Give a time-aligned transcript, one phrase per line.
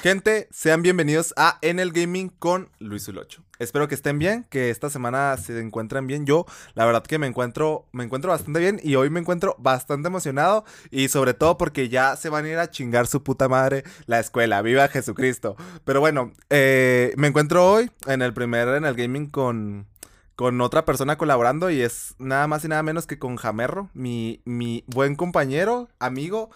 [0.00, 3.42] Gente, sean bienvenidos a En el Gaming con Luis Ulocho.
[3.58, 6.24] Espero que estén bien, que esta semana se encuentren bien.
[6.24, 10.06] Yo, la verdad que me encuentro, me encuentro bastante bien y hoy me encuentro bastante
[10.06, 13.82] emocionado y sobre todo porque ya se van a ir a chingar su puta madre
[14.06, 14.62] la escuela.
[14.62, 15.56] ¡Viva Jesucristo!
[15.84, 19.88] Pero bueno, eh, me encuentro hoy en el primer En el Gaming con,
[20.36, 24.42] con otra persona colaborando y es nada más y nada menos que con Jamerro, mi,
[24.44, 26.50] mi buen compañero, amigo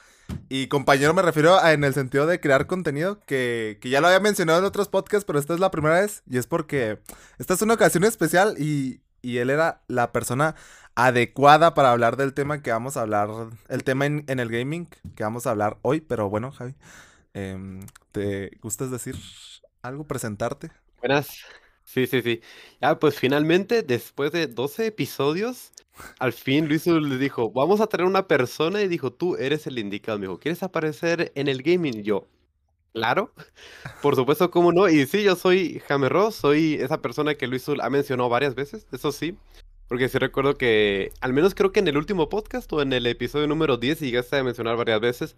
[0.49, 4.09] y compañero me refiero a, en el sentido de crear contenido, que, que, ya lo
[4.09, 6.99] había mencionado en otros podcasts, pero esta es la primera vez y es porque
[7.39, 10.55] esta es una ocasión especial y, y él era la persona
[10.95, 13.31] adecuada para hablar del tema que vamos a hablar,
[13.69, 16.75] el tema en, en el gaming que vamos a hablar hoy, pero bueno, Javi,
[17.35, 17.81] eh,
[18.13, 19.17] ¿te gustas decir
[19.83, 20.71] algo, presentarte?
[21.01, 21.29] Buenas,
[21.85, 22.41] sí, sí, sí.
[22.81, 25.73] Ya, pues finalmente, después de 12 episodios,
[26.19, 29.79] al fin Luis le dijo, vamos a traer una persona y dijo, tú eres el
[29.79, 30.19] indicado.
[30.19, 32.01] Me dijo, ¿quieres aparecer en el gaming?
[32.01, 32.29] Y yo,
[32.95, 33.33] claro,
[34.03, 34.89] por supuesto, ¿cómo no?
[34.89, 39.13] Y sí, yo soy Jamerro, soy esa persona que Luis ha mencionado varias veces, eso
[39.13, 39.37] sí.
[39.89, 43.07] Porque sí recuerdo que, al menos creo que en el último podcast o en el
[43.07, 45.37] episodio número 10, llegaste a mencionar varias veces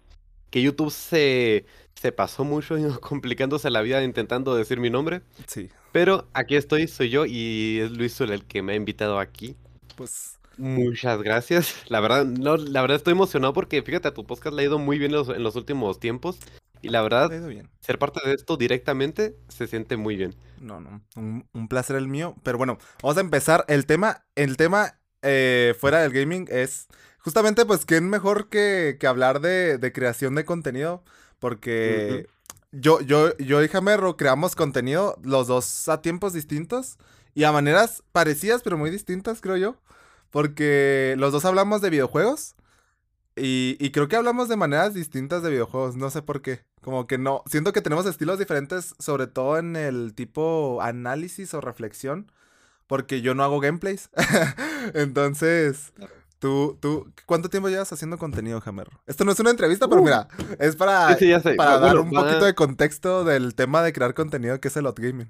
[0.49, 1.65] que YouTube se,
[1.95, 5.21] se pasó mucho complicándose la vida intentando decir mi nombre.
[5.47, 5.69] Sí.
[5.95, 9.55] Pero aquí estoy, soy yo y es Luis el que me ha invitado aquí.
[9.95, 11.73] Pues Muchas gracias.
[11.87, 14.77] La verdad, no, la verdad estoy emocionado porque fíjate, a tu podcast le ha ido
[14.77, 16.37] muy bien en los, últimos tiempos.
[16.81, 17.31] Y la verdad,
[17.79, 20.35] ser parte de esto directamente se siente muy bien.
[20.59, 22.35] No, no, un, placer el mío.
[22.43, 23.63] Pero bueno, vamos a empezar.
[23.69, 29.07] El tema, el tema eh, fuera del gaming es justamente, pues, ¿quién mejor que, que
[29.07, 31.05] hablar de, de, creación de contenido?
[31.39, 32.27] Porque
[32.79, 36.97] yo, yo, yo y Jamerro creamos contenido los dos a tiempos distintos
[37.33, 39.75] y a maneras parecidas, pero muy distintas, creo yo.
[40.29, 42.55] Porque los dos hablamos de videojuegos.
[43.37, 45.97] Y, creo que hablamos de maneras distintas de videojuegos.
[45.97, 46.61] No sé por qué.
[46.81, 47.43] Como que no.
[47.47, 52.31] Siento que tenemos estilos diferentes, sobre todo en el tipo análisis o reflexión.
[52.87, 54.09] Porque yo no hago gameplays.
[54.93, 55.93] Entonces.
[56.39, 58.89] Tú, tú, ¿cuánto tiempo llevas haciendo contenido, Jamer?
[59.05, 60.03] Esto no es una entrevista, pero uh.
[60.03, 60.27] mira,
[60.59, 61.17] es para,
[61.55, 64.99] para dar un poquito de contexto del tema de crear contenido que es el hot
[64.99, 65.29] gaming.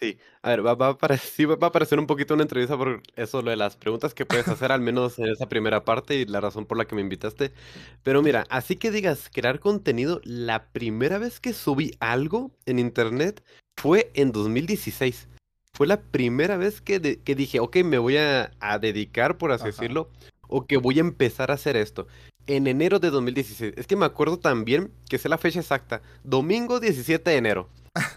[0.00, 3.42] Sí, a ver, va, a parecer, va a parecer un poquito una entrevista por eso,
[3.42, 6.40] lo de las preguntas que puedes hacer, al menos en esa primera parte y la
[6.40, 7.52] razón por la que me invitaste.
[8.02, 13.44] Pero mira, así que digas, crear contenido, la primera vez que subí algo en internet
[13.76, 15.28] fue en 2016.
[15.74, 18.50] Fue la primera vez que, que dije, ok, me voy a,
[18.80, 20.10] dedicar, por así decirlo,
[20.48, 22.06] o que voy a empezar a hacer esto.
[22.46, 23.74] En enero de 2016.
[23.76, 26.02] Es que me acuerdo también que sé la fecha exacta.
[26.24, 27.68] Domingo 17 de enero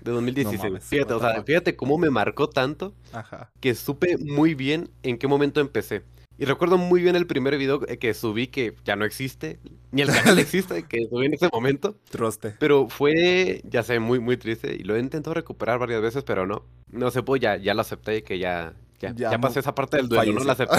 [0.02, 0.84] de 2016.
[0.84, 2.94] fíjate, o sea, fíjate cómo me marcó tanto
[3.59, 6.03] que supe muy bien en qué momento empecé.
[6.38, 9.60] Y recuerdo muy bien el primer video que subí que ya no existe,
[9.92, 11.96] ni el canal existe, que subí en ese momento.
[12.10, 12.56] Troste.
[12.60, 14.76] Pero fue, ya sé, muy, muy triste.
[14.76, 16.66] Y lo he intentado recuperar varias veces, pero no.
[16.90, 20.10] No se puede, ya, ya lo acepté que ya, ya, ya, pasé esa parte del
[20.10, 20.78] duelo, no la acepté.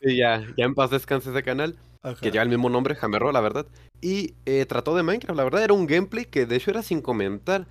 [0.00, 1.76] y ya, ya en paz descanse ese canal,
[2.20, 3.66] que lleva el mismo nombre, Jamerro, la verdad.
[4.00, 7.00] Y eh, trató de Minecraft, la verdad era un gameplay que de hecho era sin
[7.00, 7.68] comentar.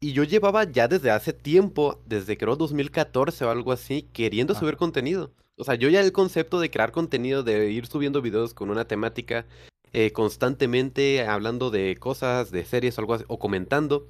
[0.00, 4.76] Y yo llevaba ya desde hace tiempo, desde creo 2014 o algo así, queriendo subir
[4.76, 5.32] contenido.
[5.56, 8.86] O sea, yo ya el concepto de crear contenido, de ir subiendo videos con una
[8.86, 9.46] temática
[9.92, 14.08] eh, constantemente, hablando de cosas, de series o algo así, o comentando,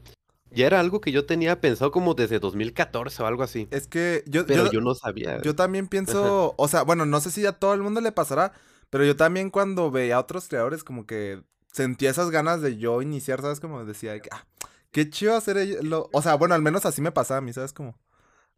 [0.52, 3.68] ya era algo que yo tenía pensado como desde 2014 o algo así.
[3.70, 4.46] Es que yo...
[4.46, 5.40] Pero yo, no sabía.
[5.42, 8.52] Yo también pienso, o sea, bueno, no sé si a todo el mundo le pasará,
[8.90, 11.42] pero yo también cuando veía a otros creadores como que
[11.72, 13.58] sentía esas ganas de yo iniciar, ¿sabes?
[13.58, 14.46] Como decía, ah,
[14.90, 16.08] qué chido hacer lo...
[16.12, 17.72] O sea, bueno, al menos así me pasaba a mí, ¿sabes?
[17.72, 17.98] Como...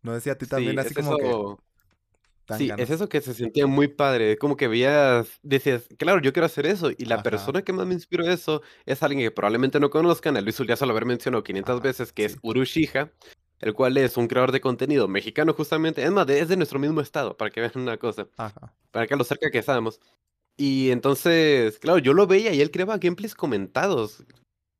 [0.03, 1.33] No decía a ti también, así como que...
[2.59, 6.45] Sí, es eso que se sentía muy padre, como que veías, decías, claro, yo quiero
[6.45, 9.89] hacer eso, y la persona que más me inspiró eso es alguien que probablemente no
[9.89, 13.11] conozcan, a Luis ya solo haber mencionado 500 veces, que es Urushiha,
[13.61, 17.01] el cual es un creador de contenido mexicano justamente, es más, es de nuestro mismo
[17.01, 18.29] estado, para que vean una cosa,
[18.91, 20.01] para que lo cerca que estamos.
[20.57, 24.23] Y entonces, claro, yo lo veía y él creaba gameplays comentados,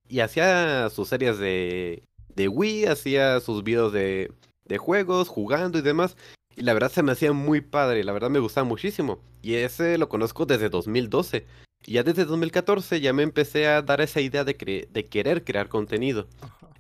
[0.07, 2.03] y hacía sus series de,
[2.35, 4.31] de Wii, hacía sus videos de,
[4.67, 6.17] de juegos, jugando y demás.
[6.57, 9.21] Y la verdad se me hacía muy padre, la verdad me gustaba muchísimo.
[9.43, 11.47] Y ese lo conozco desde 2012.
[11.87, 15.69] Y ya desde 2014 ya me empecé a dar esa idea de, de querer crear
[15.69, 16.27] contenido.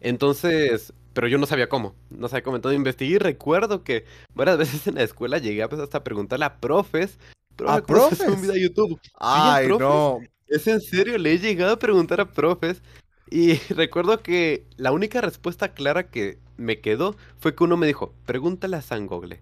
[0.00, 2.56] Entonces, pero yo no sabía cómo, no sabía cómo.
[2.56, 4.04] Entonces investigué y recuerdo que
[4.34, 7.18] varias veces en la escuela llegué pues, hasta a preguntarle a profes.
[7.66, 8.20] ¿A profes?
[8.28, 9.00] un video a YouTube.
[9.14, 10.18] Ay, no.
[10.46, 12.82] Es en serio, le he llegado a preguntar a profes.
[13.30, 18.12] Y recuerdo que la única respuesta clara que me quedó fue que uno me dijo,
[18.26, 19.40] pregúntale a San Google.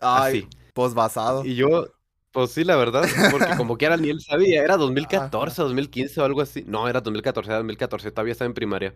[0.00, 1.44] Ay, pues basado.
[1.44, 1.86] Y yo,
[2.32, 6.24] pues sí, la verdad, porque como que era ni él sabía, era 2014, 2015 o
[6.24, 6.64] algo así.
[6.66, 8.94] No, era 2014, era 2014, todavía estaba en primaria.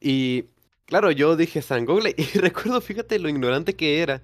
[0.00, 0.44] Y
[0.84, 4.22] claro, yo dije San Google y recuerdo, fíjate lo ignorante que era.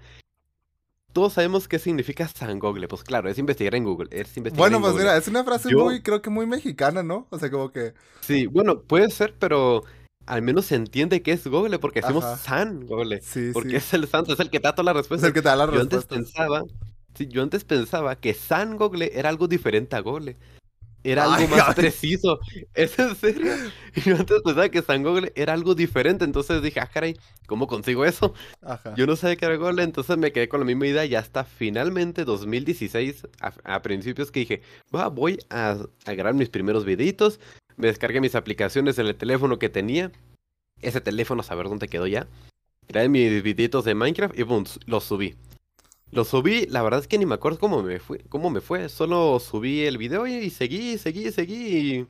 [1.12, 2.88] Todos sabemos qué significa San Google.
[2.88, 4.08] Pues claro, es investigar en Google.
[4.11, 7.26] Es investigar bueno, pues mira, es una frase muy, creo que muy mexicana, ¿no?
[7.29, 7.93] O sea, como que.
[8.23, 9.84] Sí, bueno, puede ser, pero
[10.27, 13.21] al menos se entiende que es Google porque decimos San Google.
[13.23, 15.27] Sí, porque es el santo, es el que te da toda la respuesta.
[15.27, 15.97] Es el que da la respuesta.
[16.15, 16.63] Yo antes pensaba,
[17.15, 20.37] sí, yo antes pensaba que San Google era algo diferente a Google
[21.05, 22.39] era algo más preciso.
[22.75, 23.53] ¿Es en serio?
[24.05, 27.17] Yo antes pensaba que San Google era algo diferente, entonces dije, ah, caray,
[27.47, 28.35] ¿cómo consigo eso?
[28.97, 31.45] Yo no sabía que era Google, entonces me quedé con la misma idea y hasta
[31.45, 35.77] finalmente 2016, a, principios que dije, voy a,
[36.07, 37.41] a, grabar mis primeros videitos,
[37.82, 40.12] me descargué mis aplicaciones en el teléfono que tenía,
[40.81, 42.29] ese teléfono, a saber dónde quedó ya,
[42.88, 45.34] grabé mis videitos de Minecraft y boom, los subí.
[46.12, 48.88] Lo subí, la verdad es que ni me acuerdo cómo me fue, cómo me fue.
[48.88, 52.06] Solo subí el video y, seguí, seguí, seguí.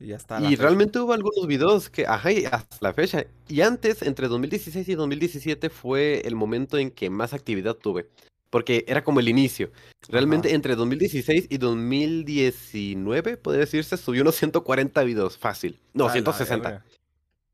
[0.00, 0.40] Y ya está.
[0.40, 3.26] Y realmente hubo algunos videos que, ajá, hasta la fecha.
[3.48, 8.08] Y antes, entre 2016 y 2017, fue el momento en que más actividad tuve.
[8.52, 9.72] Porque era como el inicio.
[10.08, 15.38] Realmente entre 2016 y 2019, podría decirse, subí unos 140 videos.
[15.38, 15.80] Fácil.
[15.94, 16.84] No, 160.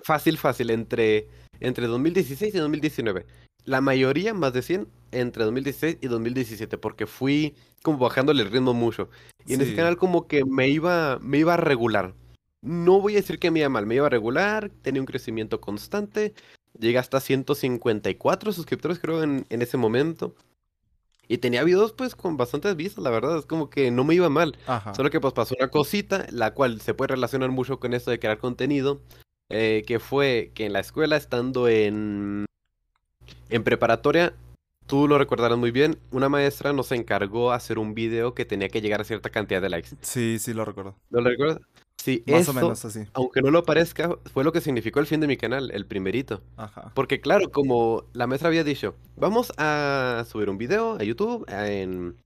[0.00, 0.70] Fácil, fácil.
[0.70, 1.28] Entre,
[1.60, 3.24] entre 2016 y 2019
[3.68, 8.72] la mayoría, más de 100, entre 2016 y 2017, porque fui como bajándole el ritmo
[8.72, 9.10] mucho.
[9.46, 12.14] Y en ese canal como que me iba, me iba a regular.
[12.62, 15.60] No voy a decir que me iba mal, me iba a regular, tenía un crecimiento
[15.60, 16.34] constante,
[16.78, 20.34] llegué hasta 154 suscriptores creo en, en ese momento.
[21.28, 24.28] Y tenía videos pues con bastantes vistas, la verdad, es como que no me iba
[24.30, 24.56] mal.
[24.94, 28.18] Solo que pues pasó una cosita, la cual se puede relacionar mucho con esto de
[28.18, 29.00] crear contenido,
[29.50, 32.46] eh, que fue que en la escuela, estando en
[33.50, 34.34] en preparatoria,
[34.86, 38.80] tú lo recordarás muy bien, una maestra nos encargó hacer un video que tenía que
[38.80, 39.90] llegar a cierta cantidad de likes.
[40.00, 40.96] Sí, sí, lo recuerdo.
[41.10, 41.60] ¿Lo recuerdas?
[42.02, 43.00] Sí, Más o menos así.
[43.12, 46.42] Aunque no lo parezca, fue lo que significó el fin de mi canal, el primerito.
[46.56, 46.92] Ajá.
[46.94, 52.16] Porque claro, como la maestra había dicho, vamos a subir un video a YouTube en,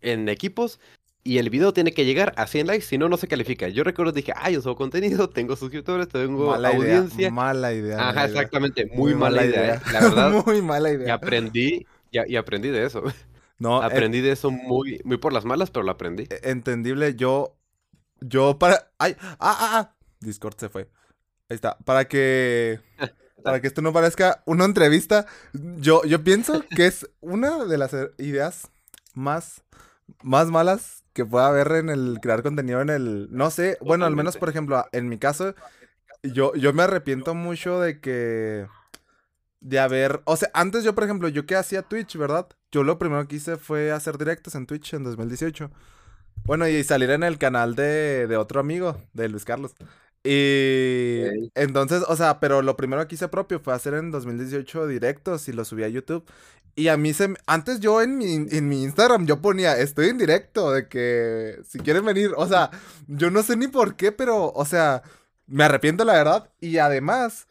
[0.00, 0.80] en equipos
[1.26, 3.66] y el video tiene que llegar a 100 likes, si no, no se califica.
[3.68, 7.30] Yo recuerdo, dije, ah, yo subo contenido, tengo suscriptores, tengo audiencia.
[7.30, 8.10] mala idea.
[8.10, 9.76] Ajá, exactamente, muy, mala, idea.
[9.76, 9.80] ¿eh?
[9.90, 10.30] La verdad.
[10.46, 11.08] muy mala idea.
[11.08, 13.02] Y aprendí, y, aprendí de eso.
[13.58, 16.24] No, eh, aprendí de eso muy, muy por las malas, pero lo aprendí.
[16.24, 17.56] E, entendible, yo,
[18.20, 20.88] yo para, ay, ah, ah, ah, Discord se fue.
[21.48, 22.80] Ahí está, para que,
[23.44, 27.94] para que esto no parezca una entrevista, yo, yo pienso que es una de las
[28.18, 28.70] ideas
[29.14, 29.62] más,
[30.22, 34.16] más malas que pueda haber en el crear contenido en el, no sé, bueno, al
[34.16, 35.54] menos por ejemplo, en mi caso,
[36.22, 38.66] yo, yo me arrepiento mucho de que,
[39.60, 42.48] de haber, o sea, antes yo, por ejemplo, yo que hacía Twitch, ¿verdad?
[42.70, 45.70] Yo lo primero que hice fue hacer directos en Twitch en 2018.
[46.42, 49.74] Bueno, y salir en el canal de, de otro amigo, de Luis Carlos.
[50.22, 51.22] Y
[51.54, 55.52] entonces, o sea, pero lo primero que hice propio fue hacer en 2018 directos y
[55.52, 56.24] lo subí a YouTube.
[56.76, 57.34] Y a mí se...
[57.46, 61.78] Antes yo en mi, en mi Instagram yo ponía, estoy en directo, de que si
[61.78, 62.70] quieren venir, o sea,
[63.06, 65.02] yo no sé ni por qué, pero, o sea,
[65.46, 66.50] me arrepiento la verdad.
[66.60, 67.46] Y además,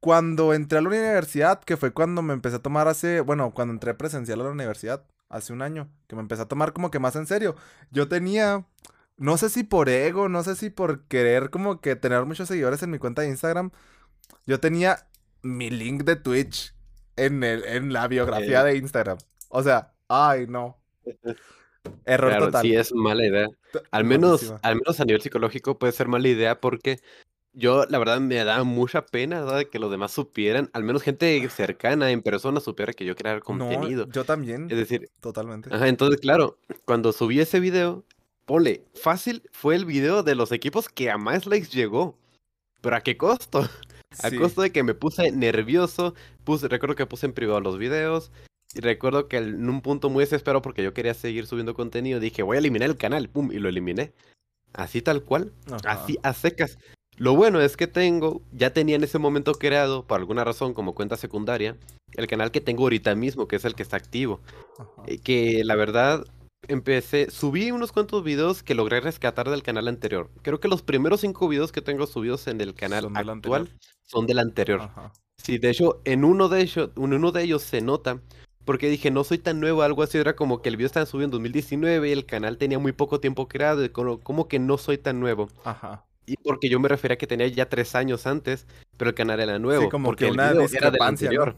[0.00, 3.74] cuando entré a la universidad, que fue cuando me empecé a tomar hace, bueno, cuando
[3.74, 6.98] entré presencial a la universidad, hace un año, que me empecé a tomar como que
[6.98, 7.56] más en serio,
[7.90, 8.64] yo tenía
[9.18, 12.82] no sé si por ego, no sé si por querer como que tener muchos seguidores
[12.82, 13.70] en mi cuenta de Instagram,
[14.46, 15.06] yo tenía
[15.42, 16.74] mi link de Twitch
[17.16, 19.18] en, el, en la biografía de Instagram.
[19.48, 20.78] O sea, ay, no.
[22.04, 22.62] Error claro, total.
[22.62, 23.48] Sí, es mala idea.
[23.90, 27.00] Al menos, al menos a nivel psicológico puede ser mala idea porque
[27.56, 29.64] yo, la verdad, me da mucha pena ¿verdad?
[29.64, 34.06] que los demás supieran, al menos gente cercana en persona supiera que yo crear contenido.
[34.12, 34.70] yo también.
[34.70, 35.74] Es decir, totalmente.
[35.74, 38.04] Ajá, entonces, claro, cuando subí ese video,
[38.44, 42.18] Pole, fácil fue el video de los equipos que a más likes llegó.
[42.80, 43.68] ¿Pero a qué costo?
[44.22, 46.14] A costo de que me puse nervioso.
[46.44, 48.30] Puse, recuerdo que puse en privado los videos.
[48.72, 52.42] Y recuerdo que en un punto muy desesperado porque yo quería seguir subiendo contenido, dije,
[52.42, 54.12] voy a eliminar el canal, pum, y lo eliminé.
[54.72, 55.52] Así tal cual.
[55.84, 56.78] Así a secas.
[57.16, 60.94] Lo bueno es que tengo, ya tenía en ese momento creado, por alguna razón, como
[60.94, 61.76] cuenta secundaria,
[62.12, 64.40] el canal que tengo ahorita mismo, que es el que está activo.
[65.06, 66.24] Eh, que la verdad,
[66.68, 70.30] empecé, subí unos cuantos videos que logré rescatar del canal anterior.
[70.42, 73.70] Creo que los primeros cinco videos que tengo subidos en el canal actual
[74.04, 74.90] son del anterior.
[75.38, 78.20] Sí, de hecho, en uno de ellos, en uno de ellos se nota,
[78.64, 81.26] porque dije, no soy tan nuevo, algo así, era como que el video estaba subido
[81.26, 84.98] en 2019 y el canal tenía muy poco tiempo creado, y como, que no soy
[84.98, 85.48] tan nuevo.
[85.64, 86.04] Ajá.
[86.26, 88.66] Y porque yo me refería a que tenía ya tres años antes,
[88.96, 89.84] pero el canal era nuevo.
[89.84, 91.56] Sí, como porque que una el video era del anterior.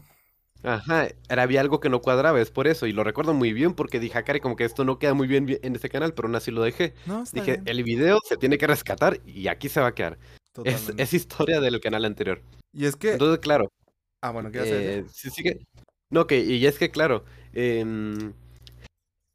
[0.61, 3.73] Ajá, era, había algo que no cuadraba, es por eso, y lo recuerdo muy bien
[3.73, 6.35] porque dije, Akari, como que esto no queda muy bien en este canal, pero aún
[6.35, 6.93] así lo dejé.
[7.31, 10.17] dije, el video se tiene que rescatar y aquí se va a quedar.
[10.65, 12.41] Es, es, historia del canal anterior.
[12.73, 13.13] Y es que.
[13.13, 13.71] Entonces, claro.
[14.21, 14.59] Ah, bueno, ¿qué?
[14.65, 15.59] Eh, sí, sí que.
[16.09, 17.23] No, que, y es que, claro.
[17.53, 17.85] Eh,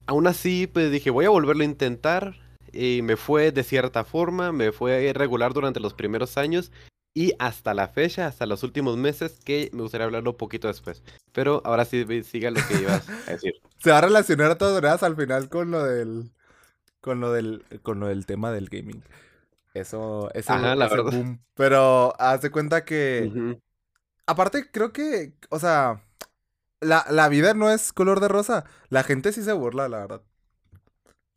[0.07, 2.37] aún así, pues dije, voy a volverlo a intentar.
[2.75, 6.73] Y me fue de cierta forma, me fue regular durante los primeros años.
[7.17, 11.05] Y hasta la fecha, hasta los últimos meses, que me gustaría hablarlo un poquito después.
[11.33, 13.55] Pero ahora sí, siga lo que ibas a decir.
[13.79, 16.33] Se va a relacionar a todas al final con lo del.
[17.01, 17.65] Con lo del.
[17.83, 19.05] Con lo del tema del gaming.
[19.75, 20.29] Eso.
[20.35, 21.05] Verdad.
[21.05, 21.41] Boom.
[21.55, 23.61] Pero hace cuenta que.
[24.27, 25.35] Aparte, creo que.
[25.51, 26.03] O sea.
[26.81, 28.65] La, la vida no es color de rosa.
[28.89, 30.23] La gente sí se burla, la verdad.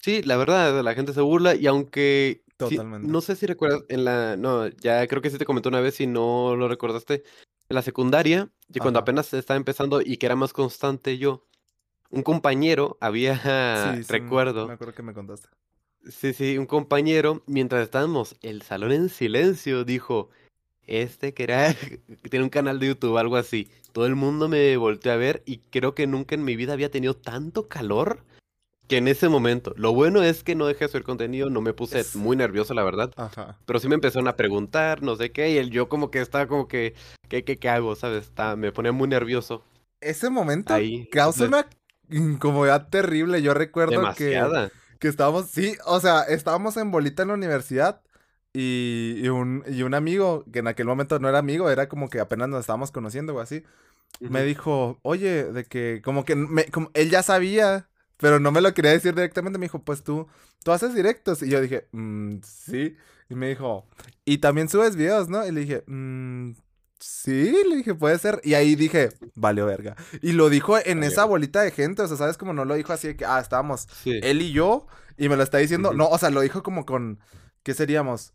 [0.08, 3.06] Sí, la verdad, la gente se burla y aunque Totalmente.
[3.06, 5.96] no sé si recuerdas en la, no, ya creo que sí te comentó una vez
[5.96, 7.26] si no lo recordaste,
[7.68, 11.46] en la secundaria, y cuando apenas estaba empezando y que era más constante yo,
[12.10, 13.36] un compañero había,
[13.98, 15.50] Sí, sí, recuerdo, me acuerdo que me contaste.
[16.10, 20.30] sí, sí, un compañero, mientras estábamos el salón en silencio, dijo,
[20.84, 21.76] este que era,
[22.32, 23.70] tiene un canal de YouTube, algo así.
[23.92, 26.92] Todo el mundo me volteó a ver y creo que nunca en mi vida había
[26.92, 28.24] tenido tanto calor
[28.88, 29.74] que en ese momento.
[29.78, 32.74] Lo bueno es que no dejé de subir contenido, no me puse Es- muy nervioso,
[32.74, 33.12] la verdad.
[33.18, 33.58] Ajá.
[33.66, 36.48] Pero sí me empezaron a preguntar, no sé qué, y el yo como que estaba
[36.48, 36.94] como que,
[37.30, 37.96] ¿qué, qué, qué hago?
[37.96, 38.24] ¿Sabes?
[38.26, 39.64] Estaba- me ponía muy nervioso.
[40.00, 41.08] Ese momento Ahí.
[41.10, 41.68] causa una
[42.10, 43.42] incomodidad terrible.
[43.42, 44.72] Yo recuerdo que, Demasiada.
[45.00, 48.02] que estábamos, sí, o sea, estábamos en bolita en la universidad
[48.54, 52.10] y, y un, y un amigo, que en aquel momento no era amigo, era como
[52.10, 53.64] que apenas nos estábamos conociendo o así,
[54.20, 58.62] me dijo, oye, de que como que me, como, él ya sabía, pero no me
[58.62, 60.28] lo quería decir directamente, me dijo, pues tú,
[60.64, 61.42] tú haces directos.
[61.44, 62.96] Y yo dije, "Mm, sí.
[63.30, 63.86] Y me dijo,
[64.26, 65.46] y también subes videos, ¿no?
[65.46, 66.54] Y le dije, "Mm,
[67.00, 68.40] sí, le dije, puede ser.
[68.44, 69.96] Y ahí dije, valió verga.
[70.22, 72.38] Y lo dijo en esa bolita de gente, o sea, ¿sabes?
[72.38, 74.20] Como no lo dijo así de que, ah, estábamos Sí.
[74.24, 77.20] él y yo, y me lo está diciendo, no, o sea, lo dijo como con,
[77.64, 78.34] ¿qué seríamos?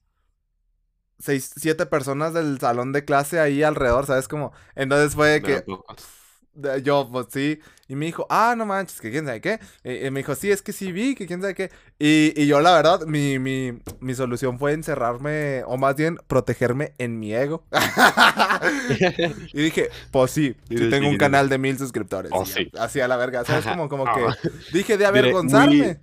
[1.19, 4.27] Seis, siete personas del salón de clase ahí alrededor, ¿sabes?
[4.29, 5.65] Como, entonces fue de No, que.
[6.83, 7.59] Yo, pues sí.
[7.89, 9.59] Y me dijo, ah, no manches, que quién sabe qué.
[9.85, 11.71] Y, y me dijo, sí, es que sí vi, que quién sabe qué.
[11.99, 16.93] Y, y yo, la verdad, mi, mi, mi solución fue encerrarme, o más bien, protegerme
[16.99, 17.65] en mi ego.
[19.53, 22.31] y dije, pues sí, sí tengo un canal de mil suscriptores.
[22.35, 22.45] Oh.
[22.79, 23.65] Así a la verga, ¿sabes?
[23.67, 24.15] Como, como Ah.
[24.43, 26.01] que dije de avergonzarme.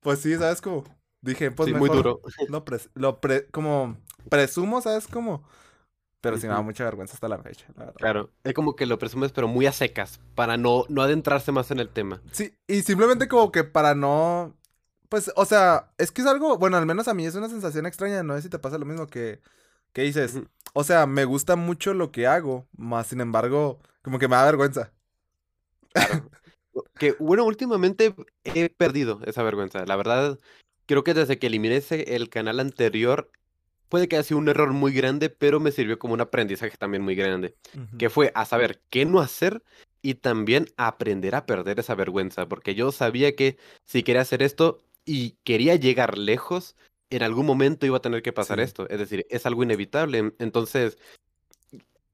[0.00, 0.60] Pues sí, ¿sabes?
[0.60, 0.84] Como,
[1.20, 2.20] dije, pues mejor muy duro.
[2.48, 3.96] Lo, pres- lo pre- como,
[4.28, 5.06] presumo, ¿sabes?
[5.08, 5.42] Como,
[6.30, 7.98] pero sí me da mucha vergüenza hasta la fecha, la verdad.
[7.98, 11.70] Claro, es como que lo presumes, pero muy a secas, para no, no adentrarse más
[11.70, 12.20] en el tema.
[12.32, 14.54] Sí, y simplemente como que para no.
[15.08, 16.58] Pues, o sea, es que es algo.
[16.58, 18.22] Bueno, al menos a mí es una sensación extraña.
[18.22, 19.40] No sé si te pasa lo mismo que.
[19.92, 20.40] Que dices.
[20.74, 22.66] O sea, me gusta mucho lo que hago.
[22.76, 24.92] Más sin embargo, como que me da vergüenza.
[25.92, 26.30] Claro.
[26.98, 28.14] Que bueno, últimamente
[28.44, 29.86] he perdido esa vergüenza.
[29.86, 30.38] La verdad,
[30.86, 33.30] creo que desde que eliminé ese- el canal anterior,
[33.88, 37.02] puede que haya sido un error muy grande, pero me sirvió como un aprendizaje también
[37.02, 37.54] muy grande.
[37.98, 39.62] Que fue a saber qué no hacer
[40.02, 42.48] y también aprender a perder esa vergüenza.
[42.48, 46.76] Porque yo sabía que si quería hacer esto y quería llegar lejos,
[47.10, 48.64] en algún momento iba a tener que pasar Sí.
[48.64, 48.88] esto.
[48.88, 50.32] Es decir, es algo inevitable.
[50.38, 50.98] Entonces,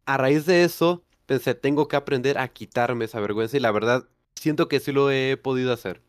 [0.04, 4.04] a raíz de eso, pensé, tengo que aprender a quitarme esa vergüenza y la verdad,
[4.34, 6.02] siento que sí lo he podido hacer.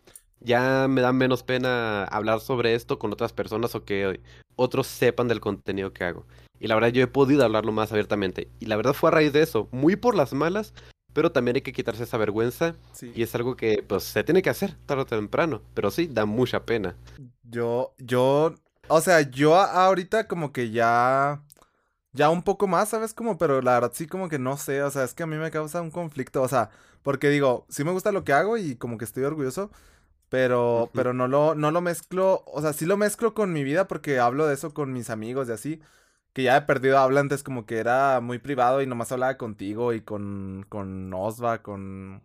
[0.43, 4.19] Ya me da menos pena hablar sobre esto con otras personas o que
[4.55, 6.25] otros sepan del contenido que hago.
[6.59, 8.47] Y la verdad, yo he podido hablarlo más abiertamente.
[8.59, 10.73] Y la verdad fue a raíz de eso, muy por las malas,
[11.13, 13.11] pero también hay que quitarse esa vergüenza Sí.
[13.15, 16.25] y es algo que pues se tiene que hacer tarde o temprano, pero sí, da
[16.25, 16.95] mucha pena.
[17.43, 18.55] Yo, yo.
[18.87, 21.41] O sea, yo ahorita como que ya.
[22.15, 23.13] Ya un poco más, ¿sabes?
[23.13, 24.83] Como, pero la verdad sí como que no sé.
[24.83, 26.43] O sea, es que a mí me causa un conflicto.
[26.43, 26.69] O sea,
[27.01, 29.71] porque digo, sí me gusta lo que hago y como que estoy orgulloso.
[30.33, 33.87] Pero, pero no lo, no lo mezclo, o sea, sí lo mezclo con mi vida
[33.87, 35.81] porque hablo de eso con mis amigos y así,
[36.33, 39.93] que ya he perdido habla antes como que era muy privado y nomás hablaba contigo
[39.93, 42.23] y con, con Osva, con,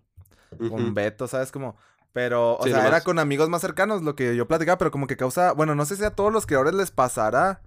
[0.66, 0.94] con.
[0.94, 1.52] Beto, ¿sabes?
[1.52, 1.76] Como,
[2.12, 5.06] pero, o Sí, sea, era con amigos más cercanos lo que yo platicaba, pero como
[5.06, 7.62] que causa, bueno, no sé si a todos los creadores les pasará,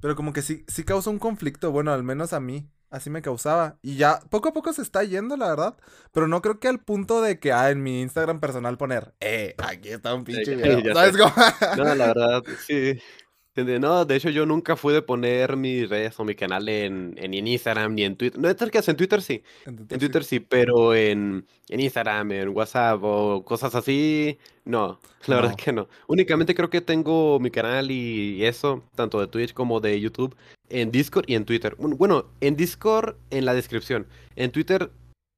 [0.00, 3.22] pero como que sí, sí causa un conflicto, bueno, al menos a mí, así me
[3.22, 3.78] causaba.
[3.82, 5.76] Y ya poco a poco se está yendo, la verdad,
[6.12, 9.54] pero no creo que al punto de que, ah, en mi Instagram personal poner, eh,
[9.58, 10.94] aquí está un pinche video, sé.
[10.94, 11.32] ¿sabes cómo?
[11.76, 12.98] No, la verdad, sí.
[13.56, 17.32] No, de hecho yo nunca fui de poner mis redes o mi canal en, en
[17.34, 18.38] Instagram ni en Twitter.
[18.38, 23.00] No, es que en Twitter sí, en Twitter sí, pero en, en Instagram, en WhatsApp
[23.02, 25.56] o cosas así, no, la verdad No.
[25.56, 25.88] que no.
[26.06, 30.36] Únicamente creo que tengo mi canal y eso, tanto de Twitch como de YouTube,
[30.68, 31.74] en Discord y en Twitter.
[31.78, 34.06] Bueno, en Discord en la descripción.
[34.34, 34.90] En Twitter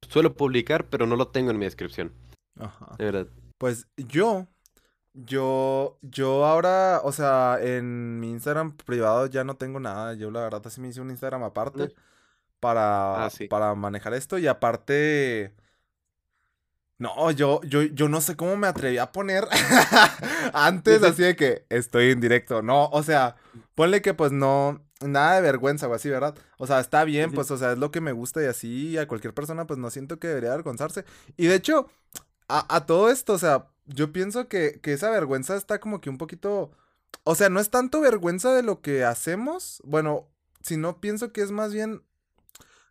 [0.09, 2.11] suelo publicar, pero no lo tengo en mi descripción,
[2.59, 2.95] Ajá.
[2.97, 3.27] de verdad.
[3.59, 4.47] Pues yo,
[5.13, 10.13] Yo, yo ahora, o sea, en mi Instagram privado ya no tengo nada.
[10.13, 11.93] Yo la verdad así me hice un Instagram aparte
[12.59, 13.47] para, Ah, sí.
[13.47, 14.37] para manejar esto.
[14.37, 15.53] Y aparte,
[16.97, 19.47] no, yo, yo, yo no sé cómo me atreví a poner
[20.53, 22.61] antes así de que estoy en directo.
[22.61, 23.35] No, o sea,
[23.75, 26.35] ponle que pues no, nada de vergüenza o así, ¿verdad?
[26.57, 29.07] O sea, está bien, pues, o sea, es lo que me gusta y así a
[29.07, 31.05] cualquier persona pues no siento que debería avergonzarse.
[31.37, 31.87] Y de hecho,
[32.49, 36.09] a, a todo esto, o sea, yo pienso que, que esa vergüenza está como que
[36.09, 36.71] un poquito,
[37.23, 40.27] o sea, no es tanto vergüenza de lo que hacemos, bueno,
[40.61, 42.01] sino pienso que es más bien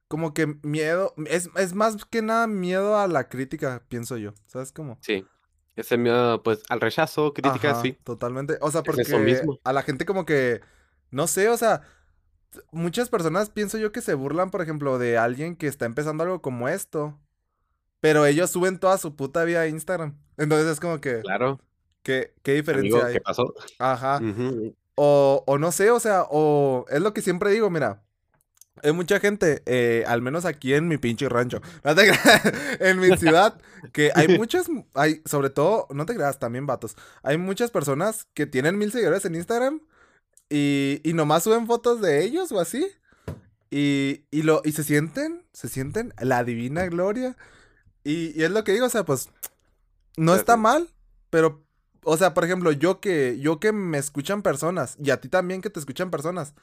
[0.09, 4.73] como que miedo, es, es más que nada miedo a la crítica, pienso yo, ¿sabes
[4.73, 4.99] cómo?
[5.03, 5.25] Sí.
[5.77, 7.93] Ese miedo, pues, al rechazo, críticas, Ajá, sí.
[8.03, 8.59] totalmente.
[8.61, 9.61] O sea, Es eso porque mismo.
[9.63, 10.61] a la gente como que,
[11.13, 11.83] no sé, o sea,
[12.73, 16.43] muchas personas pienso yo que se burlan, por ejemplo, de alguien que está empezando algo
[16.43, 17.17] como esto,
[18.01, 20.17] pero ellos suben toda su puta vida a Instagram.
[20.37, 21.61] Entonces es como que, Claro.
[22.03, 23.15] ¿qué, qué diferencia Amigo, hay?
[23.15, 23.55] ¿qué pasó?
[23.79, 24.21] Ajá.
[24.95, 28.03] O, o no sé, o sea, o es lo que siempre digo, mira.
[28.85, 32.43] Hay mucha gente, eh, al menos aquí en mi pinche rancho, no te creas,
[32.79, 33.61] en mi ciudad,
[33.93, 38.47] que hay muchas, hay, sobre todo, no te creas, también vatos, hay muchas personas que
[38.47, 39.81] tienen mil seguidores en Instagram
[40.49, 42.87] y, y nomás suben fotos de ellos o así,
[43.69, 47.37] y, y, lo, y se sienten, se sienten la divina gloria,
[48.09, 49.29] y, y es lo que digo, o sea, pues,
[50.17, 50.89] no está mal,
[51.31, 51.65] pero,
[52.03, 55.61] o sea, por ejemplo, yo que, yo que me escuchan personas, y a ti también
[55.61, 56.55] que te escuchan personas,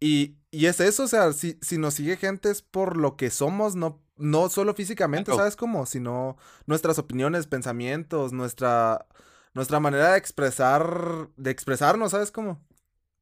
[0.00, 3.30] y, y es eso, o sea, si, si nos sigue gente es por lo que
[3.30, 5.32] somos, no, no solo físicamente.
[5.34, 5.86] ¿sabes cómo?
[5.86, 6.36] Sino
[6.66, 9.06] nuestras opiniones, pensamientos, nuestra,
[9.54, 12.60] nuestra manera de expresar, de expresarnos, ¿sabes cómo?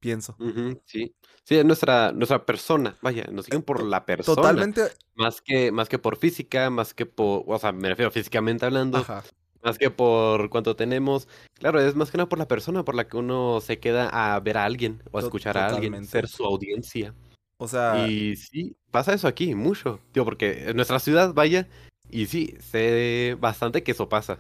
[0.00, 0.36] Pienso.
[0.84, 1.14] Sí.
[1.44, 2.96] Sí, es nuestra, nuestra persona.
[3.00, 4.36] Vaya, nos siguen por la persona.
[4.36, 4.82] Totalmente,
[5.14, 8.98] Más que, más que por física, más que por, o sea, me refiero físicamente hablando,
[8.98, 9.24] ajá,
[9.62, 11.26] más que por cuánto tenemos.
[11.54, 14.38] Claro, es más que nada por la persona por la que uno se queda a
[14.40, 17.14] ver a alguien o a escuchar a alguien, ser su audiencia.
[17.56, 20.00] O sea, Y sí, pasa eso aquí, mucho.
[20.12, 21.66] Tío, porque en nuestra ciudad, vaya,
[22.08, 24.38] y sí, sé bastante que eso pasa.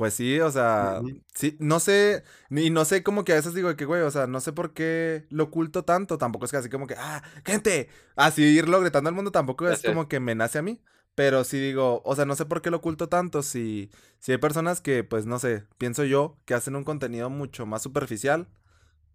[0.00, 1.02] Pues sí, o sea,
[1.34, 4.26] sí, no sé, ni no sé como que a veces digo que, güey, o sea,
[4.26, 7.90] no sé por qué lo oculto tanto, tampoco es que así como que, ah, gente,
[8.16, 10.80] así irlo gritando al mundo tampoco es como que me nace a mí,
[11.14, 14.38] pero sí digo, o sea, no sé por qué lo oculto tanto, si, si hay
[14.38, 18.48] personas que, pues, no sé, pienso yo, que hacen un contenido mucho más superficial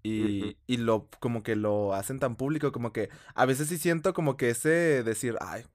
[0.04, 4.14] y, y lo, como que lo hacen tan público, como que a veces sí siento
[4.14, 5.66] como que ese decir, ay,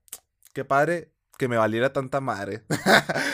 [0.53, 2.61] qué padre que me valiera tanta madre.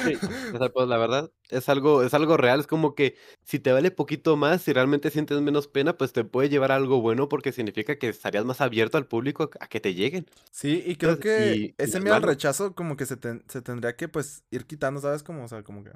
[0.02, 0.22] Sí,
[0.54, 3.74] o sea, pues la verdad es algo, es algo real, es como que si te
[3.74, 7.28] vale poquito más, si realmente sientes menos pena, pues te puede llevar a algo bueno
[7.28, 10.26] porque significa que estarías más abierto al público a, que te lleguen.
[10.52, 13.18] Sí, y creo Entonces, que y, y ese es miedo al rechazo como que se,
[13.18, 15.22] ten- se tendría que pues ir quitando, ¿sabes?
[15.24, 15.92] Como, o sea, como que...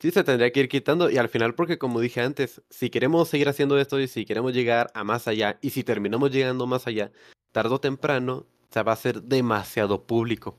[0.00, 3.28] Sí, se tendría que ir quitando y al final porque como dije antes, si queremos
[3.28, 6.86] seguir haciendo esto y si queremos llegar a más allá y si terminamos llegando más
[6.86, 7.10] allá,
[7.50, 10.56] tarde o temprano se va a hacer demasiado público.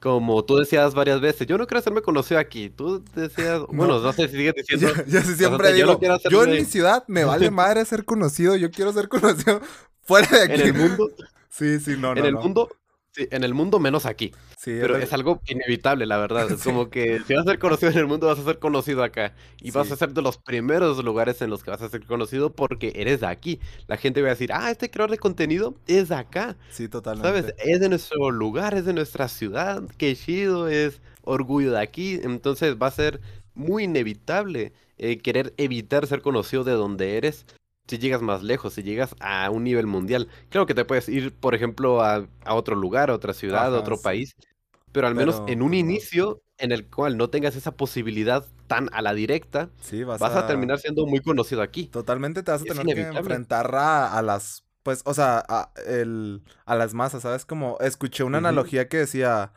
[0.00, 2.70] Como tú decías varias veces, yo no quiero hacerme conocido aquí.
[2.70, 5.96] Tú decías, bueno, no sé si sigues diciendo, Yo, yo sí siempre bastante, yo no
[5.98, 9.60] digo, yo en mi ciudad me vale madre ser conocido, yo quiero ser conocido
[10.02, 10.60] fuera de aquí.
[10.62, 11.10] en el mundo,
[11.48, 12.40] Sí, sí, no, no, en el no.
[12.40, 12.68] mundo,
[13.12, 14.32] sí, en el mundo menos aquí.
[14.58, 16.50] Sí, Pero es algo inevitable, la verdad.
[16.50, 16.70] Es Sí.
[16.70, 19.34] como que si vas a ser conocido en el mundo, vas a ser conocido acá.
[19.60, 22.52] Y vas a ser de los primeros lugares en los que vas a ser conocido
[22.54, 23.60] porque eres de aquí.
[23.86, 26.56] La gente va a decir, ah, este creador de contenido es de acá.
[26.70, 26.90] sí, ¿Sabes?
[26.90, 27.54] totalmente.
[27.58, 29.82] Es de nuestro lugar, es de nuestra ciudad.
[29.98, 32.20] Qué chido, es orgullo de aquí.
[32.22, 33.20] Entonces va a ser
[33.54, 37.44] muy inevitable eh, querer evitar ser conocido de donde eres
[37.86, 40.28] si llegas más lejos, si llegas a un nivel mundial.
[40.48, 43.78] Claro que te puedes ir, por ejemplo, a, a otro lugar, a otra ciudad, a
[43.78, 44.02] otro sí.
[44.02, 44.34] país,
[44.92, 49.02] pero al menos en un inicio en el cual no tengas esa posibilidad tan a
[49.02, 51.88] la directa, Sí, vas, vas a terminar siendo muy conocido aquí.
[51.88, 55.72] Totalmente te vas a Es tener que enfrentar a, a las, pues, o sea, a,
[55.86, 57.44] el, a las masas, ¿sabes?
[57.44, 59.52] Como escuché una analogía que decía,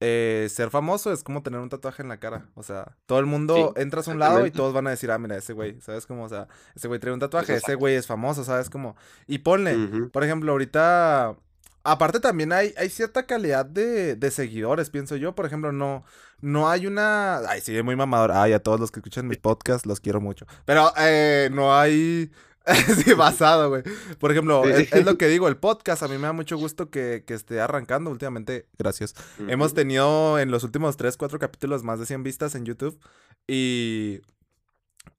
[0.00, 2.48] eh, ser famoso es como tener un tatuaje en la cara.
[2.54, 5.10] O sea, todo el mundo Sí, entras a un lado y todos van a decir,
[5.10, 6.06] ah, mira, ese güey, ¿sabes?
[6.06, 8.68] Como, o sea, ese güey trae un tatuaje, ese güey es famoso, ¿sabes?
[8.70, 9.80] Como, y ponle,
[10.12, 11.36] por ejemplo, ahorita,
[11.84, 16.04] aparte también hay, hay cierta calidad de, de seguidores, pienso yo, por ejemplo, no,
[16.40, 19.86] no hay una, ay, sí, muy mamador, ay, a todos los que escuchan mis podcasts
[19.86, 22.30] los quiero mucho, pero eh, no hay,
[23.04, 23.82] sí, basado, güey,
[24.18, 24.70] por ejemplo, Sí.
[24.82, 27.34] es, es lo que digo, el podcast, a mí me da mucho gusto que, que
[27.34, 29.14] esté arrancando últimamente, gracias,
[29.48, 32.98] hemos tenido en los últimos 3, 4 capítulos más de 100 vistas en YouTube
[33.46, 34.20] y...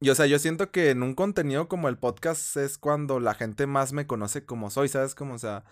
[0.02, 3.36] Y o sea, yo siento que en un contenido como el podcast es cuando la
[3.36, 5.14] gente más me conoce como soy, ¿sabes?
[5.16, 5.64] Como, o sea,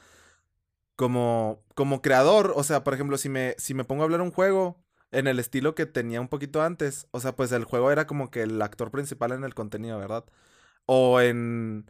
[0.95, 4.31] como, como creador, o sea, por ejemplo, si me, si me pongo a hablar un
[4.31, 4.77] juego,
[5.11, 7.07] en el estilo que tenía un poquito antes.
[7.11, 10.25] O sea, pues el juego era como que el actor principal en el contenido, ¿verdad?
[10.85, 11.89] O en,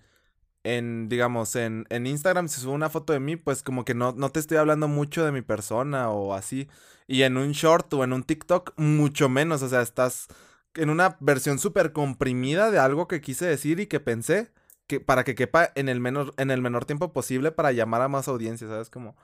[0.64, 4.14] en digamos, en, en Instagram, si subo una foto de mí, pues como que no,
[4.14, 6.70] no te estoy hablando mucho de mi persona o así.
[7.08, 9.62] Y en un short o en un TikTok, mucho menos.
[9.64, 10.28] O sea, estás
[10.76, 14.52] en una versión súper comprimida de algo que quise decir y que pensé
[14.88, 18.08] que para que quepa en el menor, en el menor tiempo posible para llamar a
[18.08, 18.90] más audiencia, ¿sabes?
[18.90, 19.16] Como...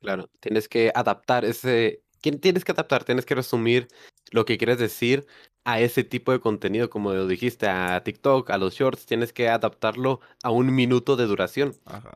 [0.00, 3.88] Claro, tienes que adaptar ese, tienes que adaptar, tienes que resumir
[4.30, 5.26] lo que quieres decir
[5.66, 9.48] a ese tipo de contenido, como lo dijiste, a TikTok, a los shorts, tienes que
[9.48, 11.74] adaptarlo a un minuto de duración.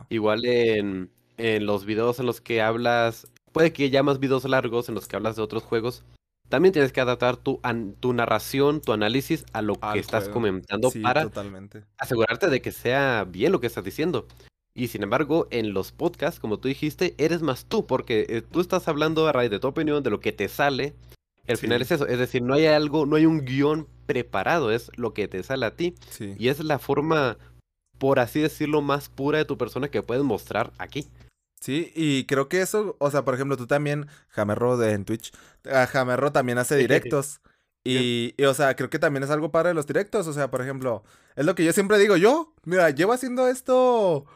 [0.09, 4.89] Igual en, en los videos en los que hablas, puede que ya más videos largos
[4.89, 6.05] en los que hablas de otros juegos,
[6.49, 7.61] también tienes que adaptar tu,
[7.99, 11.29] tu narración, tu análisis a lo que estás comentando para
[11.99, 14.29] asegurarte de que sea bien lo que estás diciendo.
[14.75, 18.61] Y sin embargo, en los podcasts, como tú dijiste, eres más tú, porque eh, tú
[18.61, 20.95] estás hablando a raíz de tu opinión, de lo que te sale.
[21.49, 24.91] Al final es eso, es decir, no hay algo, no hay un guion preparado, es
[24.97, 25.95] lo que te sale a ti.
[26.39, 27.39] Y es la forma,
[27.99, 31.09] por así decirlo, más pura de tu persona que puedes mostrar aquí.
[31.61, 35.33] Sí, y creo que eso, o sea, por ejemplo, tú también, Jamerro de en Twitch,
[35.71, 37.41] ah, Jamerro también hace directos.
[37.85, 40.27] Y, y, o sea, creo que también es algo padre de los directos.
[40.27, 41.03] O sea, por ejemplo,
[41.37, 44.27] es lo que yo siempre digo, yo, mira, llevo haciendo esto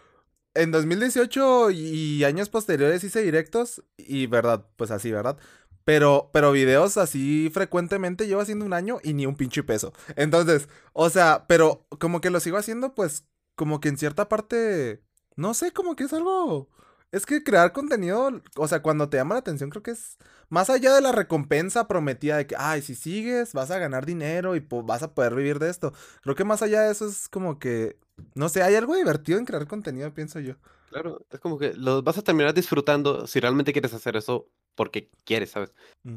[0.54, 5.36] en 2018 y años posteriores hice directos y verdad, pues así, ¿verdad?
[5.84, 9.92] Pero, pero videos así frecuentemente llevo haciendo un año y ni un pinche peso.
[10.16, 15.02] Entonces, o sea, pero como que lo sigo haciendo, pues como que en cierta parte,
[15.36, 16.68] no sé, como que es algo...
[17.12, 20.18] Es que crear contenido, o sea, cuando te llama la atención, creo que es
[20.48, 24.56] más allá de la recompensa prometida de que, ay, si sigues, vas a ganar dinero
[24.56, 25.92] y vas a poder vivir de esto.
[26.22, 27.98] Creo que más allá de eso es como que
[28.34, 30.54] no sé, hay algo divertido en crear contenido, pienso yo.
[30.90, 35.10] Claro, es como que lo vas a terminar disfrutando si realmente quieres hacer eso porque
[35.24, 35.72] quieres, ¿sabes?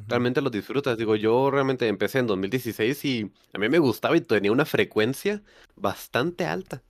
[0.07, 0.97] Realmente lo disfrutas.
[0.97, 5.41] Digo, yo realmente empecé en 2016 y a mí me gustaba y tenía una frecuencia
[5.75, 6.83] bastante alta.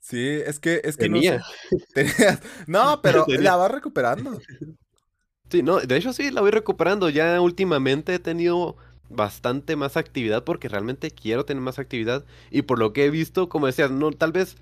[0.00, 1.42] Sí, es que, es que Tenía.
[2.66, 4.40] no No, pero la vas recuperando.
[5.50, 7.08] Sí, no, de hecho sí, la voy recuperando.
[7.10, 8.76] Ya últimamente he tenido
[9.10, 13.48] bastante más actividad porque realmente quiero tener más actividad y por lo que he visto,
[13.48, 14.56] como decías, no, tal vez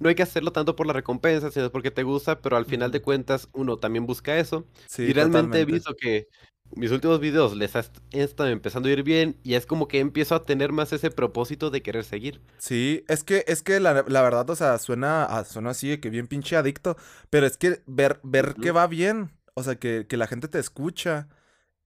[0.00, 2.90] no hay que hacerlo tanto por la recompensa, sino porque te gusta, pero al final
[2.90, 4.66] de cuentas uno también busca eso.
[4.98, 6.26] y realmente he visto que
[6.74, 7.74] mis últimos videos les
[8.12, 11.70] están empezando a ir bien y es como que empiezo a tener más ese propósito
[11.70, 12.40] de querer seguir.
[12.58, 16.28] Sí, es que, es que la, verdad, o sea, suena, suena así de que bien
[16.28, 16.96] pinche adicto,
[17.28, 20.58] pero es que ver, ver que va bien, o sea, que, que la gente te
[20.58, 21.28] escucha,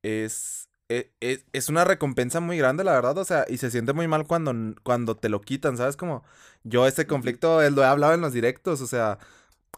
[0.02, 3.92] es, e, e, es, una recompensa muy grande, la verdad, o sea, y se siente
[3.92, 5.96] muy mal cuando, cuando te lo quitan, ¿sabes?
[5.96, 6.24] Como
[6.62, 9.18] yo ese conflicto lo he hablado en los directos, o sea,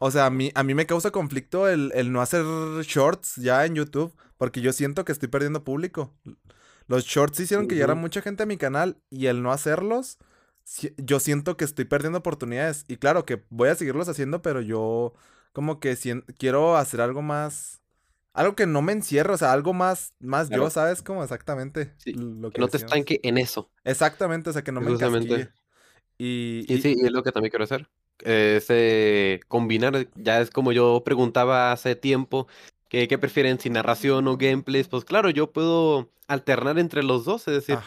[0.00, 2.44] o sea, a mí, a mí me causa conflicto el, no hacer
[2.82, 6.12] shorts ya en YouTube, porque yo siento que estoy perdiendo público.
[6.86, 10.18] Los shorts hicieron que llegara mucha gente a mi canal y el no hacerlos,
[10.98, 12.84] yo siento que estoy perdiendo oportunidades.
[12.88, 15.14] Y claro que voy a seguirlos haciendo, pero yo
[15.52, 15.96] como que
[16.38, 17.80] quiero hacer algo más
[18.36, 21.02] algo que no me encierro, o sea, algo más, más yo, ¿sabes?
[21.02, 23.70] Como exactamente lo que, no te estanque en eso.
[23.82, 25.48] Exactamente, o sea, que no me encasquille.
[26.18, 27.88] Y, y, sí, es lo que también quiero hacer.
[28.22, 32.46] Ese combinar, ya es como yo preguntaba hace tiempo,
[32.90, 34.88] que, ¿qué prefieren, si narración o gameplays?
[34.88, 37.78] Pues claro, yo puedo alternar entre los dos, es decir,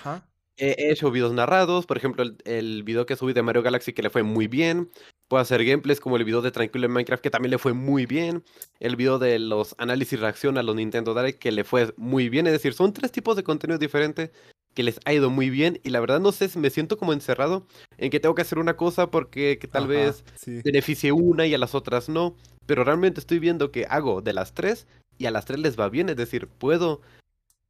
[0.58, 4.02] he hecho videos narrados, por ejemplo, el, el, video que subí de Mario Galaxy que
[4.02, 4.90] le fue muy bien.
[5.30, 8.08] Puedo hacer gameplays como el video de Tranquilo en Minecraft que también le fue muy
[8.08, 8.44] bien.
[8.80, 12.30] El video de los análisis y reacción a los Nintendo Direct que le fue muy
[12.30, 12.48] bien.
[12.48, 14.32] Es decir, son tres tipos de contenido diferentes
[14.74, 15.80] que les ha ido muy bien.
[15.84, 17.68] Y la verdad no sé, me siento como encerrado
[18.00, 20.24] en que tengo que hacer una cosa porque que tal vez
[20.64, 22.36] beneficie una y a las otras no.
[22.66, 24.88] Pero realmente estoy viendo que hago de las tres
[25.20, 26.10] y a las tres les va bien.
[26.10, 27.02] Es decir, puedo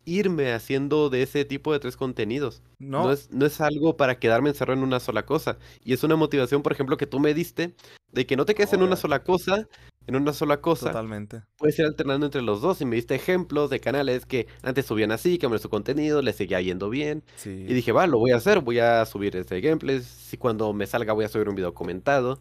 [0.06, 2.62] irme haciendo de ese tipo de tres contenidos.
[2.80, 3.12] No.
[3.12, 5.58] es, no es algo para quedarme encerrado en una sola cosa.
[5.84, 7.76] Y es una motivación, por ejemplo, que tú me diste
[8.12, 9.68] de que no te quedes en una sola cosa,
[10.08, 10.88] en una sola cosa.
[10.88, 11.44] Totalmente.
[11.58, 12.82] Puedes ir alternando entre los dos.
[12.82, 16.62] Y me diste ejemplos de canales que antes subían así, cambiaron su contenido, les seguía
[16.62, 17.24] yendo bien.
[17.46, 20.02] Y dije, va, lo voy a hacer, voy a subir este gameplay.
[20.02, 22.40] Si cuando me salga voy a subir un video comentado.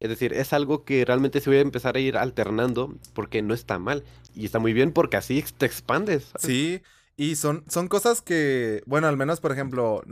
[0.00, 3.52] Es decir, es algo que realmente se voy a empezar a ir alternando porque no
[3.52, 4.04] está mal.
[4.32, 6.30] Y está muy bien porque así te expandes.
[6.38, 6.82] Sí,
[7.18, 10.02] y son, son cosas que, bueno, al menos, por ejemplo,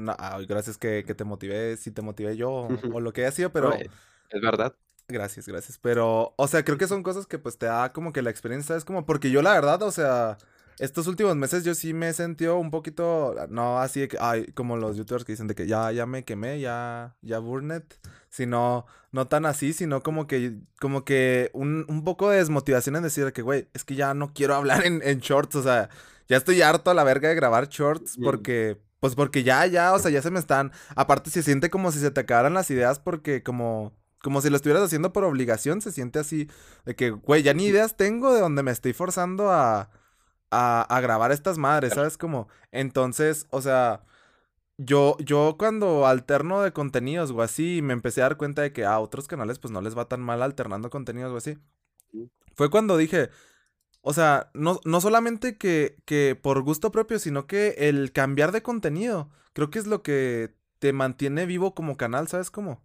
[0.49, 3.73] gracias que, te motivé, si te motivé yo o, lo que haya sido, pero...
[3.73, 4.75] es verdad.
[5.07, 5.79] Gracias, gracias.
[5.79, 8.75] Pero, o sea, creo que son cosas que pues te da como que la experiencia,
[8.75, 10.37] es como, porque yo la verdad, o sea,
[10.81, 14.47] estos últimos meses yo sí me he sentido un poquito, no así de que, ay,
[14.55, 18.85] como los youtubers que dicen de que ya, ya me quemé, ya, ya burnet, sino,
[19.13, 23.33] no tan así, sino como que, como que un, un poco de desmotivación en decir
[23.33, 25.89] que, güey, es que ya no quiero hablar en, en shorts, o sea,
[26.29, 29.99] ya estoy harto a la verga de grabar shorts porque, pues porque ya, ya, o
[29.99, 32.99] sea, ya se me están, aparte se siente como si se te acabaran las ideas
[32.99, 36.49] porque como, como si lo estuvieras haciendo por obligación, se siente así,
[36.85, 39.91] de que, güey, ya ni ideas tengo de donde me estoy forzando a,
[40.51, 42.19] a, a grabar estas madres, ¿sabes?
[42.19, 44.03] Como, entonces, o sea...
[44.79, 48.85] Yo, yo cuando alterno de contenidos o así, me empecé a dar cuenta de que
[48.85, 51.57] a otros canales pues no les va tan mal alternando contenidos o así.
[52.55, 53.31] Fue cuando dije,
[54.09, 58.63] o sea, no, no solamente que, que por gusto propio, sino que el cambiar de
[58.63, 62.85] contenido, creo que es lo que te mantiene vivo como canal, ¿sabes cómo?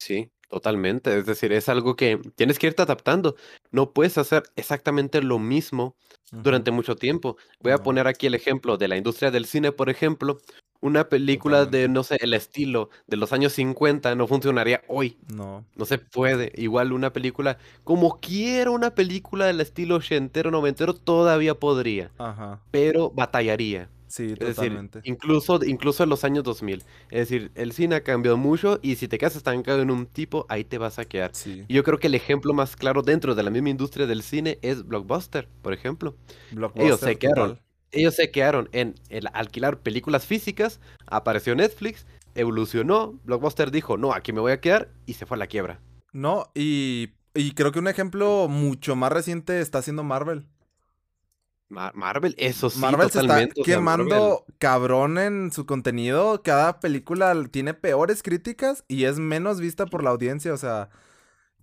[0.00, 1.16] Sí, totalmente.
[1.16, 3.36] Es decir, es algo que tienes que irte adaptando.
[3.70, 5.94] No puedes hacer exactamente lo mismo
[6.32, 7.36] durante mucho tiempo.
[7.60, 10.40] Voy a poner aquí el ejemplo de la industria del cine, por ejemplo.
[10.82, 15.18] Una película de, no sé, el estilo de los años 50 no funcionaría hoy.
[15.28, 15.64] No.
[15.76, 16.52] No se puede.
[16.56, 22.10] Igual una película, como quiera una película del estilo ochentero, noventero, todavía podría.
[22.18, 22.60] Ajá.
[22.70, 23.90] Pero batallaría.
[24.06, 24.98] Sí, Es totalmente.
[24.98, 26.82] decir, incluso, incluso en los años 2000.
[27.10, 30.46] Es decir, el cine ha cambiado mucho y si te quedas estancado en un tipo,
[30.48, 31.30] ahí te vas a quedar.
[31.34, 31.64] Sí.
[31.68, 34.58] Y yo creo que el ejemplo más claro dentro de la misma industria del cine
[34.62, 36.16] es Blockbuster, por ejemplo.
[36.74, 37.64] Ellos se Blockbuster, quedaron, total.
[37.92, 44.32] Ellos se quedaron en el alquilar películas físicas, apareció Netflix, evolucionó, Blockbuster dijo, no, aquí
[44.32, 45.80] me voy a quedar y se fue a la quiebra.
[46.12, 50.46] No, y, y creo que un ejemplo mucho más reciente está haciendo Marvel.
[51.68, 53.60] Mar- Marvel, eso sí, Marvel se está totalmente.
[53.60, 56.42] o sea, Marvel- quemando cabrón en su contenido.
[56.42, 60.52] Cada película tiene peores críticas y es menos vista por la audiencia.
[60.52, 60.88] O sea,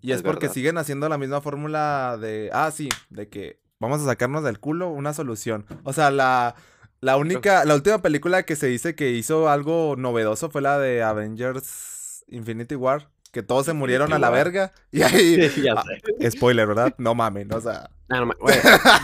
[0.01, 0.53] y es, Es porque verdad.
[0.53, 4.89] siguen haciendo la misma fórmula de, ah, sí, de que vamos a sacarnos del culo
[4.89, 5.65] una solución.
[5.83, 6.55] O sea, la,
[7.01, 11.03] la única, la última película que se dice que hizo algo novedoso fue la de
[11.03, 13.09] Avengers Infinity War.
[13.31, 14.45] Que todos se murieron a la War.
[14.45, 14.73] verga.
[14.91, 15.83] Y ahí, Sí, ya ah,
[16.19, 16.31] sé.
[16.31, 16.95] spoiler, ¿verdad?
[16.97, 17.89] No mamen, o sea.
[18.09, 18.33] No, no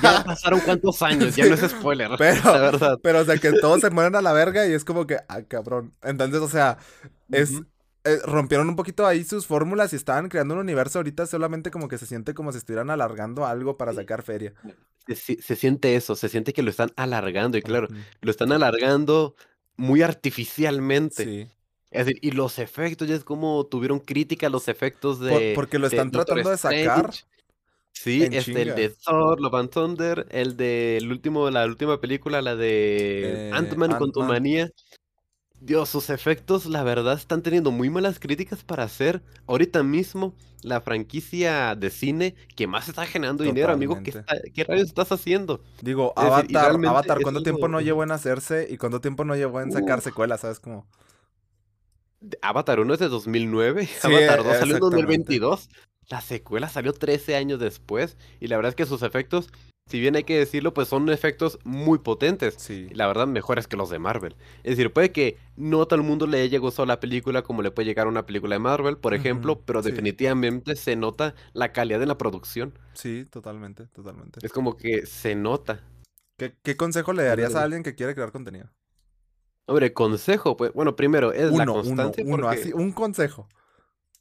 [0.02, 2.10] ya pasaron cuántos años, ya no es spoiler.
[2.18, 3.00] Pero- la verdad.
[3.04, 5.42] Pero, o sea, que todos se mueren a la verga y es como que, ah,
[5.48, 5.94] cabrón.
[6.02, 6.78] Entonces, o sea,
[7.32, 7.52] es.
[8.06, 11.88] Eh, rompieron un poquito ahí sus fórmulas y estaban creando un universo ahorita solamente como
[11.88, 14.54] que se siente como si estuvieran alargando algo para sacar feria.
[15.08, 17.88] Se, si- se siente eso, se siente que lo están alargando y claro,
[18.22, 19.36] lo están alargando
[19.78, 21.24] muy artificialmente.
[21.24, 21.48] Sí.
[21.92, 25.54] Es decir, y los efectos, ya es como tuvieron crítica a los efectos Por- de.
[25.56, 27.12] porque lo están tratando de sacar.
[27.96, 32.42] Sí, este, el de Thor, Love and Thunder, el de el último, la última película,
[32.42, 34.70] la de Eh, Ant-Man con tu manía.
[35.66, 40.82] Dios, sus efectos, la verdad, están teniendo muy malas críticas para hacer ahorita mismo la
[40.82, 43.98] franquicia de cine que más está generando dinero, amigo.
[44.04, 45.62] ¿Qué, está- qué rayos estás haciendo?
[45.82, 48.78] Digo, Es decir, y Avatar, Avatar, es ¿cuánto tiempo algo- no llevó en hacerse y
[48.78, 50.04] cuánto tiempo no llevó en sacar Uf.
[50.04, 50.42] secuelas?
[50.42, 50.86] ¿Sabes cómo?
[52.42, 54.80] Avatar 1 es de 2009, Sí, Avatar 2 salió en exactamente.
[54.80, 55.70] 2022,
[56.10, 59.50] la secuela salió 13 años después y la verdad es que sus efectos,
[59.90, 62.56] si bien hay que decirlo, pues son efectos muy potentes.
[62.58, 62.88] Sí.
[62.94, 64.36] La verdad, mejores que los de Marvel.
[64.64, 67.62] Es decir, puede que no a todo el mundo le haya gustado la película como
[67.62, 69.90] le puede llegar a una película de Marvel, por ejemplo, pero sí.
[69.92, 72.78] definitivamente se nota la calidad de la producción.
[72.94, 74.40] Sí, totalmente, totalmente.
[74.42, 75.82] Es como que se nota.
[76.38, 78.70] ¿Qué, qué consejo le darías a alguien que quiere crear contenido?
[79.66, 82.24] Hombre, consejo, pues, bueno, primero es la uno, constancia.
[82.26, 83.48] uno, porque- así, un consejo.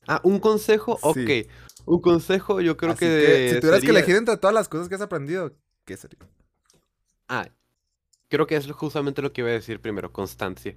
[0.08, 1.16] Ah, un consejo, ok.
[1.16, 1.46] Sí.
[1.84, 4.94] Un consejo, yo creo que, que, si tuvieras que elegir entre todas las cosas que
[4.94, 5.52] has aprendido,
[5.84, 6.18] ¿qué sería?
[7.28, 7.48] Ah,
[8.28, 10.76] creo que es justamente lo que iba a decir primero, constancia.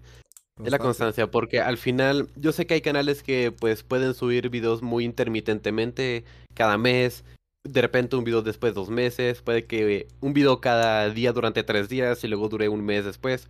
[0.63, 4.49] Es la constancia, porque al final yo sé que hay canales que pues pueden subir
[4.49, 7.25] videos muy intermitentemente cada mes,
[7.65, 11.63] de repente un video después de dos meses, puede que un video cada día durante
[11.63, 13.49] tres días y luego dure un mes después.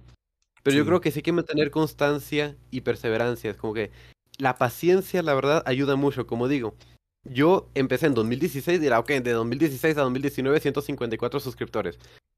[0.63, 3.51] Pero yo creo que sí hay que mantener constancia y perseverancia.
[3.51, 3.91] Es como que
[4.39, 6.73] la paciencia, la verdad, ayuda mucho, como digo.
[7.25, 11.97] Yo empecé en 2016, dirá, ok, de 2016 a 2019, 154 suscriptores.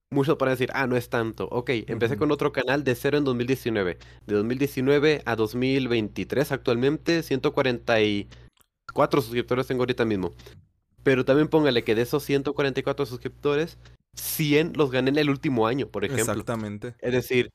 [0.09, 1.49] Muchos pueden decir, ah, no es tanto.
[1.51, 3.97] Ok, empecé con otro canal de cero en 2019.
[4.25, 10.31] De 2019 a 2023 actualmente, 144 suscriptores tengo ahorita mismo.
[11.03, 13.77] Pero también póngale que de esos 144 suscriptores,
[14.15, 16.31] 100 los gané en el último año, por ejemplo.
[16.31, 16.95] Exactamente.
[16.99, 17.49] Es decir,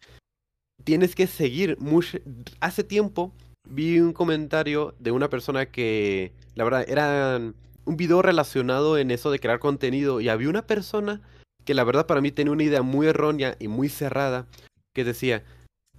[0.84, 2.18] tienes que seguir mucho.
[2.60, 3.32] Hace tiempo
[3.68, 7.40] vi un comentario de una persona que, la verdad, era
[7.84, 11.20] un video relacionado en eso de crear contenido y había una persona
[11.64, 14.46] que la verdad para mí tenía una idea muy errónea y muy cerrada
[14.92, 15.44] que decía,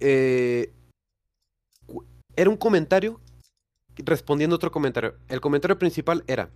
[0.00, 0.72] eh,
[2.36, 3.20] era un comentario
[3.96, 5.16] respondiendo a otro comentario.
[5.28, 6.50] El comentario principal era,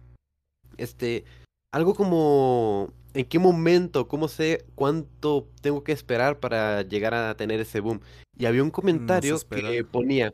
[0.76, 1.24] este,
[1.72, 4.08] algo como, ¿en qué momento?
[4.08, 8.00] ¿Cómo sé cuánto tengo que esperar para llegar a tener ese boom?
[8.36, 9.70] Y había un comentario espera.
[9.70, 10.32] que ponía,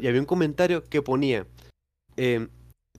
[0.00, 1.46] y había un comentario que ponía,
[2.16, 2.48] em,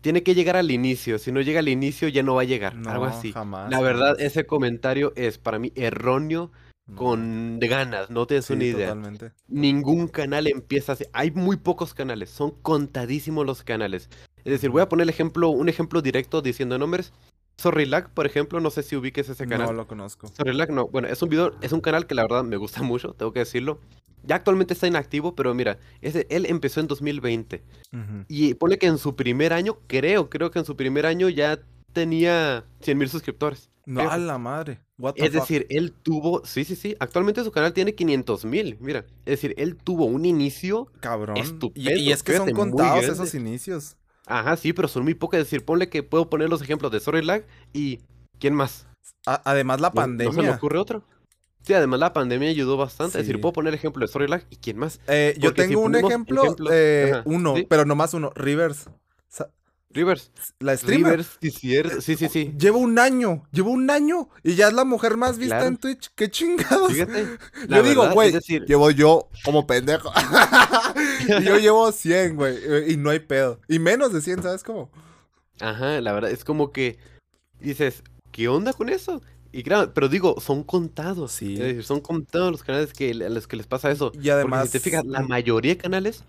[0.01, 2.75] tiene que llegar al inicio, si no llega al inicio ya no va a llegar,
[2.75, 3.31] No, algo así.
[3.33, 3.69] jamás.
[3.71, 4.21] La verdad, jamás.
[4.21, 6.51] ese comentario es para mí erróneo
[6.95, 8.87] con ganas, no tienes una idea.
[8.89, 9.31] Totalmente.
[9.49, 11.03] Ningún canal empieza así.
[11.11, 14.09] Hay muy pocos canales, son contadísimos los canales.
[14.45, 17.11] Es decir, voy a poner el ejemplo, un ejemplo directo diciendo nombres.
[17.59, 19.67] Sorrylag, por ejemplo, no sé si ubiques ese canal.
[19.67, 20.27] No lo conozco.
[20.27, 20.87] Sorrylag, no.
[20.87, 23.39] Bueno, es un video, es un canal que la verdad me gusta mucho, tengo que
[23.39, 23.79] decirlo.
[24.23, 27.63] Ya actualmente está inactivo, pero mira, ese, él empezó en 2020.
[28.27, 31.59] Y pone que en su primer año, creo, creo que en su primer año ya
[31.93, 33.69] tenía 100 mil suscriptores.
[33.85, 34.81] No, a la madre.
[35.15, 39.05] es decir, él tuvo, sí, sí, sí, actualmente su canal tiene 500 mil, mira.
[39.25, 41.37] Es decir, él tuvo un inicio Cabrón.
[41.37, 41.89] estupendo.
[41.89, 43.95] Y, es que son contados esos inicios.
[44.27, 45.39] Ajá, sí, pero son muy pocos.
[45.39, 48.01] Es decir, ponle que puedo poner los ejemplos de Storylag y
[48.39, 48.87] ¿quién más?
[49.25, 50.31] además la pandemia.
[50.31, 51.03] ¿No se me ocurre otro?
[51.61, 53.19] Sí, además la pandemia ayudó bastante.
[53.19, 55.01] Es decir, puedo poner ejemplo de Storylag y quién más.
[55.07, 58.89] Eh, yo tengo un ejemplo, eh, uno, pero no más uno, Rivers.
[59.89, 60.31] Rivers.
[60.59, 61.25] La streamer.
[61.41, 62.53] Rivers, sí, sí, sí.
[62.57, 66.11] Llevo un año, llevo un año y ya es la mujer más vista en Twitch.
[66.15, 66.91] ¡Qué chingados!
[66.91, 67.37] Fíjate.
[67.69, 68.33] yo digo, güey,
[68.67, 70.11] llevo yo como pendejo.
[71.43, 73.61] yo llevo 100, güey, y no hay pedo.
[73.67, 74.91] Y menos de 100, ¿sabes cómo?
[75.59, 76.99] Ajá, la verdad, es como que
[77.59, 79.21] dices, ¿qué onda con eso?
[79.51, 81.31] Y claro, pero digo, son contados.
[81.31, 81.81] Sí.
[81.81, 84.11] son contados los canales que, a los que les pasa eso.
[84.21, 84.65] Y además.
[84.65, 86.23] si te fijas, la mayoría de canales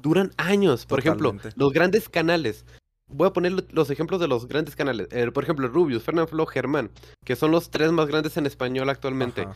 [0.00, 0.86] duran años.
[0.86, 2.64] Por ejemplo, los grandes canales.
[3.10, 5.08] Voy a poner los ejemplos de los grandes canales.
[5.10, 6.90] Eh, por ejemplo, Rubius, Fernanfloo, Germán,
[7.24, 9.46] que son los tres más grandes en español actualmente.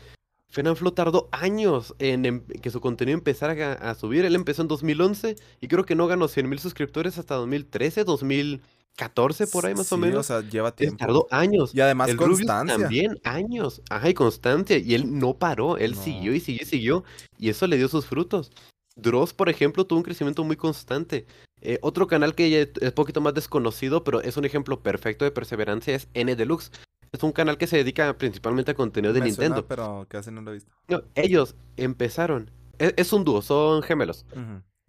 [0.49, 4.25] Fernanfloo tardó años en, em, que su contenido empezara a, subir.
[4.25, 8.61] Él empezó en 2011 y creo que no ganó 100.000 suscriptores hasta 2013, 2000.
[8.95, 10.19] 14 por ahí más o menos.
[10.19, 10.97] O sea, lleva tiempo.
[10.97, 11.73] Tardó años.
[11.73, 12.77] Y además el constancia.
[12.77, 13.81] también, años.
[13.89, 14.77] Ajá, y constancia.
[14.77, 17.03] Y él no paró, él siguió y siguió y siguió.
[17.39, 18.51] Y eso le dio sus frutos.
[18.95, 21.25] Dross, por ejemplo, tuvo un crecimiento muy constante.
[21.61, 25.31] Eh, otro canal que es un poquito más desconocido, pero es un ejemplo perfecto de
[25.31, 26.71] perseverancia, es N Deluxe.
[27.11, 29.65] Es un canal que se dedica principalmente a contenido de Nintendo.
[29.67, 30.71] pero casi no lo he visto.
[30.87, 32.49] No, ellos empezaron.
[32.79, 34.25] E, es, un dúo, son gemelos.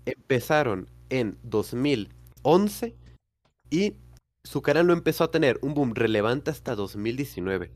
[0.06, 2.96] Empezaron en 2011
[3.70, 3.94] y
[4.42, 7.70] su canal no empezó a tener un boom relevante hasta 2019.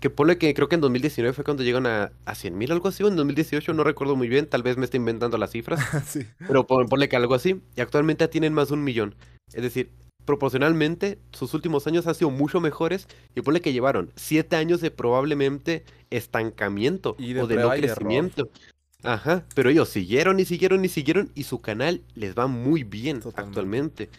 [0.00, 3.02] Que pone que creo que en 2019 fue cuando llegan a, a 100.000 algo así,
[3.02, 5.80] o en 2018 no recuerdo muy bien, tal vez me esté inventando las cifras.
[6.06, 6.26] sí.
[6.38, 7.60] Pero ponle que algo así.
[7.76, 9.14] Y actualmente tienen más de un millón.
[9.52, 9.90] Es decir,
[10.24, 13.06] proporcionalmente, sus últimos años han sido mucho mejores.
[13.34, 18.48] Y ponle que llevaron 7 años de probablemente estancamiento o de no crecimiento.
[19.02, 23.20] Ajá, pero ellos siguieron y siguieron y siguieron y su canal les va muy bien
[23.34, 24.10] actualmente.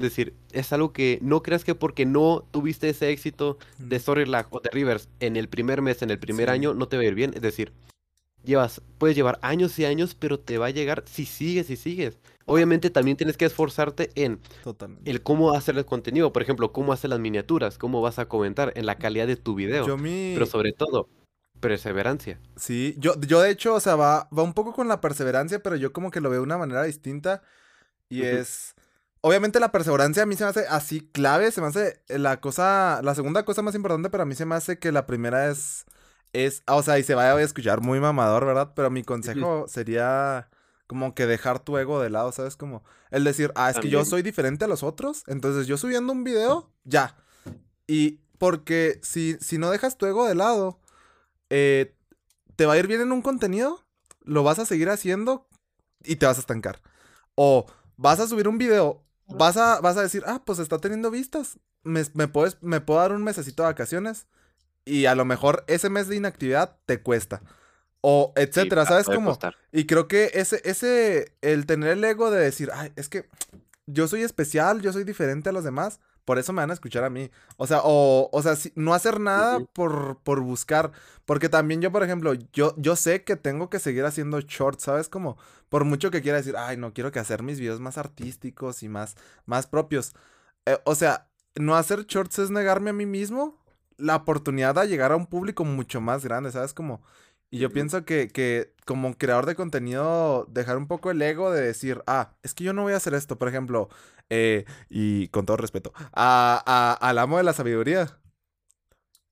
[0.00, 4.46] Es decir, es algo que no creas que porque no tuviste ese éxito de Storylag
[4.48, 7.06] o de Rivers en el primer mes, en el primer año, no te va a
[7.06, 7.32] ir bien.
[7.34, 7.74] Es decir,
[8.42, 12.18] llevas, puedes llevar años y años, pero te va a llegar si sigues y sigues.
[12.46, 14.40] Obviamente también tienes que esforzarte en
[15.04, 18.72] el cómo hacer el contenido, por ejemplo, cómo hacer las miniaturas, cómo vas a comentar,
[18.76, 19.84] en la calidad de tu video.
[19.84, 21.10] Pero sobre todo,
[21.60, 22.40] perseverancia.
[22.56, 25.76] Sí, yo, yo de hecho, o sea, va, va un poco con la perseverancia, pero
[25.76, 27.42] yo como que lo veo de una manera distinta.
[28.08, 28.74] Y es
[29.22, 33.00] Obviamente la perseverancia a mí se me hace así clave, se me hace la cosa,
[33.02, 35.84] la segunda cosa más importante, pero a mí se me hace que la primera es,
[36.32, 38.72] es, o sea, y se vaya a escuchar muy mamador, ¿verdad?
[38.74, 40.48] Pero mi consejo sería
[40.86, 42.56] como que dejar tu ego de lado, ¿sabes?
[42.56, 46.12] Como el decir, ah, es que yo soy diferente a los otros, entonces yo subiendo
[46.12, 47.16] un video, ya.
[47.86, 50.80] Y porque si, si no dejas tu ego de lado,
[51.50, 51.94] eh,
[52.56, 53.84] te va a ir bien en un contenido,
[54.22, 55.46] lo vas a seguir haciendo
[56.02, 56.80] y te vas a estancar.
[57.34, 59.04] O vas a subir un video
[59.36, 61.58] vas a, vas a decir, ah, pues está teniendo vistas.
[61.82, 64.26] Me, puedes, me puedo dar un mesecito de vacaciones.
[64.84, 67.42] Y a lo mejor ese mes de inactividad te cuesta.
[68.00, 69.38] O etcétera, ¿sabes cómo?
[69.72, 73.28] Y creo que ese, ese, el tener el ego de decir, ay, es que
[73.86, 77.02] yo soy especial, yo soy diferente a los demás, por eso me van a escuchar
[77.02, 77.28] a mí.
[77.56, 80.92] O sea, o, o sea, no hacer nada por, por buscar.
[81.24, 85.08] Porque también yo, por ejemplo, yo, yo sé que tengo que seguir haciendo shorts, ¿sabes?
[85.08, 85.38] Como,
[85.68, 88.88] por mucho que quiera decir, ay, no quiero que hacer mis videos más artísticos y
[88.88, 90.14] más, más propios.
[90.66, 93.58] Eh, o sea, no hacer shorts es negarme a mí mismo
[93.96, 96.74] la oportunidad de llegar a un público mucho más grande, ¿sabes?
[96.74, 97.02] Como,
[97.50, 101.62] y yo pienso que, que como creador de contenido, dejar un poco el ego de
[101.62, 103.38] decir, ah, es que yo no voy a hacer esto.
[103.38, 103.88] Por ejemplo,
[104.30, 108.16] eh, y con todo respeto, a, a, al amo de la sabiduría.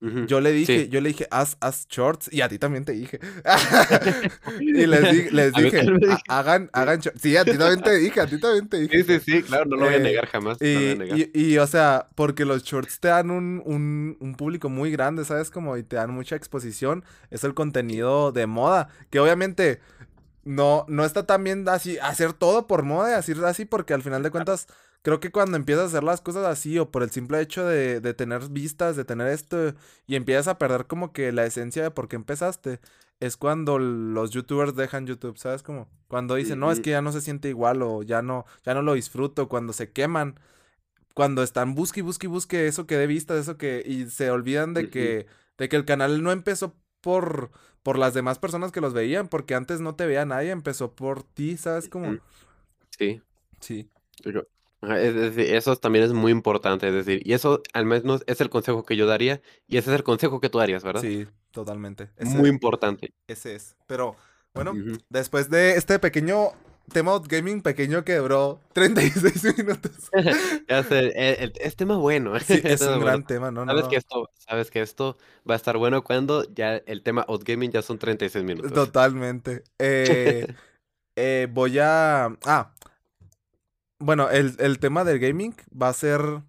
[0.00, 3.18] Yo le dije, yo le dije, haz, haz shorts, y a ti también te dije.
[4.60, 5.86] y les, les dije,
[6.28, 7.20] hagan, hagan shorts.
[7.20, 9.02] Sí, a ti también te dije, a ti también te dije.
[9.02, 10.58] Sí, sí, sí, claro, no lo voy a eh, negar jamás.
[10.62, 15.24] Y, y, o sea, porque los shorts te dan un, un, un, público muy grande,
[15.24, 15.50] ¿sabes?
[15.50, 17.04] Como, y te dan mucha exposición.
[17.30, 19.80] Es el contenido de moda, que obviamente
[20.44, 24.22] no, no está tan bien así, hacer todo por moda, así, así, porque al final
[24.22, 24.68] de cuentas
[25.02, 28.00] creo que cuando empiezas a hacer las cosas así o por el simple hecho de,
[28.00, 29.74] de tener vistas, de tener esto
[30.06, 32.80] y empiezas a perder como que la esencia de por qué empezaste,
[33.20, 35.62] es cuando los youtubers dejan YouTube, ¿sabes?
[35.62, 38.74] Como cuando dicen, no, es que ya no se siente igual o ya no, ya
[38.74, 40.38] no lo disfruto, cuando se queman,
[41.14, 44.30] cuando están busque y busque y busque eso que dé vistas, eso que, y se
[44.30, 45.26] olvidan de que,
[45.58, 47.50] de que el canal no empezó por,
[47.82, 51.24] por las demás personas que los veían, porque antes no te veía nadie, empezó por
[51.24, 51.88] ti, ¿sabes?
[51.88, 52.18] Como...
[52.96, 53.20] Sí.
[53.60, 53.90] Sí.
[54.80, 58.96] Eso también es muy importante, es decir, y eso al menos es el consejo que
[58.96, 61.00] yo daría, y ese es el consejo que tú darías, ¿verdad?
[61.02, 62.10] Sí, totalmente.
[62.20, 63.12] muy importante.
[63.26, 63.76] Ese es.
[63.86, 64.16] Pero,
[64.54, 64.72] bueno,
[65.08, 66.52] después de este pequeño
[66.88, 70.10] tema gaming pequeño que duró 36 minutos.
[70.68, 71.12] ya sé,
[71.60, 72.36] es tema bueno.
[72.36, 73.64] es un gran tema, ¿no?
[73.66, 75.16] Sabes, Que esto, sabes que esto
[75.48, 78.72] va a estar bueno cuando ya el tema gaming ya son 36 minutos.
[78.72, 79.64] Totalmente.
[79.78, 80.46] Eh,
[81.16, 82.36] eh, voy a...
[82.44, 82.72] Ah,
[83.98, 86.42] bueno, el, tema del gaming va a ser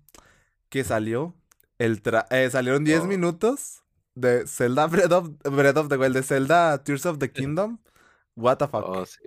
[0.70, 1.36] que salió.
[1.78, 3.84] El eh, salieron 10 minutos
[4.16, 7.80] de Zelda Breath of, Breath of the Wild, de Zelda Tears of the Kingdom.
[8.36, 8.84] What the fuck.
[8.86, 9.20] Oh, sí.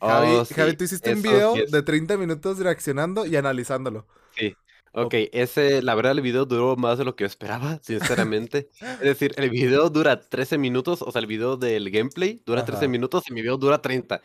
[0.00, 4.06] Javi, oh, Javi, tú hiciste un video de 30 minutos reaccionando y analizándolo.
[4.36, 4.54] Sí.
[4.96, 8.68] Ok, ese, la verdad, el video duró más de lo que yo esperaba, sinceramente.
[8.80, 12.86] es decir, el video dura 13 minutos, o sea, el video del gameplay dura 13
[12.86, 14.22] minutos y mi video dura 30.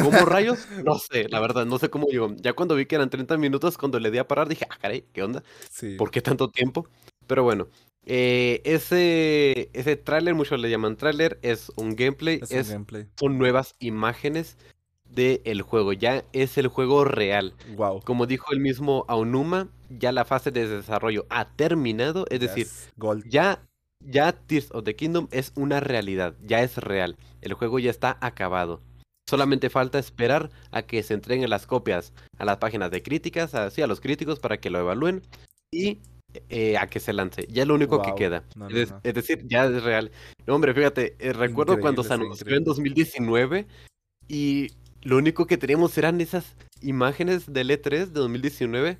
[0.00, 0.68] ¿Cómo rayos?
[0.84, 2.34] No sé, la verdad, no sé cómo llegó.
[2.36, 5.04] Ya cuando vi que eran 30 minutos, cuando le di a parar, dije, ah, caray,
[5.12, 5.42] ¿qué onda?
[5.68, 5.96] Sí.
[5.96, 6.86] ¿Por qué tanto tiempo?
[7.26, 7.66] Pero bueno,
[8.04, 13.06] eh, ese, ese tráiler, muchos le llaman tráiler, es un gameplay, es, gameplay.
[13.18, 14.56] son nuevas imágenes
[15.14, 17.54] del juego, ya es el juego real.
[17.76, 18.02] Wow.
[18.02, 22.66] Como dijo el mismo Aonuma, ya la fase de desarrollo ha terminado, es decir,
[23.26, 23.62] ya
[24.04, 27.16] ya Tears of the Kingdom es una realidad, ya es real.
[27.40, 28.80] El juego ya está acabado.
[29.28, 33.80] Solamente falta esperar a que se entreguen las copias a las páginas de críticas, así
[33.80, 35.22] a los críticos para que lo evalúen
[35.70, 36.00] y
[36.48, 37.46] eh, a que se lance.
[37.48, 38.44] Ya es lo único que queda.
[38.70, 40.10] es, decir, ya es real.
[40.46, 43.66] Hombre, fíjate, eh, recuerdo cuando se anunció en 2019
[44.28, 44.68] y
[45.02, 48.98] lo único que teníamos eran esas imágenes del E3 de 2019.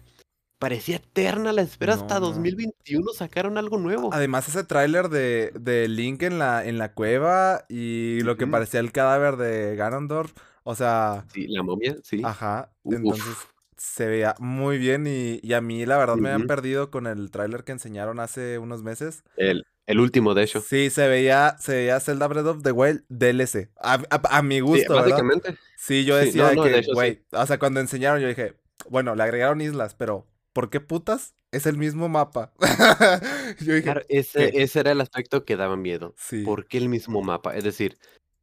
[0.59, 4.11] Parecía eterna la espera hasta 2021 sacaron algo nuevo.
[4.13, 8.79] Además ese tráiler de, de, Link en la, en la cueva y lo que parecía
[8.79, 10.33] el cadáver de Ganondorf,
[10.63, 11.25] o sea...
[11.33, 12.23] Sí, la momia, sí.
[12.25, 13.35] Ajá, entonces
[13.77, 17.65] se veía muy bien y, a mí la verdad me habían perdido con el tráiler
[17.65, 19.25] que enseñaron hace unos meses.
[19.37, 20.61] El, el último, de hecho.
[20.61, 23.71] Sí, se veía, se veía Zelda Breath of the Wild DLC.
[23.81, 25.57] A, mi gusto, sí, básicamente.
[25.77, 28.55] Sí, yo decía que, güey, o sea, cuando enseñaron yo dije,
[28.89, 31.35] bueno, le agregaron islas, pero ¿por qué putas?
[31.51, 32.53] Es el mismo mapa.
[33.61, 36.15] yo dije, claro, ese, ese, era el aspecto que daba miedo.
[36.17, 36.43] Sí.
[36.45, 37.55] ¿Por qué el mismo mapa?
[37.57, 37.99] Es decir,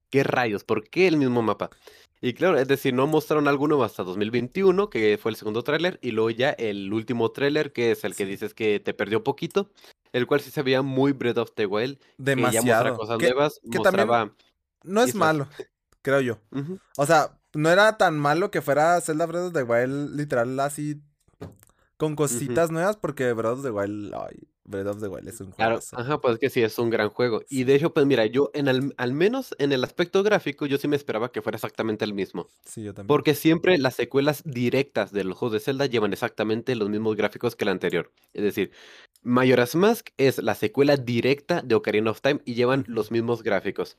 [0.09, 0.63] ¿qué rayos?
[0.63, 1.69] ¿Por qué el mismo mapa?
[2.21, 6.11] Y claro, es decir, no mostraron alguno hasta 2021, que fue el segundo tráiler, y
[6.11, 9.71] luego ya el último tráiler, que es el que dices que te perdió poquito,
[10.13, 11.99] el cual sí se veía muy Breath of the Wild.
[12.17, 12.93] Demasiado.
[12.93, 14.33] Que cosas nuevas, mostraba...
[14.83, 15.47] no es malo,
[16.01, 16.39] creo yo.
[16.97, 21.01] O sea, no era tan malo que fuera Zelda Breath of the Wild literal así
[21.97, 25.51] con cositas nuevas, porque Breath of the Wild, ay, Breath of the Wild es un
[25.51, 25.55] juego.
[25.55, 27.41] Claro, ajá, pues que sí, es un gran juego.
[27.49, 30.87] Y de hecho, pues mira, yo en al menos en el aspecto gráfico, yo sí
[30.87, 32.47] me esperaba que fuera exactamente el mismo.
[32.65, 33.07] Sí, yo también.
[33.07, 37.55] Porque siempre las secuelas directas de los juegos de Zelda llevan exactamente los mismos gráficos
[37.55, 38.11] que el anterior.
[38.33, 38.71] Es decir,
[39.23, 43.97] Majora's Mask es la secuela directa de Ocarina of Time y llevan los mismos gráficos.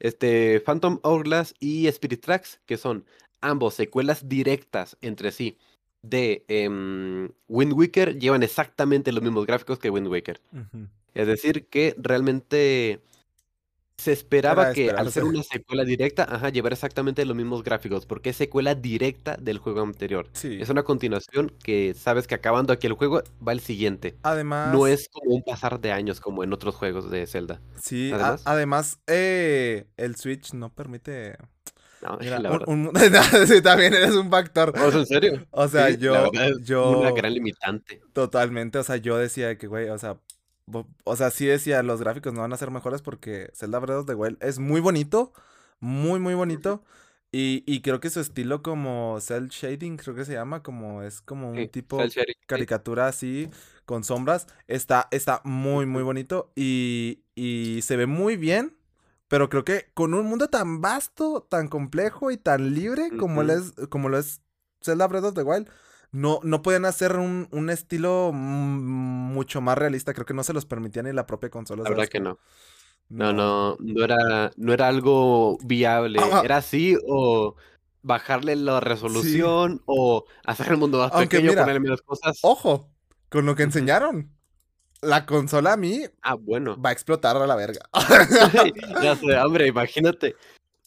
[0.00, 3.04] Este, Phantom Hourglass y Spirit Tracks, que son
[3.40, 5.58] ambos secuelas directas entre sí
[6.02, 10.40] de em, Wind Waker llevan exactamente los mismos gráficos que Wind Waker.
[11.14, 13.00] Es decir, que realmente
[13.98, 18.30] se esperaba que al ser una secuela directa, ajá, llevar exactamente los mismos gráficos, porque
[18.30, 20.28] es secuela directa del juego anterior.
[20.40, 24.16] Es una continuación que sabes que acabando aquí el juego va el siguiente.
[24.22, 24.72] Además.
[24.72, 27.60] No es como un pasar de años como en otros juegos de Zelda.
[27.82, 31.36] Sí, además, además eh, el Switch no permite
[32.16, 32.66] no, la verdad.
[33.46, 34.72] sí, también eres un factor.
[34.76, 35.46] ¿En serio?
[35.50, 36.30] O sea, yo,
[36.62, 37.00] yo.
[37.00, 38.00] Una gran limitante.
[38.12, 38.78] Totalmente.
[38.78, 40.18] O sea, yo decía que, güey, o sea.
[41.04, 44.06] O sea, sí decía, los gráficos no van a ser mejores porque Zelda Breath of
[44.06, 45.32] the Wild es muy bonito.
[45.80, 46.84] Muy, muy bonito.
[47.30, 51.20] Y, y creo que su estilo como cel shading, creo que se llama, como es
[51.20, 51.98] como un tipo
[52.46, 53.50] caricatura así,
[53.84, 58.77] con sombras, está, está muy, muy bonito y, y se ve muy bien.
[59.28, 63.52] Pero creo que con un mundo tan vasto, tan complejo y tan libre como, lo,
[63.52, 64.40] es, como lo es
[64.82, 65.68] Zelda Breath of the Wild,
[66.10, 70.14] no, no podían hacer un, un estilo mucho más realista.
[70.14, 71.82] Creo que no se los permitía ni la propia consola.
[71.82, 72.38] La verdad que no.
[73.10, 76.20] No, no, no era, no era algo viable.
[76.42, 77.54] Era así o,
[78.02, 82.38] bajarle la resolución o hacer el mundo más pequeño, ponerle menos cosas.
[82.42, 82.90] Ojo,
[83.28, 84.30] con lo que enseñaron.
[85.00, 86.80] La consola a mí ah, bueno.
[86.80, 87.80] va a explotar a la verga.
[89.02, 90.34] ya sé, hombre, imagínate.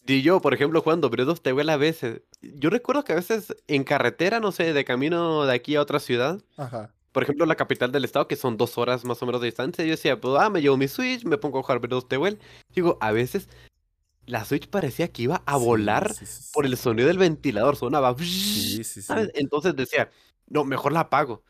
[0.06, 3.16] Y yo, por ejemplo, jugando Breath of the Wild a veces, yo recuerdo que a
[3.16, 6.92] veces en carretera, no sé, de camino de aquí a otra ciudad, Ajá.
[7.12, 9.84] por ejemplo, la capital del estado, que son dos horas más o menos de distancia,
[9.84, 12.18] yo decía, pues, ah, me llevo mi Switch, me pongo a jugar Breath of the
[12.18, 12.40] Wild.
[12.74, 13.48] Digo, a veces
[14.26, 16.12] la Switch parecía que iba a volar
[16.52, 18.16] por el sonido del ventilador, sonaba.
[19.34, 20.10] Entonces decía,
[20.48, 21.42] no, mejor la apago.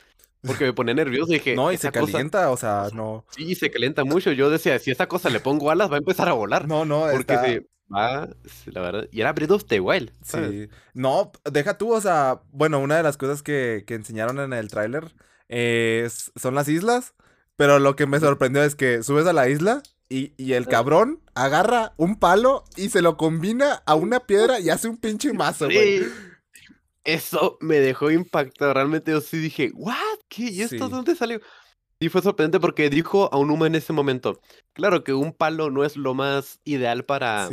[0.45, 1.55] Porque me pone nervioso y dije.
[1.55, 3.25] No, y se calienta, o sea, no.
[3.31, 4.33] Sí, se calienta mucho.
[4.33, 6.67] Yo decía, si esta cosa le pongo alas, va a empezar a volar.
[6.67, 8.29] No, no, Porque va,
[8.67, 9.09] la verdad.
[9.13, 10.13] Y era Breath of the Wild.
[10.23, 10.69] Sí.
[10.95, 14.69] No, deja tú, o sea, bueno, una de las cosas que, que enseñaron en el
[14.69, 15.15] tráiler
[15.49, 17.15] es, son las islas.
[17.55, 21.21] Pero lo que me sorprendió es que subes a la isla y, y, el cabrón
[21.35, 25.67] agarra un palo y se lo combina a una piedra y hace un pinche mazo,
[25.67, 26.03] güey.
[27.05, 28.75] Eso me dejó impactado.
[28.75, 29.97] Realmente yo sí dije, ¿what?
[30.29, 30.45] ¿Qué?
[30.45, 31.41] ¿Y esto dónde salió?
[31.99, 34.41] Y fue sorprendente porque dijo a un humo en ese momento.
[34.73, 37.49] Claro que un palo no es lo más ideal para,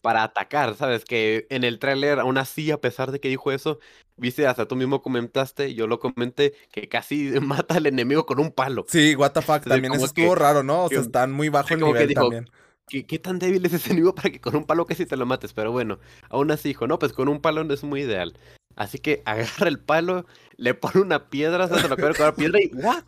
[0.00, 1.04] para atacar, ¿sabes?
[1.04, 3.78] Que en el tráiler, aún así, a pesar de que dijo eso,
[4.16, 8.50] viste, hasta tú mismo comentaste, yo lo comenté, que casi mata al enemigo con un
[8.50, 8.86] palo.
[8.88, 10.84] Sí, what the fuck, también eso estuvo raro, ¿no?
[10.84, 12.50] O sea, están muy bajo el nivel también.
[12.88, 15.26] ¿qué, ¿Qué tan débil es ese enemigo para que con un palo casi te lo
[15.26, 15.52] mates?
[15.52, 18.34] Pero bueno, aún así dijo, no, pues con un palo no es muy ideal.
[18.76, 22.60] Así que agarra el palo, le pone una piedra, se lo quiere con la piedra
[22.62, 23.02] y ¿what?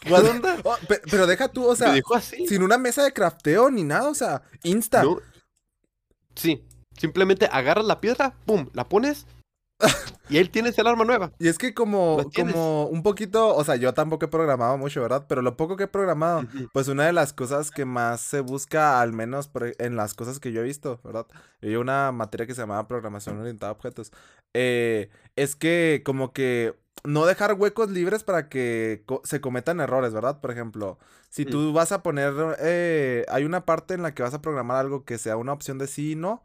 [0.00, 0.58] ¿Qué onda?
[0.64, 0.76] Oh,
[1.10, 5.02] pero, deja tú, o sea, sin una mesa de crafteo ni nada, o sea, insta.
[6.34, 6.66] Sí,
[6.98, 9.26] simplemente agarras la piedra, pum, la pones
[10.28, 11.32] y él tienes el arma nueva.
[11.38, 15.26] Y es que como, como un poquito, o sea, yo tampoco he programado mucho, ¿verdad?
[15.28, 19.00] Pero lo poco que he programado, pues una de las cosas que más se busca,
[19.00, 21.26] al menos en las cosas que yo he visto, ¿verdad?
[21.60, 24.12] Yo llevo una materia que se llamaba programación orientada a objetos.
[24.54, 30.40] Eh, es que como que no dejar huecos libres para que se cometan errores, ¿verdad?
[30.40, 30.98] Por ejemplo,
[31.28, 31.50] si mm.
[31.50, 35.04] tú vas a poner, eh, hay una parte en la que vas a programar algo
[35.04, 36.42] que sea una opción de sí y no,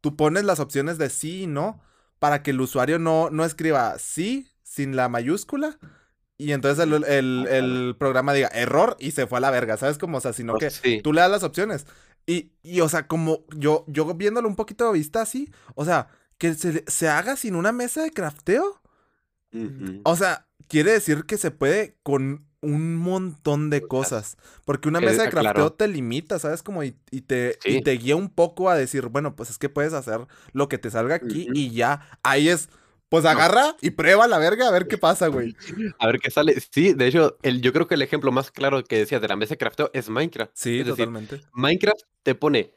[0.00, 1.80] tú pones las opciones de sí y no
[2.20, 5.78] para que el usuario no, no escriba sí sin la mayúscula.
[6.38, 9.98] Y entonces el, programa diga error y se fue a la verga, ¿sabes?
[9.98, 11.86] Como, o sea, sino que tú le das las opciones.
[12.26, 16.08] Y, y, o sea, como yo, yo viéndolo un poquito de vista así, o sea,
[16.38, 18.80] que se, se haga sin una mesa de crafteo.
[20.04, 24.36] O sea, quiere decir que se puede con un montón de cosas.
[24.64, 26.62] Porque una mesa de crafteo te limita, ¿sabes?
[26.62, 30.26] Como y, te, te guía un poco a decir, bueno, pues es que puedes hacer
[30.52, 32.18] lo que te salga aquí y ya.
[32.22, 32.68] Ahí es,
[33.08, 35.56] pues agarra y prueba la verga a ver qué pasa, güey.
[35.98, 36.54] A ver qué sale.
[36.70, 39.36] Sí, de hecho, el, yo creo que el ejemplo más claro que decías de la
[39.36, 40.52] mesa de crafteo es Minecraft.
[40.54, 41.40] Sí, totalmente.
[41.52, 42.72] Minecraft te pone,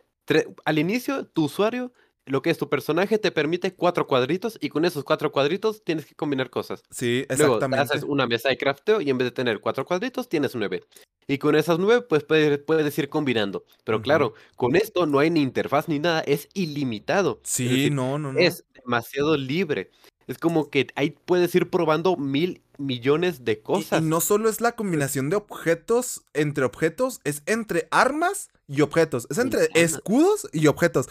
[0.66, 1.94] al inicio, tu usuario
[2.26, 6.06] lo que es tu personaje te permite cuatro cuadritos y con esos cuatro cuadritos tienes
[6.06, 6.84] que combinar cosas.
[6.90, 7.68] Sí, exactamente.
[7.68, 10.84] Luego haces una mesa de crafteo y en vez de tener cuatro cuadritos tienes nueve.
[11.28, 13.66] Y con esas nueve pues puedes, ir combinando.
[13.84, 17.42] Pero claro, con esto no hay ni interfaz ni nada, es ilimitado.
[17.44, 18.40] Sí, no, no, no.
[18.40, 19.92] Es demasiado libre.
[20.28, 24.02] Es como que ahí puedes ir probando mil millones de cosas.
[24.02, 29.28] y, no solo es la combinación de objetos entre objetos, es entre armas y objetos.
[29.30, 31.10] Es entre escudos y objetos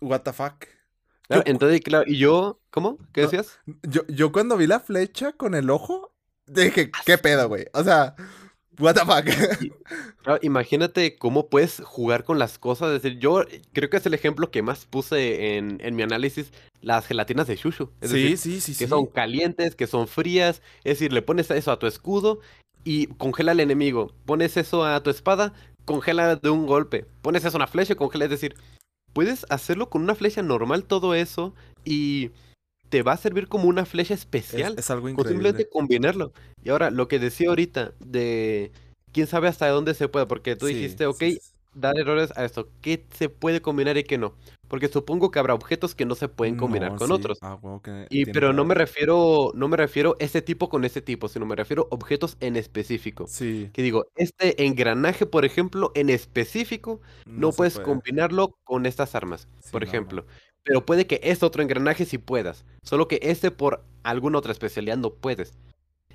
[0.00, 0.66] what the fuck.
[1.28, 2.98] entonces, claro, y yo, ¿cómo?
[3.12, 3.58] ¿Qué decías?
[3.82, 6.12] Yo, yo cuando vi la flecha con el ojo,
[6.46, 7.66] dije, ¿qué pedo, güey?
[7.72, 8.14] O sea,
[8.78, 10.42] what the fuck.
[10.42, 12.94] imagínate cómo puedes jugar con las cosas.
[12.94, 16.52] Es decir, yo creo que es el ejemplo que más puse en, en mi análisis,
[16.80, 17.90] las gelatinas de Shushu.
[18.02, 20.62] sí, sí, sí, Que son calientes, que son frías.
[20.84, 22.40] Es decir, le pones eso a tu escudo
[22.84, 24.12] y congela al enemigo.
[24.24, 25.52] Pones eso a tu espada,
[25.84, 27.06] congela de un golpe.
[27.22, 28.24] Pones eso a una flecha y congela.
[28.24, 28.54] Es decir,
[29.16, 31.54] puedes hacerlo con una flecha normal todo eso
[31.86, 32.32] y
[32.90, 34.74] te va a servir como una flecha especial.
[34.76, 35.32] Es, algo increíble.
[35.32, 36.34] simplemente combinarlo.
[36.62, 38.72] Y ahora, lo que decía ahorita de
[39.12, 41.22] quién sabe hasta dónde se puede, porque tú dijiste, ok,
[41.76, 42.68] dar errores a esto.
[42.80, 44.34] ¿Qué se puede combinar y qué no?
[44.68, 47.38] Porque supongo que habrá objetos que no se pueden combinar con otros.
[47.42, 47.58] Ah,
[48.10, 51.54] y pero no me refiero, no me refiero ese tipo con ese tipo, sino me
[51.54, 53.26] refiero objetos en específico.
[53.28, 53.70] Sí.
[53.72, 59.84] Que digo, este engranaje, por ejemplo, en específico, no, puedes combinarlo con estas armas, por
[59.84, 60.26] ejemplo.
[60.64, 62.64] Pero puede que este otro engranaje sí puedas.
[62.82, 65.54] Solo que este por alguna otra especialidad no puedes.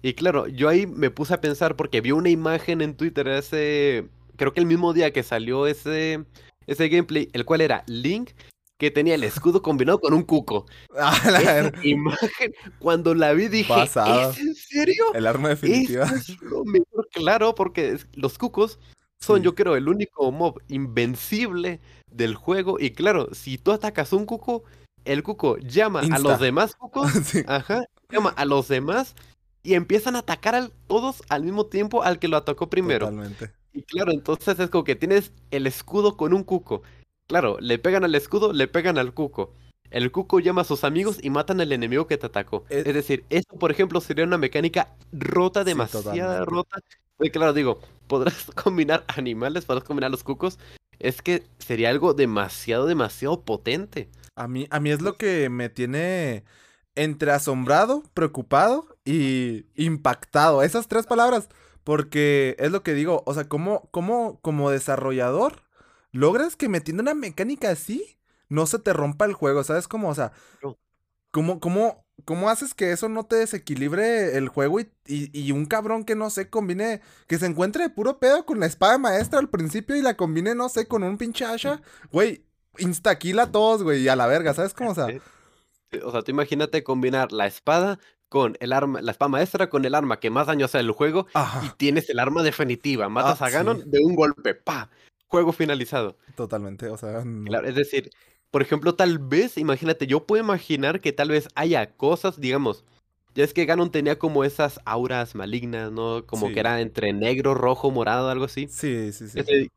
[0.02, 4.10] Y claro, yo ahí me puse a pensar porque vi una imagen en Twitter ese
[4.42, 6.26] creo que el mismo día que salió ese,
[6.66, 8.32] ese gameplay, el cual era Link,
[8.80, 10.66] que tenía el escudo combinado con un cuco.
[10.98, 15.14] Ah, la imagen, cuando la vi dije, ¿es en serio?
[15.14, 16.06] El arma definitiva.
[16.06, 18.80] es lo mejor, claro, porque los cucos
[19.20, 21.80] son, yo creo, el único mob invencible
[22.10, 22.80] del juego.
[22.80, 24.64] Y claro, si tú atacas un cuco,
[25.06, 27.12] el cuco llama a los demás cucos,
[27.46, 29.14] ajá, llama a los demás
[29.62, 33.06] y empiezan a atacar a todos al mismo tiempo al que lo atacó primero.
[33.06, 33.61] Totalmente.
[33.74, 36.84] Y claro, entonces es como que tienes el escudo con un cuco.
[37.28, 39.54] Claro, le pegan al escudo, le pegan al cuco.
[39.90, 42.66] El cuco llama a sus amigos y matan al enemigo que te atacó.
[42.70, 46.80] Es, decir, eso, por ejemplo, sería una mecánica rota, demasiado rota.
[47.20, 50.60] Y claro, digo, podrás combinar animales, podrás combinar los cucos.
[51.00, 54.10] Es que sería algo demasiado, demasiado potente.
[54.36, 56.44] A mí, a mí es lo que me tiene
[56.96, 60.64] entre asombrado, preocupado y impactado.
[60.64, 61.50] Esas tres palabras.
[61.84, 65.64] Porque es lo que digo, o sea, ¿cómo, cómo como desarrollador
[66.12, 68.20] logras que metiendo una mecánica así
[68.50, 69.64] no se te rompa el juego?
[69.64, 70.10] ¿Sabes cómo?
[70.10, 70.32] O sea,
[71.32, 76.04] ¿cómo, cómo, cómo haces que eso no te desequilibre el juego y, y, un cabrón
[76.06, 79.50] que no sé, combine, que se encuentre de puro pedo con la espada maestra al
[79.50, 81.82] principio y la combine, no sé, con un pinche asha?
[82.12, 82.46] Güey,
[82.78, 84.92] insta-kill a todos, güey, y a la verga, ¿sabes cómo?
[84.92, 85.08] O sea,
[86.04, 88.00] o sea, tú imagínate combinar la espada
[88.32, 91.28] con el arma, la espada maestra con el arma que más daño hace el juego
[91.66, 93.10] y tienes el arma definitiva.
[93.10, 94.90] Matas ah, a Ganon de un golpe, pa,
[95.28, 96.16] juego finalizado.
[96.38, 97.26] Totalmente, o sea.
[97.66, 98.10] es decir,
[98.50, 102.86] por ejemplo, tal vez, imagínate, yo puedo imaginar que tal vez haya cosas, digamos,
[103.36, 106.26] ya es que Ganon tenía como esas auras malignas, ¿no?
[106.26, 108.70] Como que era entre negro, rojo, morado, algo así.
[108.70, 109.70] Sí, sí, sí.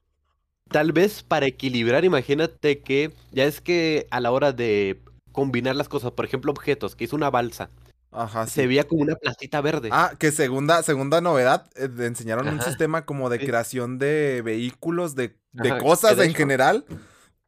[0.69, 5.01] tal vez para equilibrar, imagínate que ya es que a la hora de
[5.33, 7.69] combinar las cosas, por ejemplo, objetos, que hizo una balsa.
[8.15, 9.89] Ajá, Se veía como una plastita verde.
[9.93, 15.35] Ah, que segunda, segunda novedad, eh, enseñaron un sistema como de creación de vehículos, de,
[15.81, 16.85] cosas en general.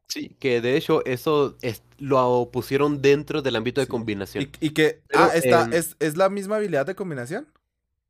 [0.07, 1.57] Sí, que de hecho eso
[1.99, 4.49] lo pusieron dentro del ámbito de combinación.
[4.59, 7.47] Y, que, ah, está, es, es la misma habilidad de combinación.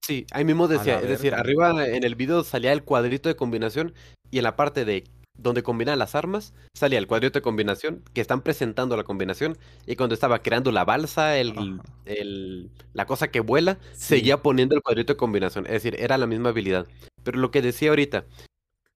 [0.01, 3.93] Sí, ahí mismo decía, es decir, arriba en el video salía el cuadrito de combinación
[4.31, 5.03] y en la parte de
[5.37, 9.95] donde combinan las armas, salía el cuadrito de combinación, que están presentando la combinación, y
[9.95, 15.13] cuando estaba creando la balsa, el, el la cosa que vuela, seguía poniendo el cuadrito
[15.13, 16.87] de combinación, es decir, era la misma habilidad.
[17.23, 18.25] Pero lo que decía ahorita,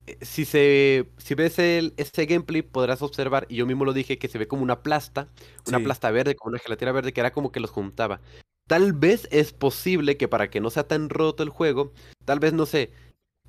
[0.07, 4.17] eh, si se si ves el, este gameplay podrás observar, y yo mismo lo dije,
[4.17, 5.27] que se ve como una plasta,
[5.67, 8.21] una plasta verde, como una gelatina verde, que era como que los juntaba.
[8.67, 11.93] Tal vez es posible que para que no sea tan roto el juego,
[12.25, 12.91] tal vez, no sé,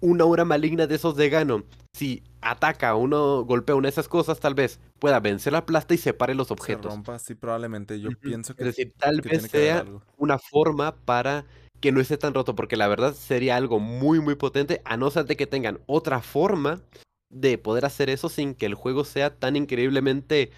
[0.02, 4.40] una hora maligna de esos de Ganon, si ataca uno, golpea una de esas cosas,
[4.40, 6.92] tal vez pueda vencer la plasta y separe los objetos.
[6.92, 7.98] Se rompa, sí, probablemente.
[8.00, 8.64] Yo pienso que.
[8.64, 9.86] Es decir, tal vez sea
[10.18, 11.46] una forma para
[11.80, 15.10] que no esté tan roto, porque la verdad sería algo muy, muy potente, a no
[15.10, 16.82] ser de que tengan otra forma
[17.30, 20.50] de poder hacer eso sin que el juego sea tan increíblemente.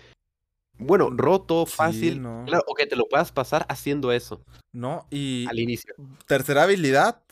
[0.78, 4.42] Bueno, roto, fácil, o que te lo puedas pasar haciendo eso.
[4.72, 5.46] No, y.
[5.48, 5.94] Al inicio.
[6.26, 7.22] Tercera habilidad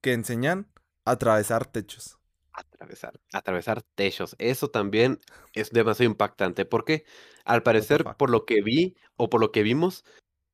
[0.00, 0.66] que enseñan
[1.04, 2.18] Atravesar techos.
[2.52, 4.36] Atravesar, atravesar techos.
[4.38, 5.20] Eso también
[5.54, 6.64] es demasiado impactante.
[6.64, 7.04] Porque
[7.44, 10.04] al parecer, por lo que vi o por lo que vimos,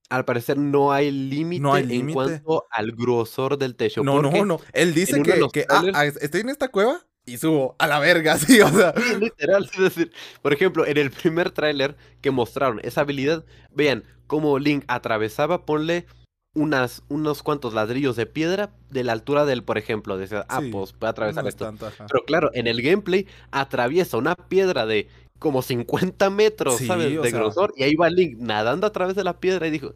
[0.09, 4.03] al parecer no hay límite en cuanto al grosor del techo.
[4.03, 4.61] No, no, no.
[4.73, 8.61] Él dice que, ah, ah, estoy en esta cueva y subo a la verga, sí,
[8.61, 8.93] o sea.
[9.21, 14.59] literal, es decir, por ejemplo, en el primer tráiler que mostraron esa habilidad, vean cómo
[14.59, 16.07] Link atravesaba, ponle
[16.55, 20.93] unas, unos cuantos ladrillos de piedra de la altura del, por ejemplo, de ah, pues
[20.93, 21.73] puede atravesar esto.
[21.79, 27.21] Pero claro, en el gameplay atraviesa una piedra de como 50 metros, ¿sabes?
[27.23, 29.95] De grosor, y ahí va Link nadando a través de la piedra y dijo,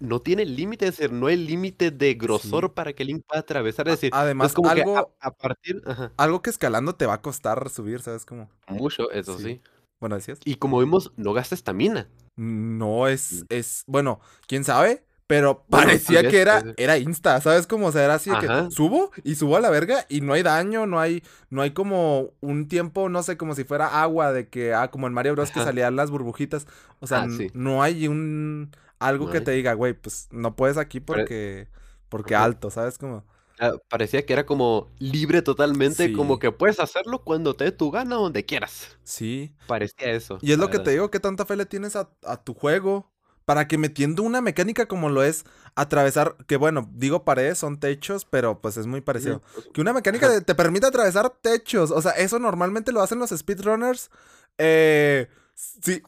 [0.00, 3.88] no tiene límite, es decir, no hay límite de grosor para que Link pueda atravesar.
[3.88, 5.82] Es decir, además, como algo, a, partir.
[6.16, 8.24] Algo que escalando te va a costar subir, ¿sabes?
[8.24, 9.60] cómo Mucho, eso sí.
[10.00, 10.40] Bueno, decías.
[10.44, 12.08] Y como vimos, no gasta estamina.
[12.36, 13.46] No es, mm.
[13.50, 17.86] es, bueno, quién sabe, pero parecía que era, era Insta, ¿sabes cómo?
[17.86, 20.86] O sea, era así que subo y subo a la verga y no hay daño,
[20.88, 24.74] no hay, no hay como un tiempo, no sé, como si fuera agua de que,
[24.74, 26.66] ah, como en Mario Bros que salían las burbujitas.
[26.98, 30.98] O sea, ah, no hay un, algo que te diga, güey, pues no puedes aquí
[30.98, 31.68] porque,
[32.08, 33.24] porque alto, ¿sabes cómo?
[33.60, 37.92] Ah, parecía que era como libre totalmente, como que puedes hacerlo cuando te dé tu
[37.92, 38.98] gana, donde quieras.
[39.04, 39.54] Sí.
[39.68, 40.38] Parecía eso.
[40.42, 43.09] Y es lo que te digo, ¿qué tanta fe le tienes a, a tu juego?
[43.50, 45.44] Para que metiendo una mecánica como lo es
[45.74, 49.42] atravesar, que bueno, digo paredes, son techos, pero pues es muy parecido.
[49.54, 53.30] Pues, que una mecánica te permite atravesar techos, o sea, eso normalmente lo hacen los
[53.30, 54.12] speedrunners.
[54.56, 55.26] Eh,
[55.56, 56.00] sí,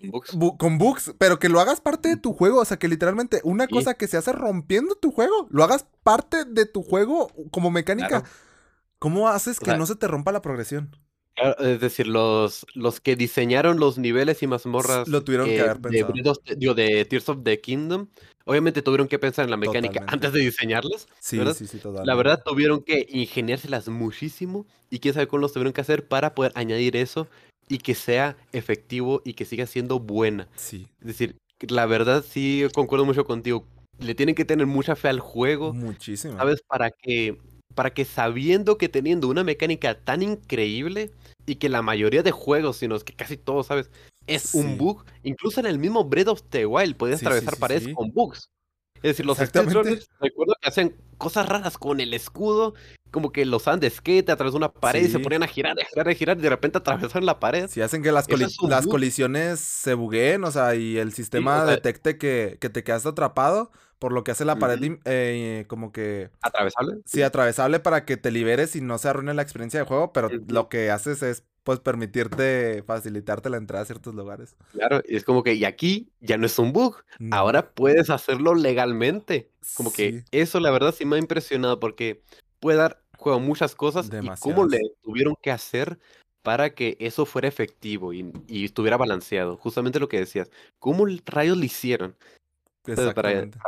[0.56, 1.14] con bugs.
[1.18, 4.06] pero que lo hagas parte de tu juego, o sea, que literalmente una cosa que
[4.06, 8.22] se hace rompiendo tu juego, lo hagas parte de tu juego como mecánica.
[9.00, 10.96] ¿Cómo haces que no se te rompa la progresión?
[11.36, 16.34] Es decir, los, los que diseñaron los niveles y mazmorras lo tuvieron que haber pensado.
[16.44, 18.08] De, de Tears of the Kingdom,
[18.44, 21.08] obviamente tuvieron que pensar en la mecánica antes de diseñarlas.
[21.20, 22.06] Sí, sí, sí, totalmente.
[22.06, 26.34] La verdad, tuvieron que ingeniárselas muchísimo y quién sabe cómo los tuvieron que hacer para
[26.34, 27.28] poder añadir eso
[27.68, 30.48] y que sea efectivo y que siga siendo buena.
[30.56, 30.88] Sí.
[31.00, 33.66] Es decir, la verdad sí concuerdo mucho contigo.
[33.98, 35.72] Le tienen que tener mucha fe al juego.
[35.72, 36.36] Muchísimo.
[36.36, 36.62] ¿Sabes?
[36.62, 37.38] Para que,
[37.74, 41.10] para que sabiendo que teniendo una mecánica tan increíble
[41.46, 43.90] y que la mayoría de juegos, sino que casi todos, ¿sabes?
[44.26, 45.04] Es un bug.
[45.22, 48.48] Incluso en el mismo Breath of the Wild podías atravesar paredes con bugs.
[49.02, 52.74] Es decir, los speedrunners, recuerdo que hacían cosas raras con el escudo,
[53.10, 55.78] como que los de skate a través de una pared y se ponían a girar,
[55.78, 57.68] a girar, a girar y de repente atravesaron la pared.
[57.68, 58.26] Sí, hacen que las,
[58.62, 63.70] las colisiones se bugueen, o sea, y el sistema detecte que, que, te quedaste atrapado,
[63.98, 66.30] por lo que hace la pared eh, como que...
[66.40, 67.02] ¿Atravesable?
[67.04, 70.28] Sí, atravesable para que te liberes y no se arruine la experiencia de juego, pero
[70.48, 74.56] lo que haces es pues permitirte, facilitarte la entrada a ciertos lugares.
[74.72, 76.96] Claro, y es como que, y aquí ya no es un bug,
[77.30, 79.50] ahora puedes hacerlo legalmente.
[79.74, 82.22] Como que eso la verdad sí me ha impresionado porque
[82.58, 85.98] puede dar juego muchas cosas y cómo le tuvieron que hacer
[86.42, 89.56] para que eso fuera efectivo y, estuviera balanceado.
[89.56, 90.50] Justamente lo que decías.
[90.80, 92.16] ¿Cómo rayos lo hicieron?
[92.84, 93.58] Exactamente.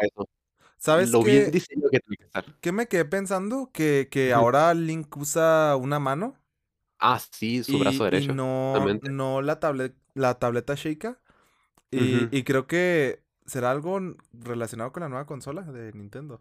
[0.77, 2.45] ¿Sabes lo bien diseñado que tuve que estar.
[2.61, 3.71] ¿Qué me quedé pensando?
[3.73, 6.37] Que, que ahora Link usa una mano
[7.07, 8.33] Ah, sí, su brazo derecho.
[8.33, 11.19] Y no, no la, tablet, la tableta Sheikah.
[11.91, 14.01] Y, y, creo que será algo
[14.33, 16.41] relacionado con la nueva consola de Nintendo.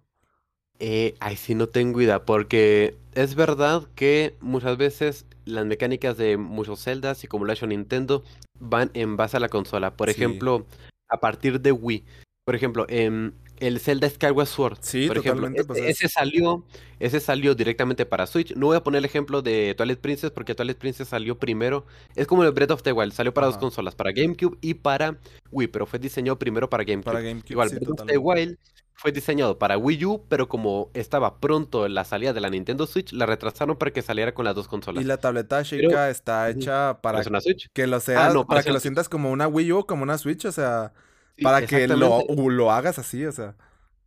[0.79, 6.37] Eh, ay, sí, no tengo idea, porque es verdad que muchas veces las mecánicas de
[6.37, 8.23] muchos Zeldas y como lo ha hecho Nintendo
[8.59, 9.95] van en base a la consola.
[9.97, 10.65] Por ejemplo,
[11.09, 12.05] a partir de Wii.
[12.45, 13.33] Por ejemplo, en
[13.67, 14.77] el Zelda Skyward Sword.
[14.81, 15.61] Sí, por totalmente.
[15.61, 16.63] Ejemplo, ese, ese, salió,
[16.99, 18.55] ese salió directamente para Switch.
[18.55, 21.85] No voy a poner el ejemplo de Twilight Princess porque Twilight Princess salió primero.
[22.15, 25.17] Es como el Breath of the Wild, salió para dos consolas, para GameCube y para
[25.51, 27.05] Wii, pero fue diseñado primero para GameCube.
[27.05, 28.57] Para GameCube Igual, Breath of the Wild
[28.95, 33.11] fue diseñado para Wii U, pero como estaba pronto la salida de la Nintendo Switch,
[33.11, 35.03] la retrasaron para que saliera con las dos consolas.
[35.03, 37.69] Y la tableta Sheikah está hecha para una Switch?
[37.73, 40.45] que lo sea, ah, para que lo sientas como una Wii U, como una Switch,
[40.45, 40.93] o sea,
[41.41, 43.55] para que lo, lo hagas así, o sea.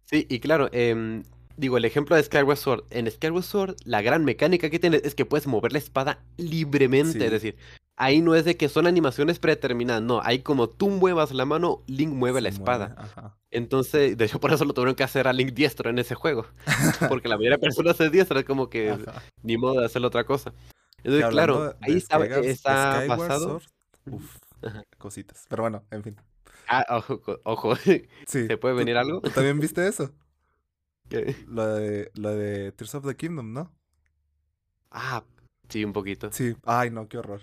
[0.04, 1.22] Sí, y claro, eh,
[1.56, 2.84] digo, el ejemplo de Skyward Sword.
[2.90, 7.24] En Skyward Sword, la gran mecánica que tiene es que puedes mover la espada libremente.
[7.24, 7.56] Es decir,
[7.96, 10.02] ahí no es de que son animaciones predeterminadas.
[10.02, 13.34] No, ahí como tú muevas la mano, Link mueve la espada.
[13.50, 16.46] Entonces, de hecho, por eso lo tuvieron que hacer a Link diestro en ese juego.
[17.08, 18.96] Porque la mayoría de personas es diestra, es como que
[19.42, 20.52] ni modo de hacer otra cosa.
[21.02, 23.60] Entonces, claro, ahí está, está basado.
[24.06, 24.36] Uf,
[24.98, 25.46] cositas.
[25.48, 26.16] Pero bueno, en fin.
[26.68, 27.74] Ah, ojo, ojo.
[28.26, 28.46] Sí.
[28.46, 29.20] ¿Se puede venir algo?
[29.20, 30.12] ¿Tú también viste eso?
[31.08, 31.36] ¿Qué?
[31.46, 33.72] Lo de, lo de Tears of the Kingdom, ¿no?
[34.90, 35.24] Ah,
[35.68, 36.32] sí, un poquito.
[36.32, 36.56] Sí.
[36.64, 37.40] Ay, no, qué horror.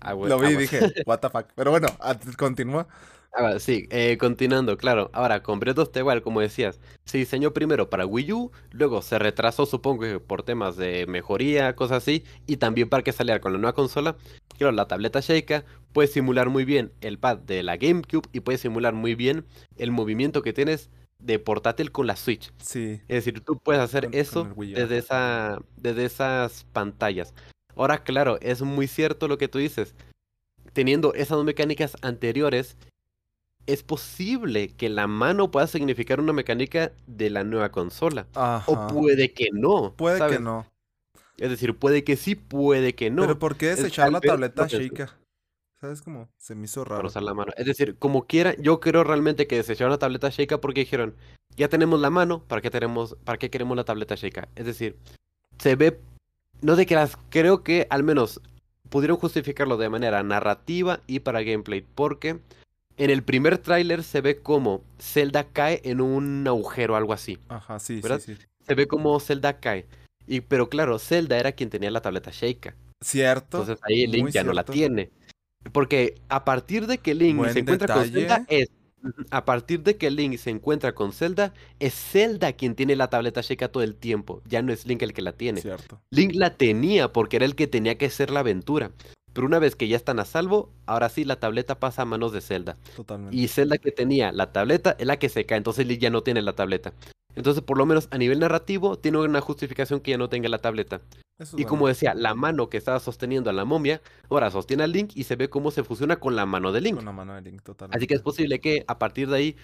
[0.00, 1.46] Ah, lo vi y dije, what the fuck.
[1.54, 1.88] Pero bueno,
[2.36, 2.88] continúa.
[3.34, 5.10] Ah, sí, eh, continuando, claro.
[5.14, 9.00] Ahora, con Breath of the Wild, como decías, se diseñó primero para Wii U, luego
[9.00, 13.40] se retrasó, supongo que por temas de mejoría, cosas así, y también para que saliera
[13.40, 14.16] con la nueva consola.
[14.58, 15.64] Claro, la tableta Sheikah
[15.94, 19.92] puede simular muy bien el pad de la GameCube y puede simular muy bien el
[19.92, 22.52] movimiento que tienes de portátil con la Switch.
[22.58, 23.00] Sí.
[23.08, 27.32] Es decir, tú puedes hacer eso desde, esa, desde esas pantallas.
[27.76, 29.94] Ahora, claro, es muy cierto lo que tú dices.
[30.74, 32.76] Teniendo esas dos mecánicas anteriores,
[33.66, 38.26] es posible que la mano pueda significar una mecánica de la nueva consola.
[38.66, 39.94] O puede que no.
[39.96, 40.66] Puede que no.
[41.38, 43.22] Es decir, puede que sí, puede que no.
[43.22, 45.16] Pero ¿por qué desechar la tableta chica?
[45.80, 46.28] ¿Sabes cómo?
[46.38, 47.08] Se me hizo raro.
[47.08, 47.52] usar la mano.
[47.56, 51.16] Es decir, como quiera, yo creo realmente que desecharon la tableta Sheikah porque dijeron,
[51.56, 54.48] ya tenemos la mano, ¿para qué, tenemos, ¿para qué queremos la tableta Sheikah?
[54.54, 54.96] Es decir,
[55.58, 55.98] se ve,
[56.60, 58.40] no de que las, creo que al menos
[58.90, 62.38] pudieron justificarlo de manera narrativa y para gameplay, porque
[62.96, 67.38] en el primer tráiler se ve como Zelda cae en un agujero o algo así.
[67.48, 68.20] Ajá, sí, ¿verdad?
[68.20, 68.42] sí, sí.
[68.66, 69.86] Se ve como Zelda cae.
[70.26, 72.74] Y, pero claro, Zelda era quien tenía la tableta Sheikah.
[73.00, 73.60] Cierto.
[73.60, 75.10] Entonces ahí Link ya no la tiene.
[75.72, 78.70] Porque a partir de que Link se encuentra con Zelda es
[79.30, 83.40] a partir de que Link se encuentra con Zelda, es Zelda quien tiene la tableta
[83.40, 84.42] Sheikah todo el tiempo.
[84.46, 85.60] Ya no es Link el que la tiene.
[85.60, 86.00] Cierto.
[86.10, 88.92] Link la tenía porque era el que tenía que hacer la aventura.
[89.32, 92.32] Pero una vez que ya están a salvo, ahora sí la tableta pasa a manos
[92.32, 92.76] de Zelda.
[92.96, 93.36] Totalmente.
[93.36, 96.22] Y Zelda que tenía la tableta es la que se cae, entonces Link ya no
[96.22, 96.92] tiene la tableta.
[97.34, 100.58] Entonces, por lo menos a nivel narrativo, tiene una justificación que ya no tenga la
[100.58, 101.00] tableta.
[101.56, 105.12] y como decía, la mano que estaba sosteniendo a la momia, ahora sostiene al Link
[105.14, 106.96] y se ve cómo se fusiona con la mano de Link.
[106.96, 107.96] Con la mano de Link, totalmente.
[107.96, 109.56] Así que es posible que a partir de ahí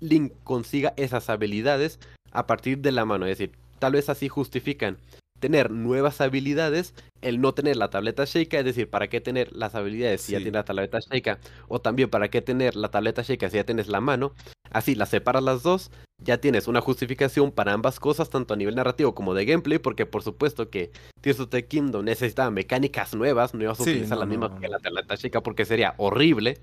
[0.00, 2.00] Link consiga esas habilidades
[2.32, 3.26] a partir de la mano.
[3.26, 4.98] Es decir, tal vez así justifican
[5.38, 9.74] tener nuevas habilidades, el no tener la tableta Sheikah, es decir, ¿para qué tener las
[9.74, 11.38] habilidades si ya tienes la tableta Sheikah?
[11.68, 14.34] O también, ¿para qué tener la tableta Sheikah si ya tienes la mano?
[14.70, 15.90] Así, las separas las dos,
[16.22, 20.06] ya tienes una justificación para ambas cosas, tanto a nivel narrativo como de gameplay, porque
[20.06, 24.26] por supuesto que Tears of the Kingdom necesitaba mecánicas nuevas, no ibas a utilizar la
[24.26, 26.58] misma que la Atalanta Chica porque sería horrible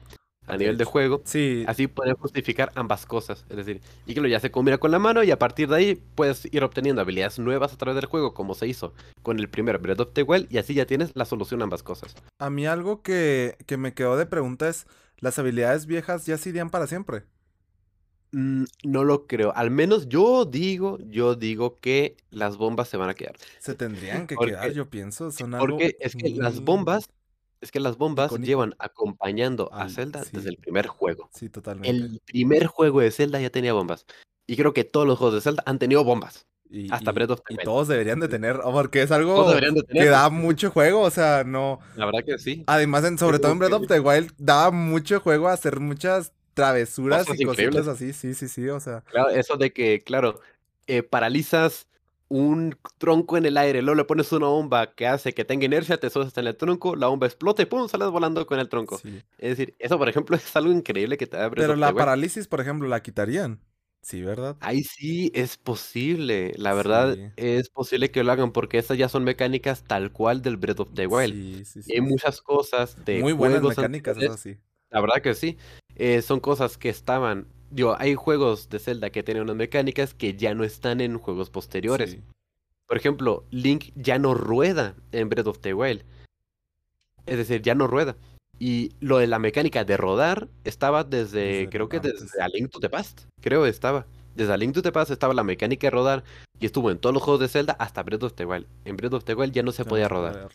[0.47, 1.21] a nivel de juego.
[1.25, 1.63] Sí.
[1.67, 3.45] Así puedes justificar ambas cosas.
[3.49, 5.75] Es decir, y que lo ya se combina con la mano y a partir de
[5.75, 8.93] ahí puedes ir obteniendo habilidades nuevas a través del juego, como se hizo
[9.23, 11.83] con el primer Breath of the Wild, y así ya tienes la solución a ambas
[11.83, 12.15] cosas.
[12.39, 14.87] A mí algo que, que me quedó de pregunta es,
[15.17, 17.23] ¿las habilidades viejas ya se irían para siempre?
[18.35, 19.55] Mm, no lo creo.
[19.55, 23.37] Al menos yo digo, yo digo que las bombas se van a quedar.
[23.59, 25.31] Se tendrían que quedar, yo pienso.
[25.31, 27.09] Son porque es que las bombas
[27.65, 31.29] es que las bombas llevan acompañando a Zelda desde el primer juego.
[31.33, 31.89] Sí, totalmente.
[31.89, 34.05] El primer juego de Zelda ya tenía bombas.
[34.47, 36.45] Y creo que todos los juegos de Zelda han tenido bombas.
[36.69, 39.47] Y, hasta Breath of the Y todos deberían de tener, porque es algo
[39.91, 41.79] que da mucho juego, o sea, no...
[41.95, 42.63] La verdad que sí.
[42.67, 46.33] Además, en, sobre todo en Breath of the Wild, da mucho juego a hacer muchas
[46.53, 49.01] travesuras y cositas así, sí, sí, sí, o sea...
[49.01, 50.39] Claro, eso de que, claro,
[50.87, 51.87] eh, paralizas
[52.27, 55.97] un tronco en el aire, luego le pones una bomba que hace que tenga inercia,
[55.97, 57.87] te subes hasta en el tronco, la bomba explota y ¡pum!
[57.87, 58.99] sales volando con el tronco.
[59.37, 62.61] Es decir, eso por ejemplo es algo increíble que te da Pero la parálisis, por
[62.61, 63.59] ejemplo, la quitarían.
[64.01, 64.55] Sí, ¿verdad?
[64.59, 69.23] Ahí sí es posible, la verdad es posible que lo hagan porque esas ya son
[69.23, 71.65] mecánicas tal cual del Breath of the Wild.
[71.65, 74.57] Sí, hay muchas cosas de Muy buenas mecánicas, eso sí.
[74.91, 75.57] La verdad que sí.
[75.95, 80.35] Eh, son cosas que estaban Digo, hay juegos de Zelda que tienen unas mecánicas que
[80.35, 82.17] ya no están en juegos posteriores.
[82.87, 86.03] Por ejemplo, Link ya no rueda en Breath of the Wild.
[87.25, 88.15] Es decir, ya no rueda.
[88.59, 92.79] Y lo de la mecánica de rodar estaba desde, creo que desde A Link to
[92.79, 93.23] the Past.
[93.41, 94.05] Creo estaba.
[94.35, 96.23] Desde A Link to the Past estaba la mecánica de rodar
[96.59, 98.67] y estuvo en todos los juegos de Zelda hasta Breath of the Wild.
[98.85, 100.49] En Breath of the Wild ya no se podía rodar.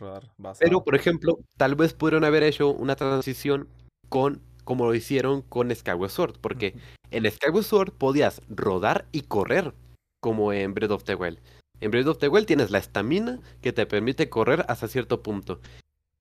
[0.59, 3.69] Pero, por ejemplo, tal vez pudieron haber hecho una transición
[4.09, 4.41] con
[4.71, 6.77] como lo hicieron con Skyward Sword, porque
[7.11, 9.75] en Skyward Sword podías rodar y correr,
[10.21, 11.41] como en Breath of the Wild.
[11.81, 15.59] En Breath of the Wild tienes la estamina que te permite correr hasta cierto punto.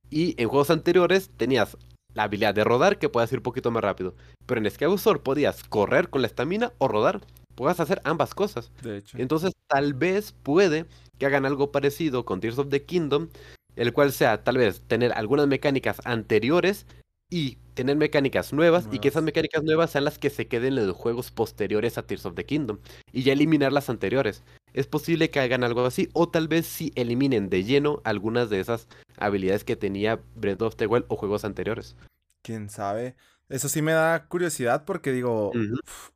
[0.10, 1.78] Y en juegos anteriores tenías
[2.16, 4.16] la habilidad de rodar que puedes ir un poquito más rápido.
[4.48, 7.22] Pero en Skyward Sword podías correr con la estamina o rodar.
[7.54, 8.72] Puedes hacer ambas cosas.
[8.82, 9.16] De hecho.
[9.20, 10.88] Entonces tal vez puede
[11.20, 13.30] que hagan algo parecido con Tears of the Kingdom,
[13.76, 16.88] el cual sea tal vez tener algunas mecánicas anteriores
[17.30, 20.88] y tener mecánicas nuevas y que esas mecánicas nuevas sean las que se queden en
[20.88, 22.80] los juegos posteriores a Tears of the Kingdom
[23.14, 24.44] y ya eliminar las anteriores.
[24.74, 28.60] Es posible que hagan algo así o tal vez sí eliminen de lleno algunas de
[28.60, 31.96] esas habilidades que tenía Breath of the Wild o juegos anteriores.
[32.42, 33.16] Quién sabe.
[33.48, 35.52] Eso sí me da curiosidad porque digo,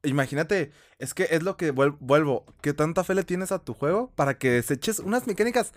[0.03, 4.11] imagínate, es que es lo que vuelvo, ¿qué tanta fe le tienes a tu juego
[4.15, 5.73] para que deseches unas mecánicas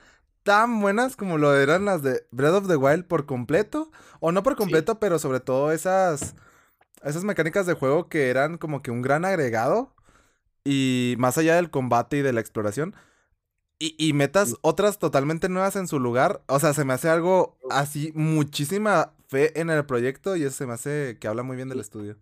[0.46, 3.90] tan buenas como lo eran las de Breath of the Wild por completo.
[4.20, 6.36] O no por completo, pero sobre todo esas,
[7.02, 9.92] esas mecánicas de juego que eran como que un gran agregado.
[10.64, 12.94] Y más allá del combate y de la exploración.
[13.78, 16.42] Y, metas otras totalmente nuevas en su lugar.
[16.46, 20.66] O sea, se me hace algo así, muchísima fe en el proyecto y eso se
[20.66, 22.16] me hace que habla muy bien del estudio.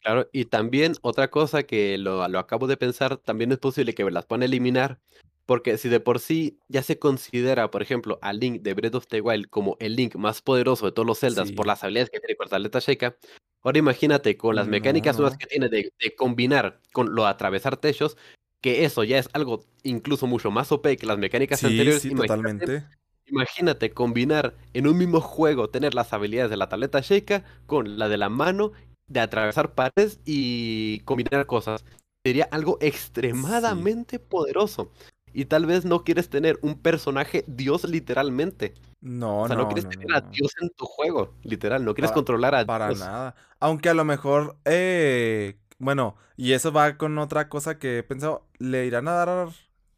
[0.00, 4.08] Claro, y también otra cosa que lo, lo acabo de pensar, también es posible que
[4.10, 5.00] las puedan eliminar
[5.48, 9.06] porque si de por sí ya se considera, por ejemplo, al Link de Breath of
[9.06, 12.20] the Wild como el Link más poderoso de todos los Zeldas por las habilidades que
[12.20, 13.16] tiene con Taleta Sheikah,
[13.62, 18.18] ahora imagínate con las mecánicas nuevas que tiene de, combinar con lo de atravesar techos,
[18.60, 22.02] que eso ya es algo incluso mucho más OP que las mecánicas anteriores.
[22.02, 22.84] Sí, totalmente.
[23.24, 28.10] Imagínate combinar en un mismo juego tener las habilidades de la tableta Sheikah con la
[28.10, 28.72] de la mano,
[29.06, 31.86] de atravesar paredes y combinar cosas.
[32.22, 34.92] Sería algo extremadamente poderoso.
[35.32, 38.74] Y tal vez no quieres tener un personaje Dios literalmente.
[39.00, 41.84] No, o sea, no, quieres tener a Dios en tu juego, literal.
[41.84, 43.34] No quieres controlar a para nada.
[43.60, 48.46] Aunque a lo mejor, eh, bueno, y eso va con otra cosa que he pensado,
[48.58, 49.48] le irán a dar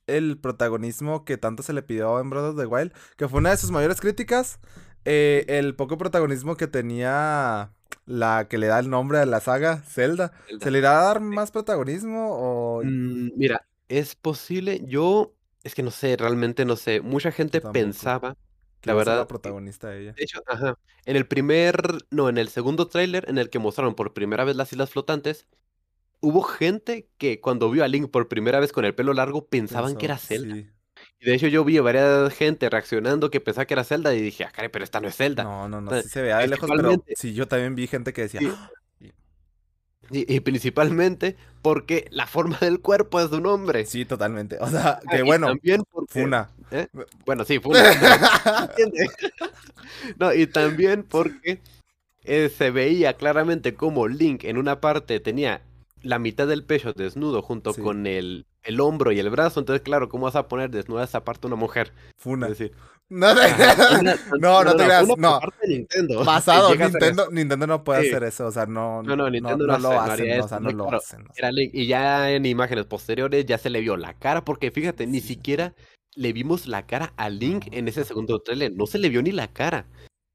[0.06, 3.50] el protagonismo que tanto se le pidió en Breath of the Wild, que fue una
[3.50, 4.58] de sus mayores críticas.
[5.04, 7.72] Eh, el poco protagonismo que tenía
[8.06, 10.32] la que le da el nombre a la saga, Zelda.
[10.60, 12.82] ¿Se le irá a dar más protagonismo o...?
[12.84, 15.34] Mm, mira, es posible, yo,
[15.64, 17.00] es que no sé, realmente no sé.
[17.00, 18.36] Mucha gente pensaba,
[18.84, 19.18] la verdad.
[19.18, 20.12] la protagonista ella.
[20.12, 20.78] De hecho, ajá.
[21.04, 24.54] En el primer, no, en el segundo tráiler, en el que mostraron por primera vez
[24.54, 25.48] las islas flotantes,
[26.20, 29.96] hubo gente que cuando vio a Link por primera vez con el pelo largo pensaban
[29.96, 30.56] que era Zelda.
[31.18, 34.20] Y de hecho yo vi a varias gente reaccionando que pensaba que era Zelda y
[34.20, 35.42] dije, ah, caray, pero esta no es Zelda.
[35.42, 38.22] No, no, no, sí se vea de lejos, pero sí, yo también vi gente que
[38.22, 38.70] decía, ¡Ah!
[40.10, 43.86] Y, principalmente porque la forma del cuerpo es de un hombre.
[43.86, 44.58] Sí, totalmente.
[44.60, 45.48] O sea, ah, que bueno.
[45.48, 46.50] También Funa.
[46.70, 46.88] ¿eh?
[47.24, 47.80] Bueno, sí, Funa.
[50.18, 51.60] no, y también porque
[52.24, 55.62] eh, se veía claramente como Link en una parte tenía
[56.02, 59.60] la mitad del pecho desnudo junto con el, el hombro y el brazo.
[59.60, 61.92] Entonces, claro, ¿cómo vas a poner desnuda esa parte una mujer?
[62.16, 62.46] Funa.
[62.46, 62.76] Es decir,
[63.10, 63.40] no, te
[64.38, 65.40] no, no, te creas, no.
[65.66, 66.24] Nintendo.
[66.24, 70.00] Basado, Nintendo, Nintendo no puede hacer eso, o sea, no, no, no Nintendo no, lo
[70.00, 71.24] hacen, o sea, no lo hacen.
[71.72, 75.74] y ya en imágenes posteriores ya se le vio la cara, porque fíjate, ni siquiera
[76.14, 79.32] le vimos la cara a Link en ese segundo trailer, no se le vio ni
[79.32, 79.86] la cara.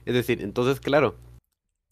[0.04, 1.16] Es decir, entonces, claro,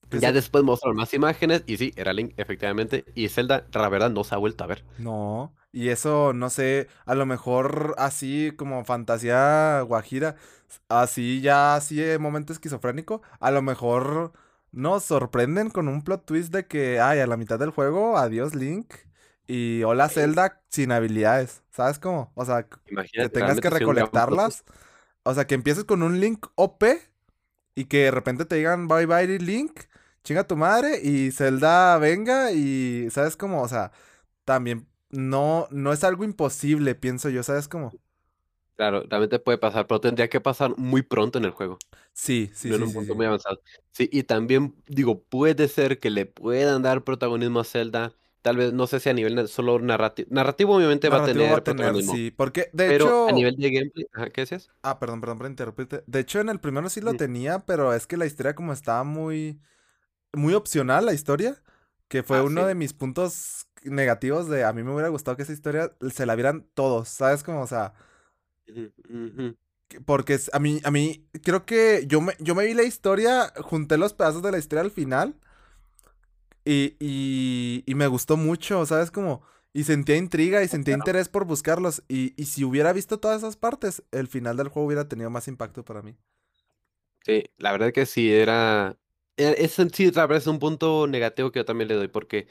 [0.09, 3.05] pues ya después mostraron más imágenes y sí, era Link, efectivamente.
[3.15, 4.83] Y Zelda, la verdad, no se ha vuelto a ver.
[4.97, 10.35] No, y eso, no sé, a lo mejor así como fantasía guajira,
[10.87, 14.33] así ya así de momento esquizofrénico, a lo mejor
[14.71, 18.55] nos sorprenden con un plot twist de que, ay, a la mitad del juego, adiós
[18.55, 18.93] Link.
[19.47, 22.31] Y hola Zelda sin habilidades, ¿sabes cómo?
[22.35, 24.63] O sea, que tengas que recolectarlas.
[25.23, 26.83] O sea, que empieces con un Link OP
[27.75, 29.81] y que de repente te digan bye bye Link
[30.23, 33.61] chinga tu madre y Zelda venga y, ¿sabes cómo?
[33.61, 33.91] O sea,
[34.45, 37.93] también no, no es algo imposible, pienso yo, ¿sabes cómo?
[38.75, 41.77] Claro, también te puede pasar, pero tendría que pasar muy pronto en el juego.
[42.11, 42.73] Sí, sí, sí.
[42.73, 43.59] En un punto muy avanzado.
[43.91, 48.13] Sí, y también, digo, puede ser que le puedan dar protagonismo a Zelda.
[48.41, 50.27] Tal vez, no sé si a nivel solo narrativo.
[50.31, 51.53] Narrativo, obviamente, va a tener.
[51.53, 52.31] Va a tener, sí.
[52.35, 53.27] Porque, de pero hecho.
[53.27, 54.71] A nivel de gameplay, ¿qué decías?
[54.81, 56.03] Ah, perdón, perdón por interrumpirte.
[56.07, 59.03] De hecho, en el primero sí lo tenía, pero es que la historia, como estaba
[59.03, 59.59] muy
[60.33, 61.61] muy opcional la historia,
[62.07, 65.43] que fue ah, uno de mis puntos negativos de a mí me hubiera gustado que
[65.43, 67.43] esa historia se la vieran todos, ¿sabes?
[67.43, 67.93] Como, o sea...
[70.05, 73.97] Porque a mí, a mí, creo que yo me, yo me vi la historia, junté
[73.97, 75.35] los pedazos de la historia al final
[76.65, 79.11] y, y, y me gustó mucho, ¿sabes?
[79.11, 79.41] Como,
[79.73, 82.03] y sentía intriga y sentía interés por buscarlos.
[82.07, 85.47] Y, y si hubiera visto todas esas partes, el final del juego hubiera tenido más
[85.47, 86.15] impacto para mí.
[87.25, 88.97] Sí, la verdad que sí, era,
[89.37, 92.47] eh, es sí, la verdad es un punto negativo que yo también le doy, porque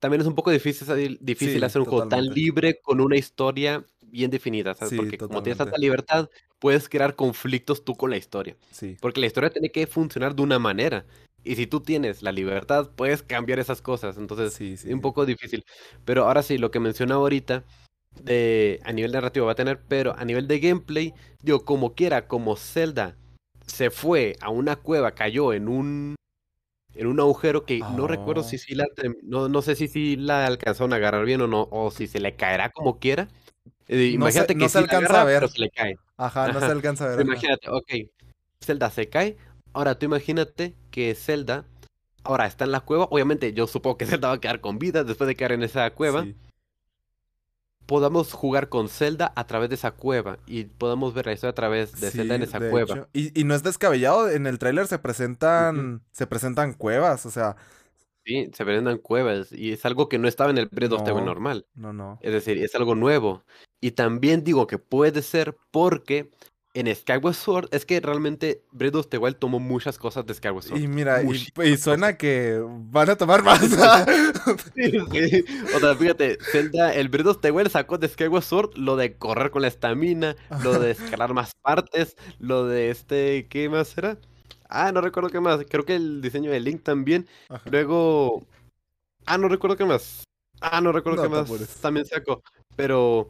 [0.00, 4.30] también es un poco difícil, difícil hacer un juego tan libre con una historia bien
[4.30, 4.94] definida, ¿sabes?
[4.94, 6.28] porque como tienes tanta libertad,
[6.58, 8.56] puedes crear conflictos tú con la historia.
[8.70, 8.96] Sí.
[9.00, 11.04] Porque la historia tiene que funcionar de una manera.
[11.44, 14.16] Y si tú tienes la libertad, puedes cambiar esas cosas.
[14.16, 15.64] Entonces, sí, es un poco difícil.
[16.04, 17.64] Pero ahora sí, lo que mencionaba ahorita,
[18.22, 22.26] de, a nivel narrativo va a tener, pero a nivel de gameplay, digo, como quiera,
[22.26, 23.16] como Zelda
[23.66, 26.16] se fue a una cueva, cayó en un
[26.94, 28.86] en un agujero que no recuerdo si sí la
[29.22, 32.20] no, no sé si sí la alcanzaron a agarrar bien o no, o si se
[32.20, 33.28] le caerá como quiera.
[33.88, 35.40] Eh, imagínate que no se alcanza a ver.
[35.40, 35.96] Pero se le cae.
[36.16, 37.26] Ajá, no se alcanza a ver.
[37.26, 37.92] imagínate, ok,
[38.62, 39.36] Zelda se cae.
[39.72, 41.64] Ahora tú imagínate que Zelda
[42.22, 43.08] ahora está en la cueva.
[43.10, 45.90] Obviamente, yo supongo que Zelda va a quedar con vida después de caer en esa
[45.90, 46.26] cueva
[47.90, 51.54] podamos jugar con Zelda a través de esa cueva y podamos ver la historia a
[51.56, 53.08] través de Zelda en esa cueva.
[53.12, 57.56] Y, no es descabellado, en el tráiler se presentan se presentan cuevas, o sea,
[58.24, 61.24] Sí, se presentan cuevas y es algo que no estaba en el Breath of Wild
[61.24, 61.66] normal.
[61.74, 62.20] No, no.
[62.22, 63.42] Es decir, es algo nuevo.
[63.80, 66.30] Y también digo que puede ser porque
[66.72, 70.62] en Skyward Sword es que realmente Breath of the Wild tomó muchas cosas de Skyward
[70.62, 70.80] Sword.
[70.80, 73.60] Y mira, y, suena que van a tomar más.
[74.74, 75.44] sí, sí.
[75.74, 79.16] O sea, fíjate, Zelda, el Breath of the Wild sacó de Skyward Sword lo de
[79.16, 84.18] correr con la estamina, lo de escalar más partes, lo de este, ¿qué más era?
[84.68, 85.60] Ah, no recuerdo qué más.
[85.68, 87.26] Creo que el diseño de Link también.
[87.64, 88.46] Luego,
[89.26, 90.22] ah, no recuerdo qué más.
[90.60, 91.50] Ah, no recuerdo qué más.
[91.80, 92.42] También sacó.
[92.76, 93.28] Pero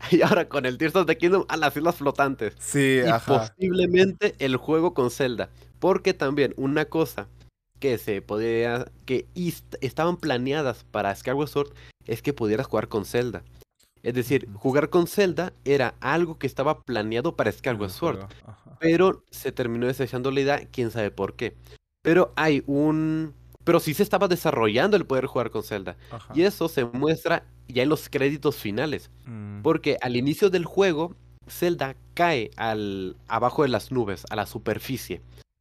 [0.10, 2.54] Y ahora con el Tears of the Kingdom a las islas flotantes.
[2.58, 5.50] Sí, y posiblemente el juego con Zelda.
[5.78, 7.28] Porque también una cosa
[7.78, 8.86] que se podía.
[9.06, 9.26] que
[9.80, 11.72] estaban planeadas para Skyward Sword
[12.06, 13.42] es que pudieras jugar con Zelda.
[14.02, 18.20] Es decir, jugar con Zelda era algo que estaba planeado para Skyward Sword.
[18.78, 21.54] Pero se terminó desechando la idea, quién sabe por qué.
[22.02, 23.34] Pero hay un.
[23.64, 25.96] Pero sí se estaba desarrollando el poder jugar con Zelda.
[26.34, 29.10] Y eso se muestra ya en los créditos finales.
[29.26, 29.62] Mm.
[29.62, 31.14] Porque al inicio del juego,
[31.48, 35.20] Zelda cae al, abajo de las nubes, a la superficie.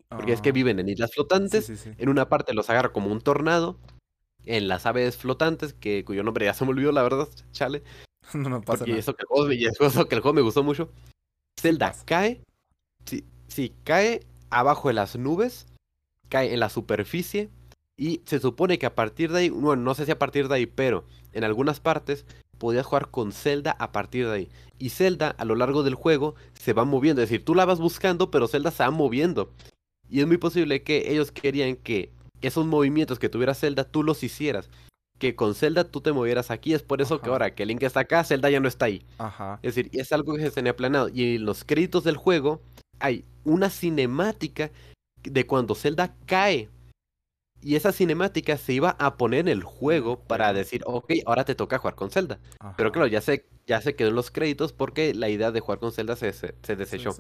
[0.10, 0.54] Porque es que ah.
[0.54, 1.88] viven en islas flotantes.
[1.98, 3.78] En una parte los agarra como un tornado.
[4.46, 7.84] En las aves flotantes, que, cuyo nombre ya se me olvidó, la verdad, chale.
[8.34, 8.98] no, no pasa nada.
[8.98, 10.90] Eso que, el juego, eso que el juego me gustó mucho.
[11.60, 12.42] Zelda cae.
[13.06, 15.68] Sí, sí, cae abajo de las nubes.
[16.30, 17.50] Cae en la superficie.
[18.00, 20.56] Y se supone que a partir de ahí, bueno, no sé si a partir de
[20.56, 22.26] ahí, pero en algunas partes
[22.58, 24.50] podías jugar con Zelda a partir de ahí.
[24.78, 27.22] Y Zelda a lo largo del juego se va moviendo.
[27.22, 29.52] Es decir, tú la vas buscando, pero Zelda se va moviendo.
[30.10, 34.24] Y es muy posible que ellos querían que esos movimientos que tuviera Zelda tú los
[34.24, 34.70] hicieras.
[35.18, 36.74] Que con Zelda tú te movieras aquí.
[36.74, 39.04] Es por eso que ahora que Link está acá, Zelda ya no está ahí.
[39.18, 39.60] Ajá.
[39.62, 41.10] Es decir, es algo que se tenía planeado.
[41.10, 42.62] Y en los créditos del juego
[43.00, 44.72] hay una cinemática
[45.24, 46.70] de cuando Zelda cae
[47.62, 51.56] Y esa cinemática se iba a poner en el juego para decir, ok, ahora te
[51.56, 52.40] toca jugar con Zelda.
[52.78, 55.80] Pero claro, ya se, ya se quedó en los créditos porque la idea de jugar
[55.80, 57.16] con Zelda se, se, desechó.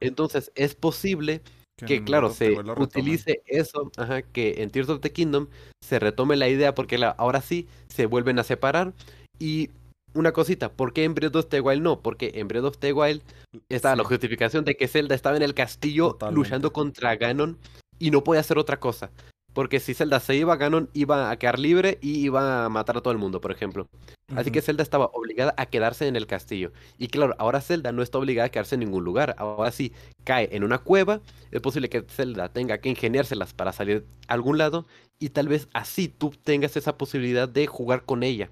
[0.00, 1.42] Entonces, es posible
[1.76, 5.48] que, claro, se utilice eso, ajá, que en Tears of the Kingdom
[5.80, 8.94] se retome la idea porque ahora sí se vuelven a separar.
[9.38, 9.70] Y
[10.14, 12.00] una cosita, ¿por qué en Breath of the Wild no?
[12.00, 13.22] Porque en Breath of the Wild
[13.68, 17.58] estaba la justificación de que Zelda estaba en el castillo luchando contra Ganon
[17.98, 19.10] y no podía hacer otra cosa.
[19.54, 23.00] Porque si Zelda se iba, Ganon iba a quedar libre y iba a matar a
[23.00, 23.88] todo el mundo, por ejemplo.
[24.34, 26.72] Así que Zelda estaba obligada a quedarse en el castillo.
[26.98, 29.36] Y claro, ahora Zelda no está obligada a quedarse en ningún lugar.
[29.38, 29.92] Ahora sí,
[30.24, 31.20] cae en una cueva.
[31.52, 34.86] Es posible que Zelda tenga que ingeniárselas para salir a algún lado.
[35.20, 38.50] Y tal vez así tú tengas esa posibilidad de jugar con ella.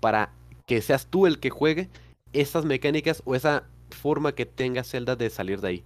[0.00, 0.32] Para
[0.66, 1.90] que seas tú el que juegue
[2.32, 5.84] esas mecánicas o esa forma que tenga Zelda de salir de ahí.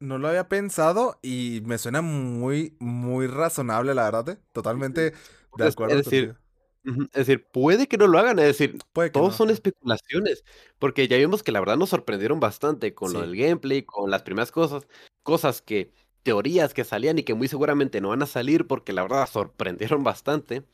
[0.00, 4.30] No lo había pensado y me suena muy, muy razonable, la verdad.
[4.30, 4.38] ¿eh?
[4.52, 5.12] Totalmente
[5.56, 5.98] de acuerdo.
[5.98, 6.36] Es decir,
[6.84, 8.78] es decir, puede que no lo hagan, es decir,
[9.12, 10.44] todos son especulaciones,
[10.78, 14.22] porque ya vimos que la verdad nos sorprendieron bastante con lo del gameplay, con las
[14.22, 14.86] primeras cosas,
[15.22, 15.92] cosas que,
[16.22, 20.04] teorías que salían y que muy seguramente no van a salir porque la verdad sorprendieron
[20.04, 20.64] bastante.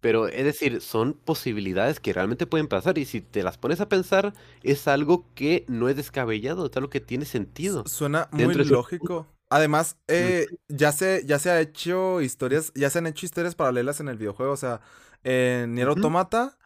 [0.00, 3.88] Pero es decir, son posibilidades que realmente pueden pasar y si te las pones a
[3.88, 7.84] pensar, es algo que no es descabellado, es algo que tiene sentido.
[7.86, 9.28] Suena muy lógico.
[9.48, 14.00] Además, eh, ya, se, ya se ha hecho historias, ya se han hecho historias paralelas
[14.00, 14.52] en el videojuego.
[14.52, 14.80] O sea,
[15.24, 16.56] en Nier Automata,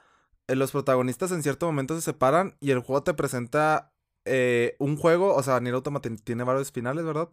[0.46, 3.92] eh, los protagonistas en cierto momento se separan y el juego te presenta
[4.26, 5.34] eh, un juego.
[5.34, 7.28] O sea, Nier Automata tiene varios finales, ¿verdad?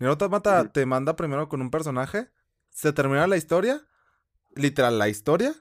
[0.00, 2.28] Nier Automata te manda primero con un personaje,
[2.70, 3.82] se termina la historia
[4.58, 5.54] literal la historia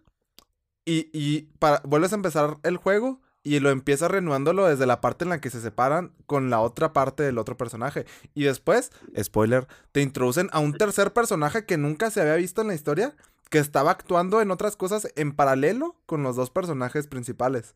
[0.85, 5.23] y, y para, vuelves a empezar el juego y lo empiezas renuándolo desde la parte
[5.23, 8.05] en la que se separan con la otra parte del otro personaje.
[8.33, 12.67] Y después, spoiler, te introducen a un tercer personaje que nunca se había visto en
[12.67, 13.15] la historia,
[13.49, 17.75] que estaba actuando en otras cosas en paralelo con los dos personajes principales.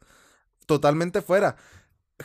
[0.66, 1.56] Totalmente fuera.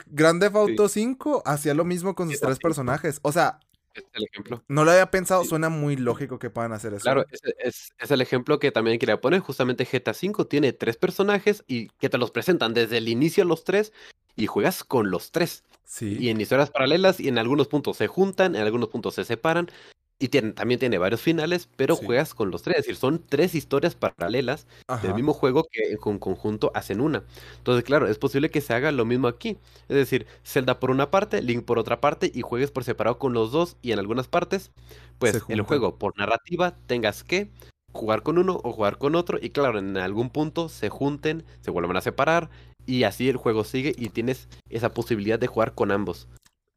[0.06, 3.18] Grande Auto 5 hacía lo mismo con sus tres personajes.
[3.22, 3.60] O sea,
[3.94, 4.62] es el ejemplo.
[4.68, 7.02] No lo había pensado, suena muy lógico que puedan hacer eso.
[7.02, 9.40] Claro, es, el ejemplo que también quería poner.
[9.40, 13.64] Justamente GTA V tiene tres personajes y que te los presentan desde el inicio los
[13.64, 13.92] tres
[14.36, 15.64] y juegas con los tres.
[15.84, 16.16] Sí.
[16.18, 19.70] Y en historias paralelas y en algunos puntos se juntan, en algunos puntos se separan.
[20.18, 22.78] Y también tiene varios finales, pero juegas con los tres.
[22.78, 24.66] Es decir, son tres historias paralelas
[25.02, 27.22] del mismo juego que en conjunto hacen una.
[27.58, 29.58] Entonces, claro, es posible que se haga lo mismo aquí.
[29.88, 33.34] Es decir, Zelda por una parte, Link por otra parte, y juegues por separado con
[33.34, 33.76] los dos.
[33.82, 34.70] Y en algunas partes,
[35.18, 37.50] pues el juego por narrativa tengas que
[37.92, 39.38] jugar con uno o jugar con otro.
[39.38, 42.48] Y claro, en algún punto se junten, se vuelvan a separar.
[42.86, 46.26] Y así el juego sigue y tienes esa posibilidad de jugar con ambos.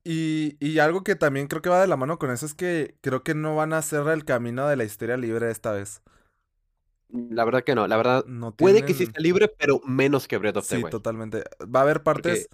[0.03, 3.23] Y, algo que también creo que va de la mano con eso es que creo
[3.23, 6.01] que no van a hacer el camino de la historia libre esta vez.
[7.09, 10.37] La verdad que no, la verdad no puede que sí esté libre, pero menos que
[10.37, 10.87] Breath of the Wild.
[10.87, 11.43] Sí, totalmente.
[11.63, 12.49] Va a haber partes...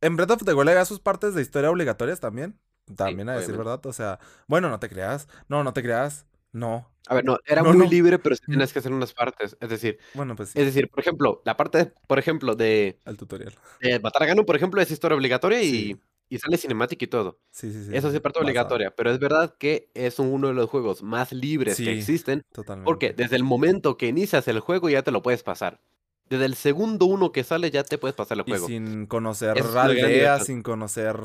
[0.00, 2.58] En Breath of the Wild había sus partes de historia obligatorias también.
[2.96, 3.84] También a decir verdad.
[3.86, 5.28] O sea, bueno, no te creas.
[5.48, 6.26] No, no te creas.
[6.52, 6.90] No.
[7.08, 9.56] A ver, no, era muy libre, pero sí tienes que hacer unas partes.
[9.60, 12.98] Es decir, bueno, pues es decir, por ejemplo, la parte, por ejemplo, de.
[13.04, 13.54] El tutorial.
[13.80, 17.38] De matar a Gano, por ejemplo, es historia obligatoria y y sale cinemática y todo.
[17.50, 17.90] Sí, sí, sí.
[17.94, 18.94] Eso sí es parte obligatoria.
[18.94, 22.42] Pero es verdad que es uno de los juegos más libres que existen.
[22.52, 22.86] Totalmente.
[22.86, 25.80] Porque desde el momento que inicias el juego ya te lo puedes pasar.
[26.28, 28.64] Desde el segundo uno que sale ya te puedes pasar el juego.
[28.64, 31.20] Y sin conocer aldeas, sin conocer,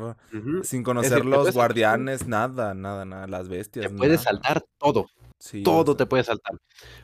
[0.62, 3.86] sin conocer los guardianes, nada, nada, nada, las bestias.
[3.86, 5.06] Te puedes saltar todo.
[5.64, 6.52] todo te puede saltar.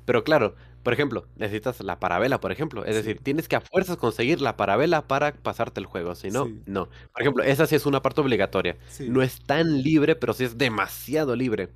[0.05, 0.55] Pero claro,
[0.87, 2.85] por ejemplo, necesitas la parabela, por ejemplo.
[2.85, 6.15] Es decir, tienes que a fuerzas conseguir la parabela para pasarte el juego.
[6.15, 6.89] Si no, no.
[7.13, 8.77] Por ejemplo, esa sí es una parte obligatoria.
[9.01, 11.71] No es tan libre, pero sí es demasiado libre.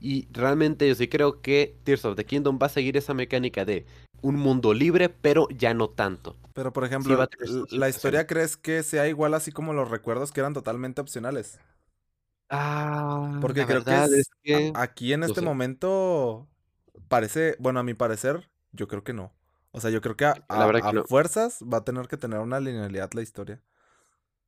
[0.00, 3.66] Y realmente yo sí creo que Tears of the Kingdom va a seguir esa mecánica
[3.66, 3.84] de
[4.22, 6.34] un mundo libre, pero ya no tanto.
[6.54, 7.28] Pero por ejemplo,
[7.72, 11.60] ¿la historia crees que sea igual así como los recuerdos que eran totalmente opcionales?
[12.48, 16.48] Ah, porque creo que, es, que, aquí en este momento
[17.08, 19.32] parece, bueno, a mi parecer, yo creo que no.
[19.72, 20.36] O sea, yo creo que a,
[21.06, 23.60] fuerzas va a tener que tener una linealidad la historia.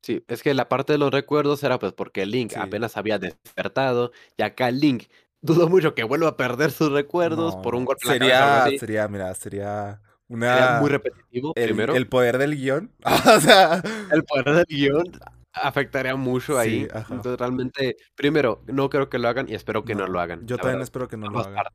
[0.01, 4.11] Sí, es que la parte de los recuerdos era pues porque Link apenas había despertado
[4.37, 5.03] y acá Link
[5.41, 10.01] dudo mucho que vuelva a perder sus recuerdos por un golpe sería, Sería, mira, sería
[10.27, 10.79] una...
[10.79, 11.95] muy repetitivo, el, primero.
[11.95, 12.91] El poder del guion.
[13.35, 13.83] o sea...
[14.11, 15.11] El poder del guion
[15.53, 16.87] afectaría mucho ahí.
[16.93, 20.45] Entonces realmente, primero, no creo que lo hagan y espero que no, lo hagan.
[20.47, 21.65] Yo también espero que no lo hagan.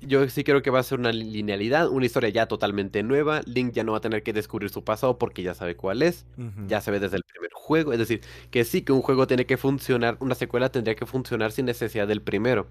[0.00, 3.40] Yo sí creo que va a ser una linealidad, una historia ya totalmente nueva.
[3.46, 6.24] Link ya no va a tener que descubrir su pasado porque ya sabe cuál es.
[6.68, 7.92] Ya se ve desde el primer juego.
[7.92, 8.20] Es decir,
[8.50, 12.06] que sí que un juego tiene que funcionar, una secuela tendría que funcionar sin necesidad
[12.06, 12.68] del primero.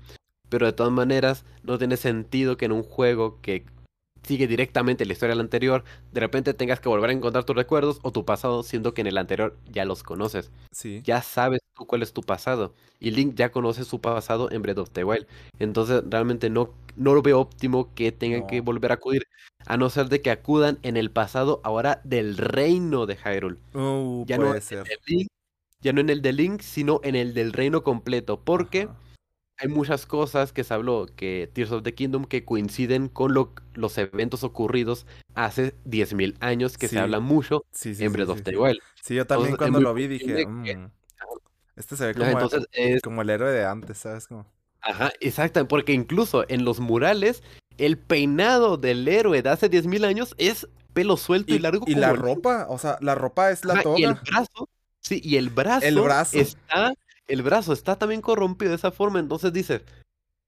[0.49, 3.65] pero de todas maneras no tiene sentido que en un juego que
[4.27, 7.99] sigue directamente la historia del anterior, de repente tengas que volver a encontrar tus recuerdos
[8.03, 10.51] o tu pasado, siendo que en el anterior ya los conoces.
[10.71, 11.01] Sí.
[11.03, 12.73] Ya sabes tú cuál es tu pasado.
[12.99, 15.27] Y Link ya conoce su pasado en Breath of the Wild.
[15.59, 19.23] Entonces realmente no, no lo veo óptimo que tengan que volver a acudir.
[19.65, 23.57] A no ser de que acudan en el pasado ahora del reino de Hyrule.
[23.73, 24.83] Uh, ya puede no ser.
[25.81, 28.39] ya no en el de Link, sino en el del reino completo.
[28.39, 28.87] Porque
[29.57, 33.97] hay muchas cosas que se habló que Tears of the Kingdom que coinciden con los
[33.97, 38.79] eventos ocurridos hace 10.000 años que se habla mucho en Breath of the Wild.
[39.01, 40.89] Sí, yo también cuando lo vi dije, mm,
[41.75, 42.49] este se ve como,
[43.03, 44.27] como, el héroe de antes, ¿sabes?
[44.27, 44.45] Como...
[44.81, 47.41] Ajá, exacto, porque incluso en los murales
[47.77, 51.85] el peinado del héroe de hace 10.000 años es pelo suelto y, largo.
[51.87, 53.99] Y la ropa, o sea, la ropa es la toga.
[53.99, 54.69] Y el brazo,
[54.99, 56.39] sí, y el brazo, el brazo.
[56.39, 56.93] está
[57.27, 59.81] el brazo está también corrompido de esa forma, entonces dices,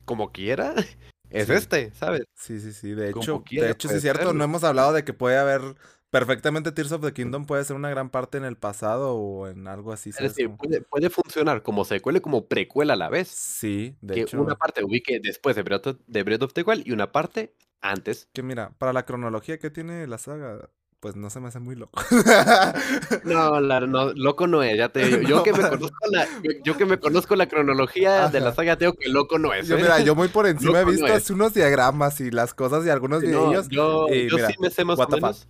[0.05, 0.73] como quiera,
[1.29, 2.23] es este, ¿sabes?
[2.35, 5.13] Sí, sí, sí, de hecho, de hecho sí es cierto, no hemos hablado de que
[5.13, 5.75] puede haber
[6.09, 9.67] perfectamente Tears of the Kingdom puede ser una gran parte en el pasado o en
[9.67, 10.09] algo así.
[10.09, 10.49] Es decir,
[10.89, 13.27] puede, funcionar como secuela y como precuela a la vez.
[13.27, 14.41] Sí, de que hecho.
[14.41, 17.53] Una parte ubique después de Breath, of, de Breath of the Wild y una parte
[17.81, 18.27] antes.
[18.33, 20.69] Que mira, para la cronología que tiene la saga,
[20.99, 22.01] pues no se me hace muy loco.
[23.23, 25.21] no, no, loco no es, ya te digo.
[25.21, 26.27] Yo, que, me conozco la,
[26.63, 29.67] yo, que me conozco la cronología de la saga, tengo que loco no es.
[29.67, 29.81] Yo, ¿eh?
[29.81, 33.69] mira, yo muy por encima he visto unos diagramas y las cosas y algunos videos.
[33.69, 35.47] Yo, yo sí me sé más o menos.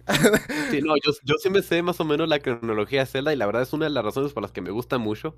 [0.72, 3.36] sí, no, yo, yo sí me sé más o menos la cronología de Zelda y
[3.36, 5.36] la verdad es una de las razones por las que me gusta mucho.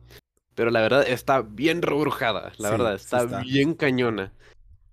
[0.55, 4.33] Pero la verdad está bien rebrujada, la verdad, está, bien cañona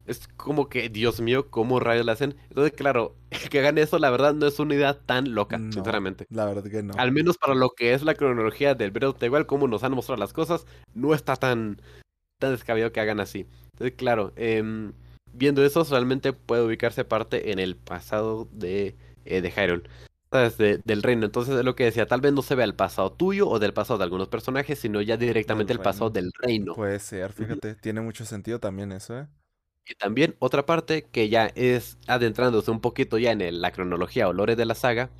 [0.09, 2.35] es como que, Dios mío, ¿cómo rayos la hacen?
[2.49, 3.15] Entonces, claro,
[3.51, 6.27] que hagan eso, la verdad, no es una idea tan loca, sinceramente.
[6.31, 6.95] La verdad que no.
[6.97, 9.85] Al menos para lo que es la cronología del Breath of the Wild, cómo nos
[9.85, 11.83] han mostrado las cosas, no está tan,
[12.41, 13.47] tan descabellado que hagan así.
[13.75, 14.93] Entonces, claro, em,
[15.33, 19.83] viendo eso, realmente puede ubicarse parte en el pasado de, eh, de Hyrule.
[20.31, 21.27] del reino.
[21.27, 23.73] Entonces es lo que decía, tal vez no se vea el pasado tuyo o del
[23.73, 26.75] pasado de algunos personajes, sino ya directamente el pasado del reino.
[26.75, 29.27] Puede ser, fíjate, tiene mucho sentido también eso, ¿eh?
[29.89, 34.33] Y también otra parte que ya es adentrándose un poquito ya en la cronología o
[34.33, 35.11] lore de la saga,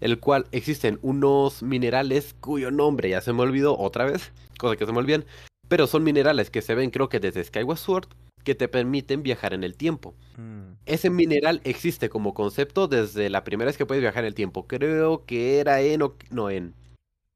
[0.00, 4.86] el cual existen unos minerales cuyo nombre ya se me olvidó otra vez, cosa que
[4.86, 5.26] se me olvidan,
[5.68, 8.08] pero son minerales que se ven creo que desde Skyward Sword
[8.42, 10.14] que te permiten viajar en el tiempo.
[10.36, 10.74] Mm.
[10.86, 14.68] Ese mineral existe como concepto desde la primera vez que puedes viajar en el tiempo.
[14.68, 16.00] Creo que era en...
[16.30, 16.72] No, en...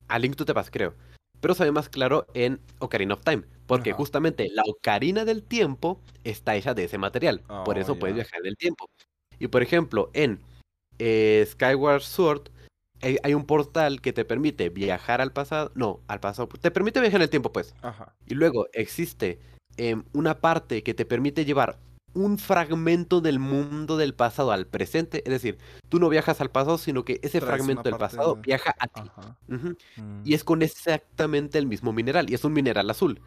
[0.06, 0.94] A Link to the Past, creo
[1.40, 6.00] pero se ve más claro en Ocarina of Time, porque justamente la Ocarina del Tiempo
[6.24, 8.90] está hecha de ese material, por eso oh, puedes viajar en el tiempo.
[9.38, 10.40] Y por ejemplo, en
[10.98, 12.50] eh, Skyward Sword
[13.00, 17.20] hay, un portal que te permite viajar al pasado, no, al pasado, te permite viajar
[17.20, 17.74] en el tiempo, pues.
[18.26, 19.38] Y luego existe
[19.76, 21.78] em, una parte que te permite llevar
[22.12, 25.22] un fragmento del mundo del pasado al presente.
[25.24, 28.88] Es decir, tú no viajas al pasado, sino que ese fragmento del pasado viaja a
[28.88, 29.00] ti.
[29.46, 30.22] Mm.
[30.24, 32.28] Y es con exactamente el mismo mineral.
[32.28, 33.20] Y es un mineral azul.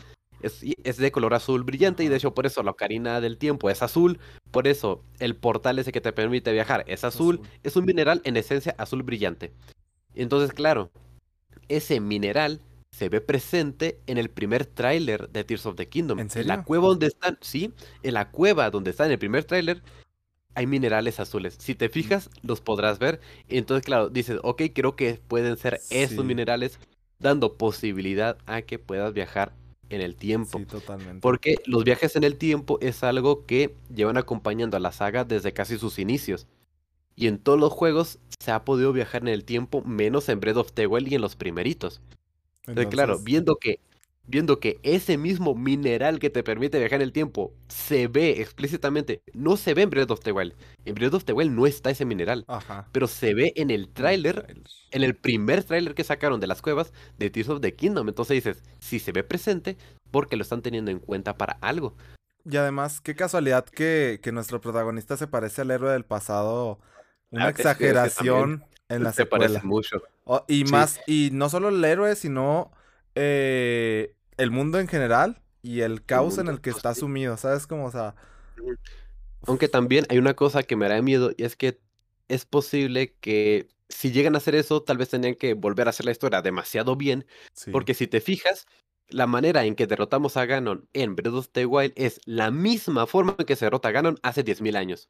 [0.43, 3.69] Es, es, de color azul brillante y de hecho por eso la ocarina del tiempo
[3.69, 4.19] es azul.
[4.51, 7.41] Por eso el portal ese que te permite viajar es azul.
[7.63, 9.51] Es un mineral en esencia azul brillante.
[10.13, 10.91] Entonces, claro,
[11.67, 12.61] ese mineral
[12.91, 16.19] se ve presente en el primer tráiler de Tears of the Kingdom.
[16.19, 16.49] ¿En serio?
[16.49, 19.81] la cueva donde están, sí, en la cueva donde está en el primer tráiler
[20.55, 21.55] hay minerales azules.
[21.59, 23.19] Si te fijas, los podrás ver.
[23.47, 26.79] Entonces, claro, dices, ok, creo que pueden ser esos minerales
[27.19, 29.53] dando posibilidad a que puedas viajar
[29.95, 30.59] en el tiempo.
[30.59, 31.21] Sí, totalmente.
[31.21, 35.53] Porque los viajes en el tiempo es algo que llevan acompañando a la saga desde
[35.53, 36.47] casi sus inicios.
[37.15, 40.57] Y en todos los juegos se ha podido viajar en el tiempo, menos en Breath
[40.57, 42.01] of the Wild y en los primeritos.
[42.65, 43.79] Entonces, claro, viendo que,
[44.25, 49.21] viendo que ese mismo mineral que te permite viajar en el tiempo se ve explícitamente,
[49.33, 50.53] no se ve en Breath of the Wild.
[50.85, 52.45] En Breath of the Wild no está ese mineral,
[52.91, 56.93] pero se ve en el tráiler, en el primer tráiler que sacaron de las cuevas
[57.17, 58.07] de Tears of the Kingdom.
[58.07, 59.77] Entonces dices, si se ve presente,
[60.11, 61.95] porque lo están teniendo en cuenta para algo.
[62.45, 66.79] Y además, qué casualidad que, que nuestro protagonista se parece al héroe del pasado.
[67.29, 70.03] Una ah, exageración en la Se parece mucho.
[70.47, 72.71] y más, y no solo el héroe, sino
[73.15, 73.82] eh,
[74.37, 77.67] el mundo en general y el caos en el que está sumido, ¿sabes?
[77.67, 78.15] Como, o sea...
[79.45, 81.79] Aunque también hay una cosa que me da miedo y es que
[82.29, 86.05] es posible que si llegan a hacer eso, tal vez tendrían que volver a hacer
[86.05, 87.25] la historia demasiado bien,
[87.71, 88.65] porque si te fijas,
[89.09, 93.05] la manera en que derrotamos a Ganon en Breath of the Wild es la misma
[93.05, 95.09] forma en que se derrota a Ganon hace 10.000 años.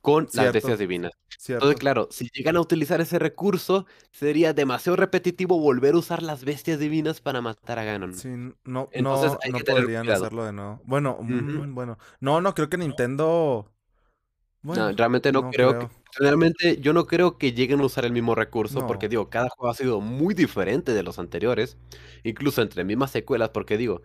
[0.00, 1.12] Con las bestias divinas.
[1.48, 6.44] Entonces, claro, si llegan a utilizar ese recurso, sería demasiado repetitivo volver a usar las
[6.44, 8.14] bestias divinas para matar a Ganon.
[8.14, 10.80] Sí, no, no, no podrían hacerlo de nuevo.
[10.84, 11.98] Bueno, mm, bueno.
[12.20, 13.70] No, no, creo que Nintendo.
[14.62, 15.88] no, realmente no, creo, que.
[16.18, 19.70] Realmente yo no creo que lleguen a usar el mismo recurso, porque digo, cada juego
[19.70, 21.78] ha sido muy diferente de los anteriores,
[22.24, 24.02] incluso entre mismas secuelas, porque digo,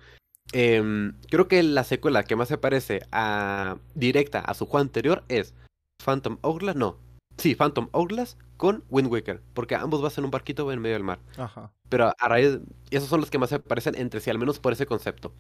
[0.53, 5.23] em, creo que la secuela que más se parece a directa a su juego anterior
[5.27, 5.53] es
[6.03, 6.97] Phantom Hourglass, no,
[7.37, 11.03] Sí, Phantom Hourglass con Wind Waker, porque ambos van en un barquito en medio del
[11.03, 11.19] mar.
[11.37, 11.71] Ajá.
[11.89, 12.59] Pero a raíz,
[12.91, 15.33] esos son los que más se parecen entre sí, al menos por ese concepto.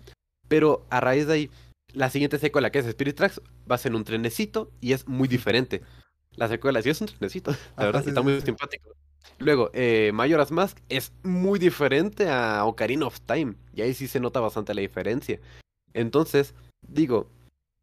[0.47, 1.51] Pero a raíz de ahí,
[1.93, 5.27] la siguiente secuela que es Spirit Tracks va a ser un trenecito y es muy
[5.27, 5.81] diferente.
[6.35, 8.91] La secuela sí es un trenecito, la verdad, está muy simpático.
[9.39, 14.19] Luego, eh, Majora's Mask es muy diferente a Ocarina of Time, y ahí sí se
[14.19, 15.39] nota bastante la diferencia.
[15.93, 16.53] Entonces,
[16.87, 17.29] digo,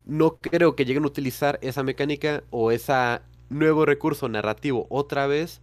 [0.05, 5.61] no creo que lleguen a utilizar esa mecánica o esa nuevo recurso narrativo otra vez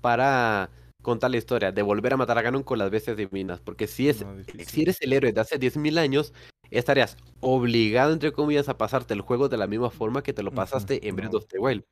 [0.00, 0.70] para
[1.02, 3.60] contar la historia, de volver a matar a Ganon con las bestias divinas.
[3.60, 4.24] Porque si, es,
[4.66, 6.32] si eres el héroe de hace 10.000 años,
[6.70, 10.52] estarías obligado, entre comillas, a pasarte el juego de la misma forma que te lo
[10.52, 11.84] pasaste en Breath of the Wild.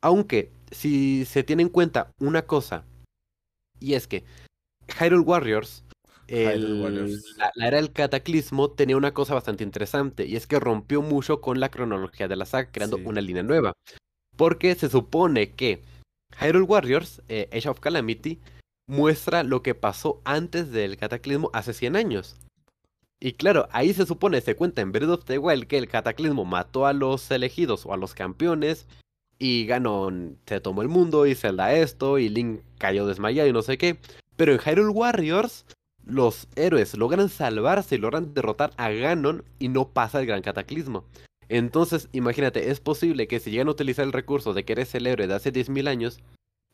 [0.00, 2.84] Aunque, si se tiene en cuenta una cosa,
[3.78, 4.24] y es que
[4.98, 5.84] Hyrule Warriors,
[6.30, 11.58] La, era del cataclismo, tenía una cosa bastante interesante, y es que rompió mucho con
[11.58, 13.72] la cronología de la saga, creando una línea nueva.
[14.36, 15.82] Porque se supone que
[16.40, 18.38] Hyrule Warriors, eh, Age of Calamity,
[18.86, 22.36] muestra lo que pasó antes del cataclismo hace 100 años.
[23.20, 26.44] Y claro, ahí se supone, se cuenta en Breath of the Wild que el cataclismo
[26.44, 28.86] mató a los elegidos o a los campeones
[29.38, 33.62] y Ganon se tomó el mundo y Zelda esto y Link cayó desmayado y no
[33.62, 33.98] sé qué.
[34.36, 35.66] Pero en Hyrule Warriors
[36.04, 41.04] los héroes logran salvarse y logran derrotar a Ganon y no pasa el gran cataclismo.
[41.48, 45.06] Entonces, imagínate, es posible que si llegan a utilizar el recurso de que eres el
[45.06, 46.20] héroe de hace 10.000 años,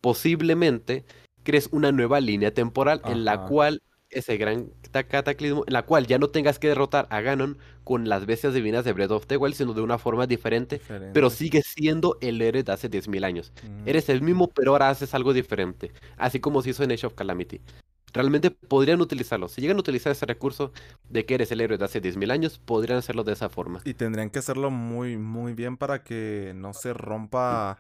[0.03, 1.05] posiblemente
[1.45, 6.19] crees una nueva línea temporal en la cual ese gran cataclismo, en la cual ya
[6.19, 9.55] no tengas que derrotar a Ganon con las bestias divinas de Breath of the Wild,
[9.55, 10.81] sino de una forma diferente,
[11.13, 13.53] pero sigues siendo el héroe de hace 10.000 años.
[13.63, 13.89] Mm.
[13.89, 17.15] Eres el mismo, pero ahora haces algo diferente, así como se hizo en Age of
[17.15, 17.61] Calamity
[18.13, 19.49] realmente podrían utilizarlo.
[19.49, 20.73] Si llegan a utilizar ese recurso
[21.09, 23.81] de que eres el héroe de hace 10.000 años, podrían hacerlo de esa forma.
[23.85, 27.79] Y tendrían que hacerlo muy, muy bien para que no se rompa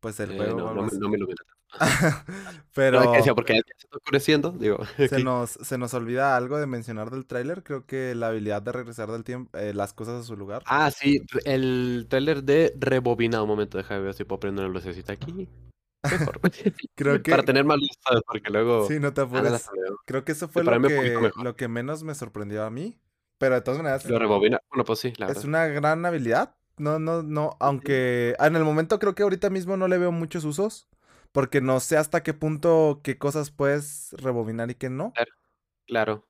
[0.00, 0.60] pues el eh, juego.
[0.60, 1.26] no, no, me, lo
[2.74, 3.02] Pero.
[3.34, 4.78] porque se está oscureciendo, digo.
[5.08, 7.62] Se nos, se nos olvida algo de mencionar del tráiler.
[7.62, 10.62] Creo que la habilidad de regresar del tiempo, eh, las cosas a su lugar.
[10.66, 13.42] Ah, sí, el tráiler de rebobina.
[13.42, 15.48] Un momento, déjame ver si puedo prender una lucecita aquí.
[16.94, 17.30] Creo que...
[17.30, 18.86] Para tener más luces, porque luego...
[18.86, 19.68] Sí, no te apures.
[20.06, 22.98] Creo que eso fue lo que, lo que menos me sorprendió a mí.
[23.38, 24.04] Pero de todas maneras...
[24.06, 24.60] Lo rebobina.
[24.70, 26.56] Bueno, pues sí, la Es una gran habilidad.
[26.76, 27.56] No, no, no.
[27.60, 30.88] Aunque en el momento creo que ahorita mismo no le veo muchos usos.
[31.32, 35.12] Porque no sé hasta qué punto qué cosas puedes rebobinar y qué no.
[35.86, 36.28] Claro.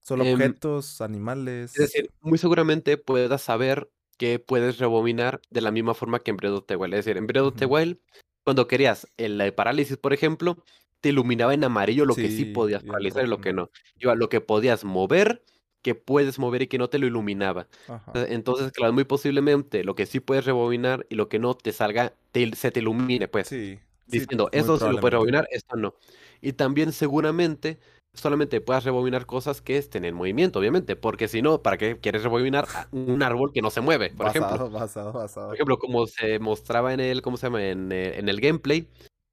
[0.00, 1.72] Solo em, objetos, animales.
[1.72, 6.36] Es decir, muy seguramente puedas saber que puedes rebobinar de la misma forma que en
[6.36, 6.94] Breath of the Wild.
[6.94, 7.98] Es decir, en Breath of the Wild
[8.44, 10.62] cuando querías el parálisis, por ejemplo,
[11.00, 13.70] te iluminaba en amarillo lo que sí podías paralizar y lo que no.
[13.98, 15.42] Iba lo que podías mover,
[15.82, 17.68] que puedes mover y que no te lo iluminaba.
[18.14, 21.72] E, entonces, claro, muy posiblemente lo que sí puedes rebobinar y lo que no te
[21.72, 23.48] salga, se te ilumine, pues.
[23.48, 23.80] Sí.
[24.06, 25.94] Diciendo, eso sí lo puedes rebobinar, esto no.
[26.40, 27.78] Y también seguramente
[28.14, 32.22] solamente puedas rebobinar cosas que estén en movimiento, obviamente, porque si no, ¿para qué quieres
[32.22, 34.70] rebobinar un árbol que no se mueve, por ejemplo?
[34.70, 35.48] Basado, basado.
[35.48, 37.64] Por ejemplo, como se mostraba en el, ¿cómo se llama?
[37.64, 38.88] En, eh, en el gameplay,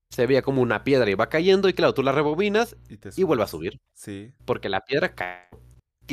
[0.10, 3.24] se veía como una piedra y va cayendo y claro, tú la rebobinas y, y
[3.24, 3.80] vuelve a subir.
[3.94, 4.34] Sí.
[4.46, 5.48] Porque la piedra cae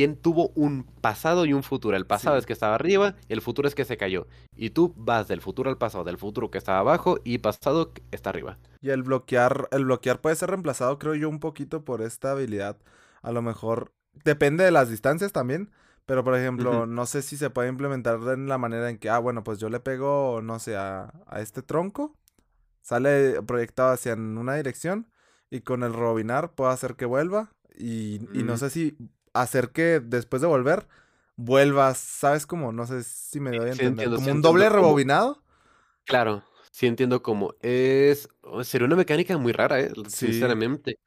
[0.06, 1.96] tuvo un pasado y un futuro.
[1.96, 4.26] El pasado es que estaba arriba, el futuro es que se cayó.
[4.56, 8.02] Y tú vas del futuro al pasado, del futuro que estaba abajo y pasado que
[8.10, 8.58] está arriba.
[8.80, 12.78] Y el bloquear, el bloquear puede ser reemplazado, creo yo, un poquito por esta habilidad.
[13.22, 13.92] A lo mejor
[14.24, 15.70] depende de las distancias también.
[16.06, 19.18] Pero, por ejemplo, no sé si se puede implementar en la manera en que, ah,
[19.18, 22.14] bueno, pues yo le pego, no sé, a, este tronco.
[22.80, 25.10] Sale proyectado hacia una dirección.
[25.50, 27.50] Y con el robinar puedo hacer que vuelva.
[27.76, 28.96] Y, y no sé si
[29.42, 30.86] hacer que después de volver
[31.38, 32.72] vuelvas, ¿sabes cómo?
[32.72, 34.10] No sé si me doy a entender.
[34.10, 35.42] como un doble rebobinado.
[36.04, 37.54] Claro, sí entiendo cómo.
[37.62, 38.28] Es.
[38.62, 39.92] Sería una mecánica muy rara, ¿eh?
[40.08, 40.98] Sinceramente.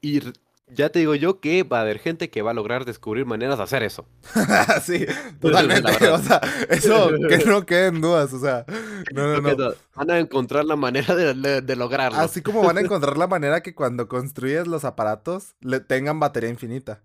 [0.00, 0.20] Y
[0.68, 3.58] ya te digo yo que va a haber gente que va a lograr descubrir maneras
[3.58, 4.06] de hacer eso.
[4.82, 5.06] sí,
[5.40, 5.92] totalmente.
[6.10, 8.32] o sea, eso que no queden dudas.
[8.32, 8.64] O sea,
[9.14, 9.74] no, no, no.
[9.94, 12.18] Van a encontrar la manera de, lograrlo.
[12.18, 16.50] Así como van a encontrar la manera que cuando construyes los aparatos le tengan batería
[16.50, 17.02] infinita.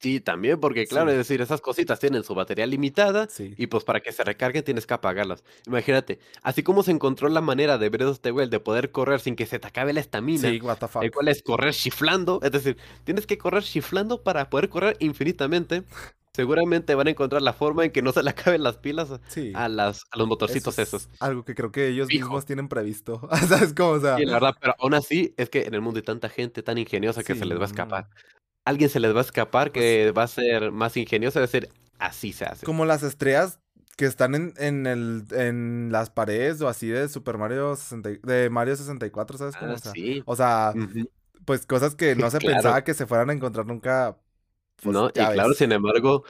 [0.00, 4.00] Sí, también, porque claro, es decir, esas cositas tienen su batería limitada y pues para
[4.00, 5.44] que se recarguen tienes que apagarlas.
[5.66, 9.20] Imagínate, así como se encontró la manera de Breath of the Wild de poder correr
[9.20, 10.60] sin que se te acabe la estamina, sí,
[11.02, 15.82] el cual es correr chiflando, es decir, tienes que correr chiflando para poder correr infinitamente.
[16.32, 19.10] Seguramente van a encontrar la forma en que no se le acaben las pilas
[19.52, 21.10] a, las, a los motorcitos esos.
[21.18, 23.28] Algo que creo que ellos mismos tienen previsto.
[23.48, 23.90] ¿Sabes cómo?
[23.90, 24.16] O sea...
[24.16, 26.78] Sí, la verdad, pero aún así es que en el mundo hay tanta gente tan
[26.78, 28.08] ingeniosa que se les va a escapar
[28.70, 31.70] alguien se les va a escapar pues que va a ser más ingenioso, es decir,
[31.98, 32.64] así se hace.
[32.64, 33.60] Como las estrellas
[33.96, 38.48] que están en, en, el, en las paredes o así de Super Mario 60, de
[38.48, 39.72] Mario 64, ¿sabes cómo?
[39.72, 40.22] Ah, o sea, sí.
[40.24, 40.74] o sea
[41.44, 44.16] pues cosas que no se pensaba que se fueran a encontrar nunca.
[44.82, 46.24] Pues, no, y claro, sin embargo,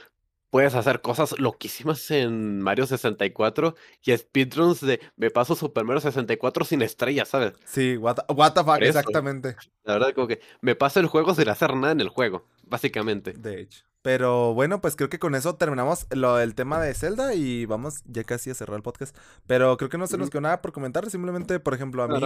[0.51, 6.65] puedes hacer cosas loquísimas en Mario 64 y speedruns de me paso Super Mario 64
[6.65, 7.53] sin estrellas, ¿sabes?
[7.65, 9.55] Sí, what, the fuck, exactamente.
[9.83, 13.33] La verdad, como que me paso el juego sin hacer nada en el juego, básicamente.
[13.33, 13.83] De hecho.
[14.03, 18.01] Pero bueno, pues creo que con eso terminamos lo, el tema de Zelda y vamos
[18.05, 19.15] ya casi a cerrar el podcast.
[19.47, 22.19] Pero creo que no se nos quedó nada por comentar, simplemente, por ejemplo, a mí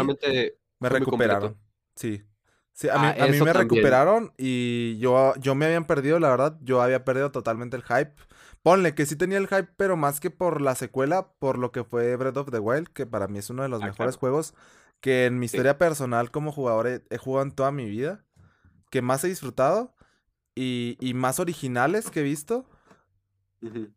[0.80, 1.57] me recuperaron.
[1.95, 2.23] Sí,
[2.76, 6.30] Sí, a mí, ah, a mí me recuperaron y yo, yo me habían perdido, la
[6.30, 8.11] verdad, yo había perdido totalmente el hype.
[8.64, 11.85] Ponle que sí tenía el hype, pero más que por la secuela, por lo que
[11.85, 14.53] fue Breath of the Wild, que para mí es uno de los ah, mejores juegos
[14.99, 18.26] que en mi historia personal como jugador he, jugado en toda mi vida,
[18.89, 19.95] que más he disfrutado
[20.56, 22.65] y, y más originales que he visto.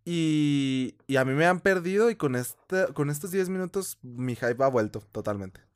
[0.05, 4.35] y, y, a mí me han perdido y con, este, con estos 10 minutos mi
[4.35, 5.68] hype ha vuelto totalmente.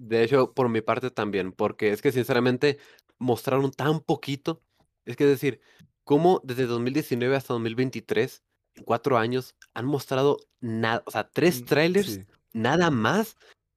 [0.00, 2.78] De hecho, por mi parte también, porque es que sinceramente
[3.18, 4.62] mostraron tan poquito.
[5.04, 5.60] Es que decir,
[6.04, 8.42] como desde 2019 hasta 2023,
[8.76, 12.20] en cuatro años, han mostrado nada, o sea, tres mm, trailers,
[12.52, 13.36] nada más.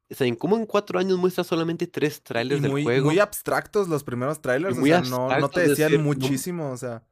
[0.10, 3.06] O sea, en cómo en cuatro años muestra solamente tres trailers del juego.
[3.06, 7.04] Muy abstractos los primeros trailers, o sea, no, no, te decían muchísimo, o sea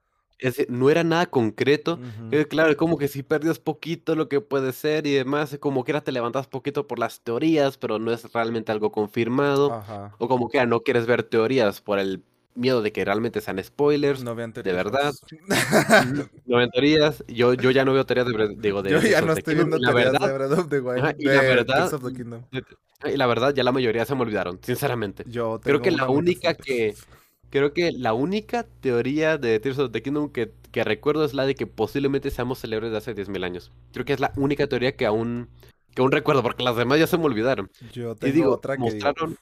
[0.67, 1.99] no era nada concreto.
[2.31, 5.91] Eh, claro, como que si perdías poquito lo que puede ser y demás, como que
[5.91, 9.83] era te levantas poquito por las teorías, pero no es realmente algo confirmado.
[10.17, 12.23] O como que no quieres ver teorías por el
[12.55, 14.23] miedo de que realmente sean spoilers.
[14.23, 14.75] No vean teorías.
[14.75, 15.13] De verdad.
[16.45, 17.23] no vean teorías.
[17.27, 20.13] Yo, yo ya no veo teorías de, digo, de Yo ya no estoy viendo teorías
[20.13, 21.15] de Breath of the Wild.
[21.17, 21.91] y la verdad.
[23.05, 25.23] Y la verdad, ya la mayoría se me olvidaron, sinceramente.
[25.27, 26.95] Yo Creo que la única que
[27.49, 31.45] Creo que la única teoría de Tears of the Kingdom que, que recuerdo es la
[31.45, 33.71] de que posiblemente seamos célebres de hace 10.000 años.
[33.91, 35.49] Creo que es la única teoría que aún,
[35.95, 37.69] que aún recuerdo, porque las demás ya se me olvidaron.
[37.91, 39.37] Yo tengo y digo, otra que mostraron...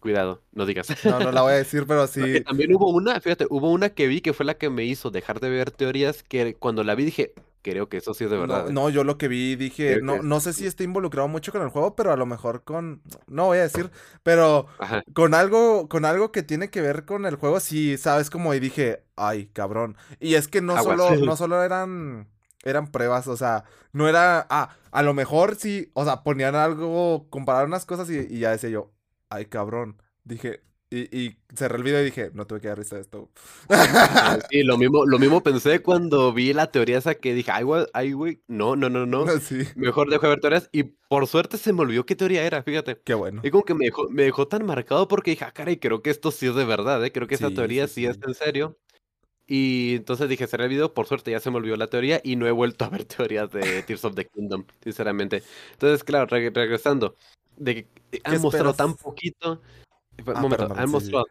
[0.00, 0.88] Cuidado, no digas.
[1.04, 2.40] No, no la voy a decir, pero sí.
[2.42, 5.40] también hubo una, fíjate, hubo una que vi que fue la que me hizo dejar
[5.40, 7.34] de ver teorías que cuando la vi dije,
[7.68, 8.68] creo que eso sí es de verdad.
[8.68, 8.72] ¿eh?
[8.72, 11.68] No, yo lo que vi dije, no, no sé si está involucrado mucho con el
[11.68, 13.90] juego, pero a lo mejor con, no voy a decir,
[14.22, 14.66] pero
[15.14, 18.60] con algo, con algo que tiene que ver con el juego, sí, sabes como y
[18.60, 19.96] dije, ay, cabrón.
[20.20, 22.28] Y es que no solo, no solo eran,
[22.64, 27.28] eran pruebas, o sea, no era, ah, a lo mejor sí, o sea, ponían algo,
[27.30, 28.92] compararon unas cosas y, y ya decía yo,
[29.28, 30.00] ay, cabrón.
[30.24, 33.30] Dije, y, y, cerré el video y dije, no tuve que dar risa de esto.
[33.68, 37.64] Ah, sí, lo mismo, lo mismo pensé cuando vi la teoría esa que dije, ay,
[37.64, 39.26] güey, ay, güey, no, no, no, no.
[39.76, 40.70] Mejor dejo de ver teorías.
[40.72, 43.00] Y por suerte se me olvidó qué teoría era, fíjate.
[43.04, 43.42] Qué bueno.
[43.44, 46.10] Y como que me dejó, me dejó tan marcado porque dije, ah, caray, creo que
[46.10, 47.12] esto sí es de verdad, ¿eh?
[47.12, 48.78] Creo que esa teoría sí, es en serio.
[49.46, 52.36] Y entonces dije, cerré el video, por suerte ya se me olvidó la teoría y
[52.36, 55.42] no he vuelto a ver teorías de Tears of the Kingdom, sinceramente.
[55.72, 57.16] Entonces, claro, regresando,
[57.58, 59.60] de que han mostrado tan poquito
[60.26, 61.26] Ah, momento, han, mostrado,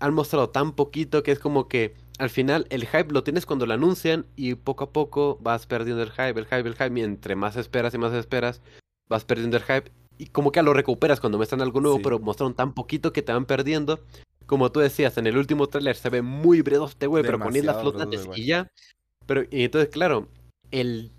[0.00, 3.66] han mostrado tan poquito que es como que al final el hype lo tienes cuando
[3.66, 7.00] lo anuncian y poco a poco vas perdiendo el hype, el hype, el hype.
[7.00, 8.62] Y entre más esperas y más esperas,
[9.08, 9.90] vas perdiendo el hype.
[10.18, 13.32] Y como que lo recuperas cuando muestran algo nuevo, pero mostraron tan poquito que te
[13.32, 14.00] van perdiendo.
[14.46, 17.80] Como tú decías, en el último tráiler se ve muy bredoste, güey, pero ponías las
[17.80, 18.70] flotantes y ya.
[19.26, 20.28] Pero, y entonces, claro,
[20.70, 21.10] el,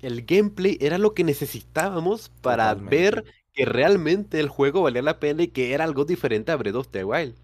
[0.00, 5.42] el gameplay era lo que necesitábamos para ver que realmente el juego valía la pena
[5.42, 7.34] y que era algo diferente a Breath of the Wild.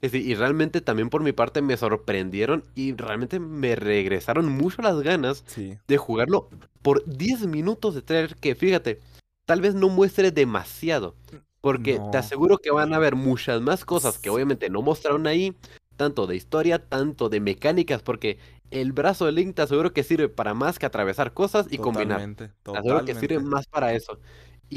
[0.00, 4.82] Es decir, y realmente también por mi parte me sorprendieron y realmente me regresaron mucho
[4.82, 6.50] las ganas de jugarlo
[6.82, 9.00] por 10 minutos de trailer que fíjate,
[9.46, 11.14] tal vez no muestre demasiado.
[11.62, 15.56] Porque te aseguro que van a haber muchas más cosas que obviamente no mostraron ahí,
[15.96, 18.38] tanto de historia, tanto de mecánicas, porque
[18.70, 22.34] el brazo de Link te aseguro que sirve para más que atravesar cosas y combinar.
[22.34, 24.18] Te aseguro que sirve más para eso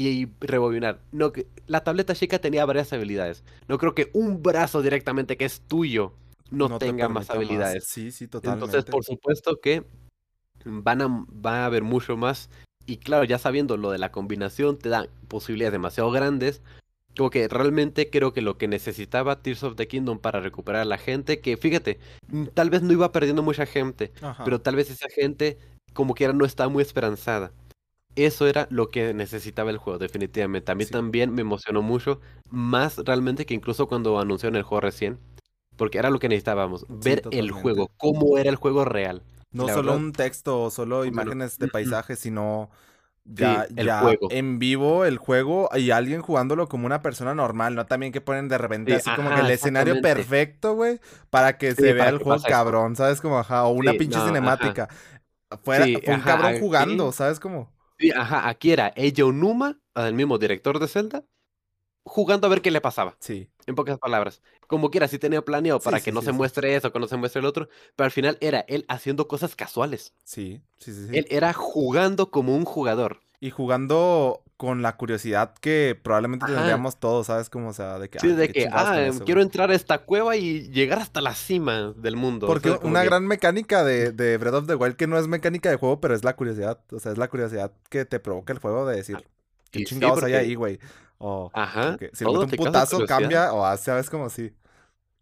[0.06, 1.00] y rebobinar.
[1.10, 1.32] No,
[1.66, 3.42] la tableta chica tenía varias habilidades.
[3.66, 6.12] No creo que un brazo directamente que es tuyo
[6.50, 7.84] no, tenga más habilidades.
[7.84, 8.64] Sí, sí, totalmente.
[8.64, 9.84] Entonces, por supuesto que
[10.64, 12.48] van a, va a haber mucho más.
[12.86, 16.62] Y claro, ya sabiendo lo de la combinación, te da posibilidades demasiado grandes
[17.16, 20.86] Como que realmente creo que lo que necesitaba Tears of the Kingdom para recuperar a
[20.86, 21.98] la gente, que fíjate,
[22.28, 24.12] mm, tal vez no iba perdiendo mucha gente,
[24.44, 25.58] pero tal vez esa gente
[25.92, 27.52] como quiera no estaba muy esperanzada.
[28.18, 30.72] Eso era lo que necesitaba el juego, definitivamente.
[30.72, 32.20] A mí también me emocionó mucho,
[32.50, 35.20] más realmente que incluso cuando anunciaron el juego recién,
[35.76, 39.22] porque era lo que necesitábamos, ver el juego, cómo era el juego real.
[39.52, 42.70] No solo un texto o solo imágenes de paisajes, sino
[43.24, 48.10] ya, ya en vivo el juego y alguien jugándolo como una persona normal, no también
[48.10, 50.98] que ponen de repente así como que el escenario perfecto, güey,
[51.30, 53.20] para que se vea el juego cabrón, ¿sabes?
[53.20, 54.88] Como, ajá, o una pinche cinemática.
[55.62, 57.77] Fuera, fue un cabrón jugando, ¿sabes cómo?
[58.16, 61.24] Ajá, aquí era Eiji Numa, el mismo director de Zelda,
[62.04, 63.16] jugando a ver qué le pasaba.
[63.20, 63.50] Sí.
[63.66, 64.40] En pocas palabras.
[64.66, 67.40] Como quiera, sí tenía planeado para que no se muestre eso, que no se muestre
[67.40, 70.14] el otro, pero al final era él haciendo cosas casuales.
[70.24, 71.16] Sí, sí, sí.
[71.16, 73.20] Él era jugando como un jugador.
[73.40, 77.48] Y jugando con la curiosidad que probablemente tendríamos todos, ¿sabes?
[77.48, 78.18] Como, o sea, de que...
[78.18, 82.16] Sí, de que, ah, quiero entrar a esta cueva y llegar hasta la cima del
[82.16, 82.48] mundo.
[82.48, 85.76] Porque una gran mecánica de, de Breath of the Wild que no es mecánica de
[85.76, 86.80] juego, pero es la curiosidad.
[86.90, 89.22] O sea, es la curiosidad que te provoca el juego de decir, ah,
[89.70, 90.80] ¿qué chingados hay ahí, güey?
[91.18, 91.96] O, Ajá.
[92.12, 94.52] si le un putazo cambia, o sabes como si.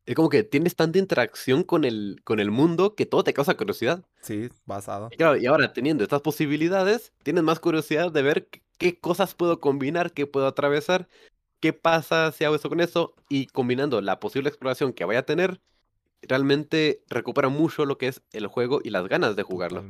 [0.06, 3.54] Es como que tienes tanta interacción con el, con el mundo que todo te causa
[3.54, 4.02] curiosidad.
[4.22, 5.08] Sí, basado.
[5.10, 9.60] Y, claro, y ahora teniendo estas posibilidades, tienes más curiosidad de ver qué cosas puedo
[9.60, 11.08] combinar, qué puedo atravesar,
[11.60, 15.26] qué pasa si hago eso con eso, y combinando la posible exploración que vaya a
[15.26, 15.60] tener,
[16.22, 19.84] realmente recupera mucho lo que es el juego y las ganas de jugarlo.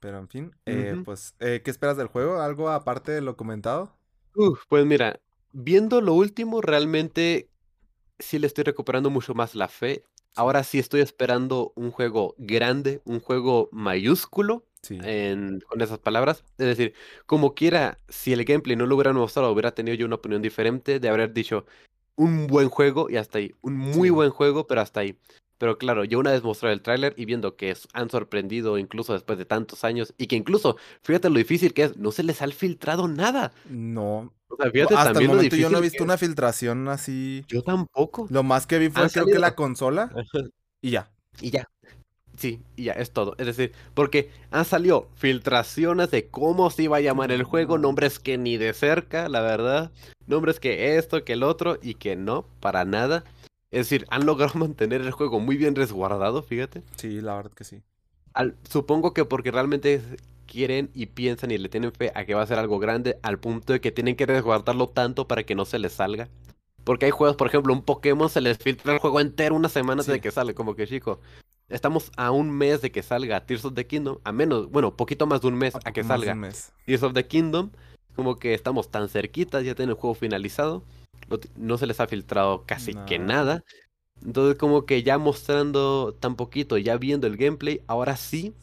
[0.00, 2.40] Pero en fin, eh, pues, eh, ¿qué esperas del juego?
[2.40, 3.96] ¿Algo aparte de lo comentado?
[4.68, 5.20] pues mira,
[5.52, 7.48] viendo lo último, realmente
[8.18, 10.04] sí le estoy recuperando mucho más la fe.
[10.34, 16.44] Ahora sí estoy esperando un juego grande, un juego mayúsculo, con esas palabras.
[16.58, 16.94] Es decir,
[17.26, 21.00] como quiera, si el gameplay no lo hubiera mostrado, hubiera tenido yo una opinión diferente
[21.00, 21.66] de haber dicho
[22.16, 23.54] un buen juego y hasta ahí.
[23.60, 25.18] Un muy buen juego, pero hasta ahí.
[25.58, 29.38] Pero claro, yo una vez mostré el tráiler y viendo que han sorprendido incluso después
[29.38, 32.48] de tantos años y que incluso, fíjate lo difícil que es, no se les ha
[32.48, 33.52] filtrado nada.
[33.70, 34.32] No.
[34.48, 37.44] O sea, fíjate Hasta el momento yo no he visto una filtración así.
[37.48, 38.26] Yo tampoco.
[38.30, 40.10] Lo más que vi fue creo que la consola
[40.80, 41.10] y ya.
[41.40, 41.68] Y ya.
[42.36, 43.34] Sí, y ya, es todo.
[43.38, 48.18] Es decir, porque han salido filtraciones de cómo se iba a llamar el juego, nombres
[48.18, 49.92] que ni de cerca, la verdad.
[50.26, 53.24] Nombres que esto, que el otro, y que no, para nada.
[53.70, 56.82] Es decir, han logrado mantener el juego muy bien resguardado, fíjate.
[56.96, 57.82] Sí, la verdad que sí.
[58.68, 60.00] supongo que porque realmente
[60.46, 63.38] quieren y piensan y le tienen fe a que va a ser algo grande al
[63.38, 66.28] punto de que tienen que resguardarlo tanto para que no se les salga.
[66.84, 70.02] Porque hay juegos, por ejemplo, un Pokémon se les filtra el juego entero una semana
[70.02, 71.18] antes de que sale, como que chico.
[71.74, 75.26] Estamos a un mes de que salga Tears of the Kingdom, a menos, bueno, poquito
[75.26, 76.36] más de un mes a, que salga
[76.86, 77.70] Tears of the Kingdom,
[78.14, 80.84] como que estamos tan cerquitas, ya tienen el juego finalizado
[81.56, 83.64] no, se les ha filtrado casi que nada.
[84.24, 88.54] Entonces como que ya mostrando tan poquito, ya viendo el gameplay, ahora sí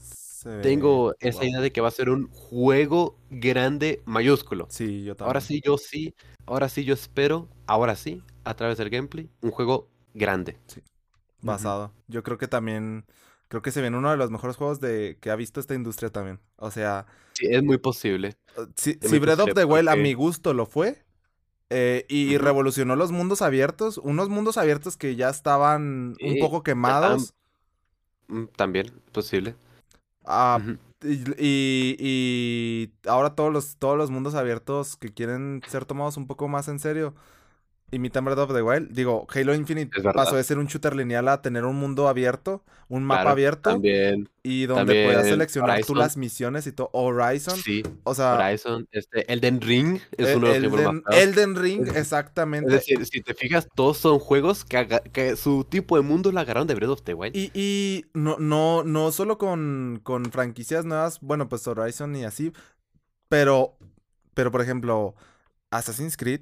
[0.63, 4.67] tengo esa idea de que va a ser un juego grande mayúsculo.
[4.69, 5.27] Sí, yo también.
[5.27, 6.15] Ahora sí, yo sí,
[6.45, 10.57] ahora sí yo espero, ahora sí, a través del gameplay, un juego grande.
[10.67, 10.81] Sí.
[11.41, 11.91] Basado.
[12.07, 13.05] Yo creo que también,
[13.47, 16.09] creo que se viene uno de los mejores juegos de que ha visto esta industria
[16.09, 16.39] también.
[16.57, 17.05] O sea...
[17.34, 18.38] Sí, es muy posible.
[18.76, 21.03] Si, si Breath of the Wild a mi gusto lo fue,
[21.73, 27.34] eh, y revolucionó los mundos abiertos, unos mundos abiertos que ya estaban un poco quemados.
[28.27, 29.55] Mm, también, posible.
[30.26, 30.59] Ah,
[31.01, 36.49] y, y, ahora todos los, todos los mundos abiertos que quieren ser tomados un poco
[36.49, 37.15] más en serio
[37.91, 38.91] imitan Breath of the Wild.
[38.91, 43.03] Digo, Halo Infinite pasó de ser un shooter lineal a tener un mundo abierto, un
[43.03, 43.72] mapa abierto.
[43.72, 44.30] También.
[44.43, 46.89] Y donde puedas seleccionar tú las misiones y todo.
[46.93, 47.57] Horizon.
[47.57, 47.84] Sí.
[48.03, 48.34] O sea.
[48.34, 48.88] Horizon.
[48.91, 52.68] Este, Elden Ring es e uno de los Elden, Elden Ring, exactamente.
[52.73, 56.39] Es decir, si te fijas, todos son juegos que, que su tipo de mundo lo
[56.39, 57.35] agarraron de Breath of the Wild.
[57.35, 62.53] Y, y no, no, no solo con, con franquicias nuevas, bueno, pues Horizon y así.
[63.27, 63.77] Pero,
[64.34, 65.15] pero por ejemplo,
[65.69, 66.41] Assassin's Creed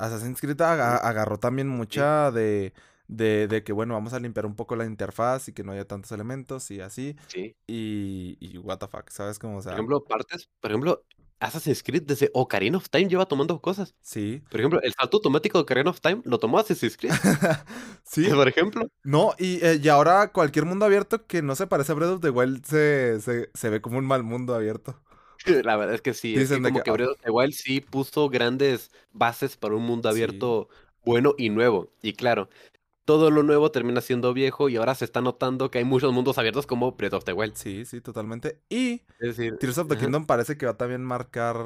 [0.00, 2.72] Assassin's Creed agarró también mucha de,
[3.08, 5.84] de, de, que, bueno, vamos a limpiar un poco la interfaz y que no haya
[5.84, 7.16] tantos elementos y así.
[7.28, 7.54] Sí.
[7.66, 9.58] Y, y what the fuck, ¿sabes cómo?
[9.58, 11.04] O sea, por ejemplo, partes, por ejemplo,
[11.40, 13.94] Assassin's Creed desde Ocarina of Time lleva tomando cosas.
[14.00, 14.42] Sí.
[14.50, 17.12] Por ejemplo, el salto automático de Ocarina of Time lo tomó Assassin's Creed.
[18.04, 18.28] sí.
[18.28, 18.88] Por ejemplo.
[19.02, 22.20] No, y, eh, y, ahora cualquier mundo abierto que no se parece a Breath of
[22.20, 25.00] the Wild se, se, se ve como un mal mundo abierto.
[25.64, 26.34] La verdad es que sí.
[26.34, 30.68] Es como que, igual sí puso grandes bases para un mundo abierto
[31.04, 31.90] bueno y nuevo.
[32.02, 32.48] Y claro,
[33.04, 36.38] todo lo nuevo termina siendo viejo y ahora se está notando que hay muchos mundos
[36.38, 37.54] abiertos como Breath of the Wild.
[37.56, 38.60] Sí, sí, totalmente.
[38.68, 41.56] Y es decir, Tears of the Kingdom parece que va a también marcar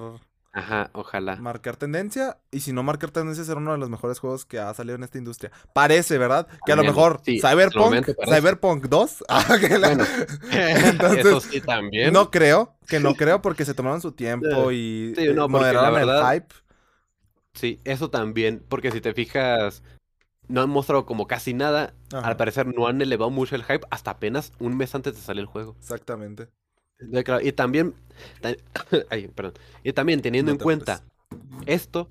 [0.54, 1.34] Ajá, ojalá.
[1.34, 2.38] Marcar tendencia.
[2.52, 5.02] Y si no marcar tendencia, ser uno de los mejores juegos que ha salido en
[5.02, 5.50] esta industria.
[5.72, 6.46] Parece, ¿verdad?
[6.64, 9.24] Que a lo mejor Cyberpunk, Cyberpunk 2.
[9.28, 9.44] Ah,
[9.80, 10.04] bueno,
[10.52, 12.12] Entonces, eso sí también.
[12.12, 15.12] No creo, que no creo porque se tomaron su tiempo y
[15.48, 16.54] moderaron el hype.
[17.54, 18.64] Sí, eso también.
[18.68, 19.82] Porque si te fijas,
[20.46, 21.94] no han mostrado como casi nada.
[22.12, 25.40] Al parecer no han elevado mucho el hype hasta apenas un mes antes de salir
[25.40, 25.74] el juego.
[25.80, 26.48] Exactamente.
[27.42, 27.94] Y también,
[29.84, 31.02] y también teniendo en cuenta
[31.66, 32.10] esto,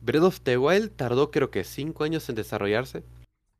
[0.00, 3.04] Breath of the Wild tardó creo que 5 años en desarrollarse.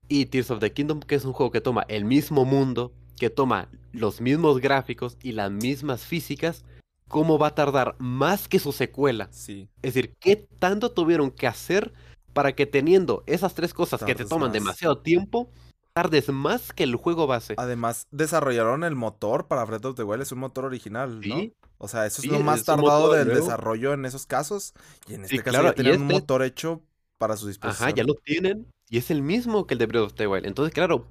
[0.09, 3.31] Y Tears of the Kingdom, que es un juego que toma el mismo mundo, que
[3.31, 6.65] toma los mismos gráficos y las mismas físicas,
[7.09, 9.29] ¿cómo va a tardar más que su secuela?
[9.31, 9.69] Sí.
[9.81, 11.93] Es decir, ¿qué tanto tuvieron que hacer
[12.33, 15.51] para que teniendo esas tres cosas que te toman demasiado tiempo,
[15.93, 17.55] tardes más que el juego base.
[17.57, 21.51] Además, desarrollaron el motor para Breath of the Wild, es un motor original, ¿no?
[21.79, 24.73] O sea, eso es lo más tardado del desarrollo en esos casos.
[25.09, 26.81] Y en este caso ya tienen un este motor hecho
[27.19, 27.89] para su disposición.
[27.89, 28.67] Ajá, ya lo tienen.
[28.89, 30.47] Y es el mismo que el de Breath of the Wild.
[30.47, 31.07] Entonces, claro,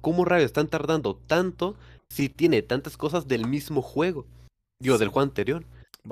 [0.00, 1.76] ¿cómo rayos están tardando tanto
[2.08, 4.26] si tiene tantas cosas del mismo juego?
[4.78, 5.64] Digo, del juego anterior.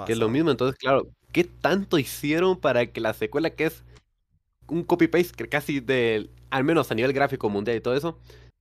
[0.06, 0.50] Que es lo mismo.
[0.50, 3.82] Entonces, claro, ¿qué tanto hicieron para que la secuela que es
[4.70, 8.18] un copy-paste casi del, al menos a nivel gráfico mundial y todo eso,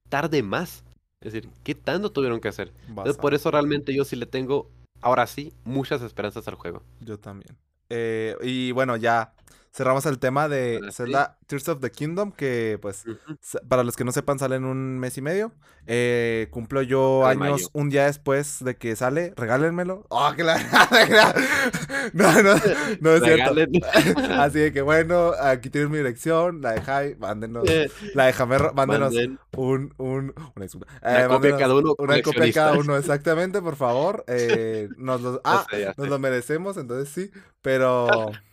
[0.09, 0.83] tarde más.
[1.21, 2.71] Es decir, ¿qué tanto tuvieron que hacer?
[2.87, 4.69] Entonces, por eso realmente yo sí le tengo,
[5.01, 6.81] ahora sí, muchas esperanzas al juego.
[7.01, 7.57] Yo también.
[7.89, 9.33] Eh, y bueno, ya
[9.71, 13.05] cerramos el tema de Zelda Tears of the Kingdom, que pues
[13.67, 15.51] para los que no sepan sale en un mes y medio.
[15.91, 20.05] Eh, cumplo yo años un día después de que sale, regálenmelo.
[20.09, 20.57] Oh, que la...
[22.13, 22.55] no, no,
[22.99, 23.55] no es cierto.
[24.37, 27.63] Así de que bueno, aquí tienen mi dirección, la de Jai, mándenos,
[28.13, 29.13] la de Jamer, mándenos
[29.57, 31.95] un, un, una, eh, copia cada uno.
[31.97, 34.23] Una copia cada uno, exactamente, por favor.
[34.27, 35.65] Eh, nos lo, ah,
[35.97, 37.31] nos lo merecemos, entonces sí,
[37.61, 38.31] pero...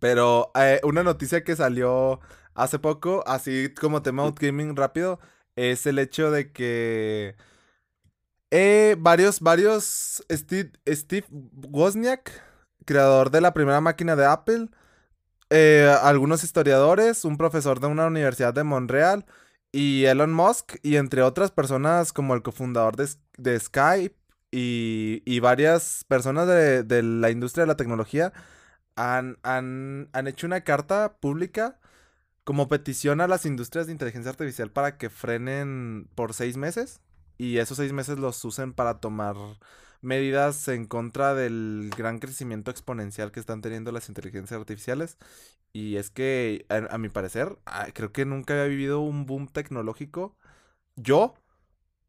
[0.00, 2.20] Pero eh, una noticia que salió
[2.54, 5.20] hace poco, así como tema gaming rápido,
[5.56, 7.36] es el hecho de que
[8.50, 12.30] eh, varios, varios, Steve, Steve Wozniak,
[12.84, 14.68] creador de la primera máquina de Apple,
[15.50, 19.26] eh, algunos historiadores, un profesor de una universidad de Montreal
[19.72, 23.08] y Elon Musk, y entre otras personas como el cofundador de,
[23.38, 24.16] de Skype
[24.50, 28.34] y, y, varias personas de, de la industria de la tecnología,
[28.96, 31.78] han, han, han hecho una carta pública
[32.44, 37.00] como petición a las industrias de inteligencia artificial para que frenen por seis meses
[37.38, 39.36] y esos seis meses los usen para tomar
[40.02, 45.18] medidas en contra del gran crecimiento exponencial que están teniendo las inteligencias artificiales.
[45.72, 50.36] Y es que, a, mi parecer, ah, creo que nunca había vivido un boom tecnológico.
[50.96, 51.34] Yo,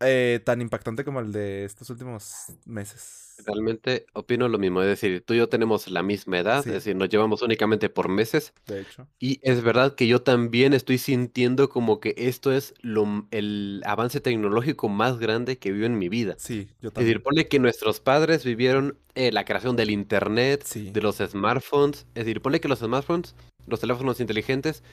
[0.05, 3.35] eh, tan impactante como el de estos últimos meses.
[3.45, 6.95] Realmente opino lo mismo, es decir, tú y yo tenemos la misma edad, es decir,
[6.95, 8.53] nos llevamos únicamente por meses.
[8.67, 9.07] De hecho.
[9.19, 14.21] Y es verdad que yo también estoy sintiendo como que esto es lo, el avance
[14.21, 16.35] tecnológico más grande que vivo en mi vida.
[16.37, 17.07] Sí, yo también.
[17.09, 22.05] Es decir, ponle que nuestros padres vivieron eh, la creación del Internet, de los smartphones,
[22.13, 23.35] es decir, ponle que los smartphones,
[23.65, 24.83] los teléfonos inteligentes,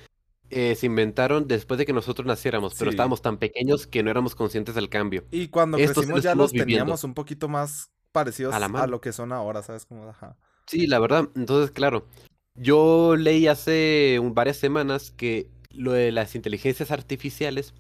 [0.50, 4.34] eh, se inventaron después de que nosotros naciéramos, pero estábamos tan pequeños que no éramos
[4.34, 5.24] conscientes del cambio.
[5.30, 9.62] Y cuando crecimos ya los teníamos un poquito más parecidos a, lo que son ahora,
[9.62, 9.86] ¿sabes?
[9.86, 10.36] Como, ajá.
[10.66, 11.28] Sí, la verdad.
[11.36, 12.06] Entonces, claro,
[12.54, 17.74] yo leí hace varias semanas que lo de las inteligencias artificiales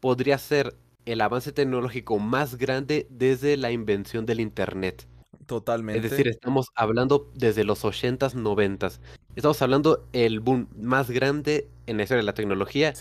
[0.00, 0.76] podría ser
[1.06, 5.06] el avance tecnológico más grande desde la invención del Internet.
[5.46, 6.04] Totalmente.
[6.04, 9.00] Es decir, estamos hablando desde los 80s, 90s.
[9.34, 12.92] Estamos hablando el boom más grande en la historia de la tecnología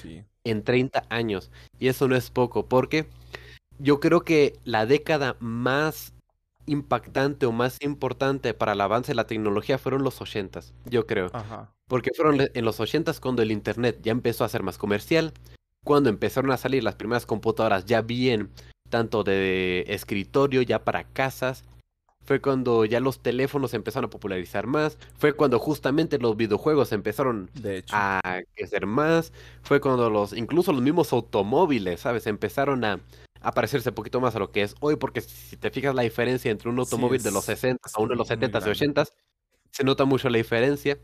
[0.46, 1.52] en 30 años.
[1.78, 3.08] Y eso no es poco, porque
[3.80, 6.14] yo creo que la década más
[6.68, 11.30] impactante o más importante para el avance de la tecnología fueron los 80s, yo creo.
[11.34, 11.74] Ajá.
[11.88, 15.34] Porque fueron en los 80s cuando el Internet ya empezó a ser más comercial,
[15.84, 18.52] cuando empezaron a salir las primeras computadoras ya bien,
[18.90, 21.66] tanto de escritorio, ya para casas,
[22.24, 27.50] fue cuando ya los teléfonos empezaron a popularizar más, fue cuando justamente los videojuegos empezaron
[27.92, 29.34] a crecer más,
[29.64, 32.28] fue cuando los, incluso los mismos automóviles, ¿sabes?
[32.28, 33.00] Empezaron a,
[33.42, 36.04] a parecerse un poquito más a lo que es hoy, porque si te fijas la
[36.04, 39.06] diferencia entre un automóvil de los 60 a uno de los 70 y 80
[39.72, 41.00] se nota mucho la diferencia.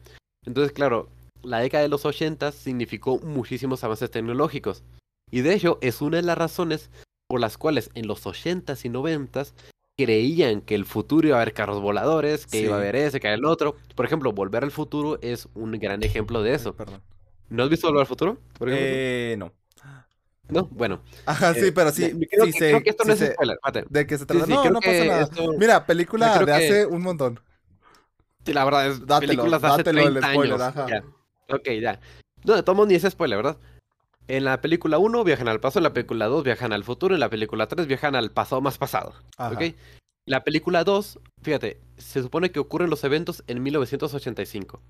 [0.45, 1.09] Entonces, claro,
[1.41, 4.83] la década de los 80 significó muchísimos avances tecnológicos.
[5.31, 6.89] Y de hecho, es una de las razones
[7.27, 9.53] por las cuales en los 80s y 90s
[9.97, 13.33] creían que el futuro iba a haber carros voladores, que iba a haber ese, que
[13.33, 13.75] el otro.
[13.95, 16.75] Por ejemplo, Volver al Futuro es un gran ejemplo de eso.
[16.75, 17.01] perdón.
[17.49, 18.37] ¿No has visto Volver al Futuro?
[18.67, 19.51] eh, no.
[20.49, 21.01] No, bueno.
[21.25, 22.09] Ajá, sí, eh, pero sí.
[22.29, 23.57] Creo, que, creo que esto no es spoiler.
[23.89, 24.45] ¿De qué se trata?
[24.45, 25.29] no, no pasa nada.
[25.57, 27.39] Mira, película de hace un montón.
[28.45, 30.61] Sí, la verdad es películas hace 30 años.
[31.49, 31.99] Ok, ya.
[32.45, 33.57] No, tomo ni ese spoiler, ¿verdad?
[34.27, 37.21] En la película 1 viajan al pasado, en la película 2 viajan al futuro, en
[37.21, 39.13] la película 3 viajan al pasado más pasado.
[39.37, 39.73] ¿Ok?
[40.25, 44.81] La película 2, fíjate, se supone que ocurren los eventos en 1985.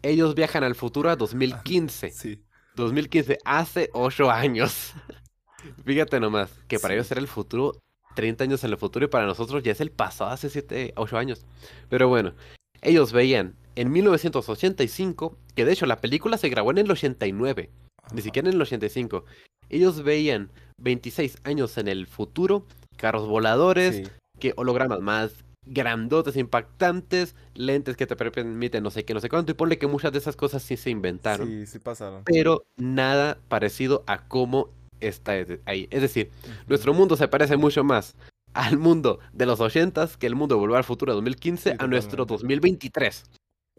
[0.00, 2.10] Ellos viajan al futuro a 2015.
[2.10, 2.42] Sí.
[2.74, 4.94] 2015, hace 8 años.
[5.84, 7.82] fíjate nomás, que para ellos era el futuro,
[8.14, 11.18] 30 años en el futuro, y para nosotros ya es el pasado, hace 7, 8
[11.18, 11.44] años.
[11.90, 12.32] Pero bueno,
[12.80, 17.70] ellos veían en 1985, que de hecho la película se grabó en el 89
[18.12, 19.24] ni siquiera en el 85.
[19.68, 22.66] Ellos veían 26 años en el futuro,
[22.96, 25.32] carros voladores, que hologramas más
[25.64, 29.86] grandotes, impactantes, lentes que te permiten no sé qué, no sé cuánto, y ponle que
[29.86, 31.48] muchas de esas cosas sí se inventaron.
[31.48, 32.24] Sí, sí pasaron.
[32.24, 34.68] Pero nada parecido a cómo
[35.00, 35.34] está
[35.66, 35.88] ahí.
[35.90, 36.30] Es decir,
[36.66, 38.14] nuestro mundo se parece mucho más
[38.54, 42.26] al mundo de los 80 que el mundo de Volver al Futuro 2015 a nuestro
[42.26, 43.24] 2023,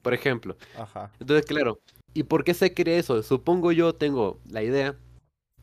[0.01, 0.57] por ejemplo.
[0.77, 1.11] Ajá.
[1.19, 1.79] Entonces, claro,
[2.13, 3.21] ¿Y por qué se cree eso?
[3.23, 4.95] Supongo yo tengo la idea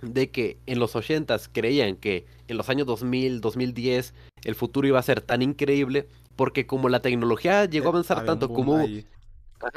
[0.02, 4.14] de que en los 80 creían que en los años 2000, 2010
[4.44, 8.24] el futuro iba a ser tan increíble porque como la tecnología llegó a eh, avanzar
[8.24, 8.78] tanto como,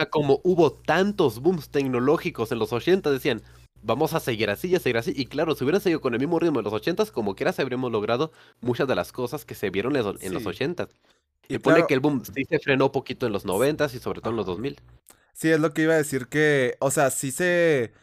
[0.09, 3.41] como hubo tantos booms tecnológicos en los 80 decían
[3.81, 6.21] vamos a seguir así y a seguir así y claro si hubieran seguido con el
[6.21, 8.31] mismo ritmo en los 80 como quiera se habríamos logrado
[8.61, 10.87] muchas de las cosas que se vieron en los 80
[11.49, 12.45] y pone que el boom sí.
[12.45, 14.79] se frenó poquito en los 90 y sobre todo en los 2000
[15.33, 17.93] Sí, es lo que iba a decir que, o sea, sí se...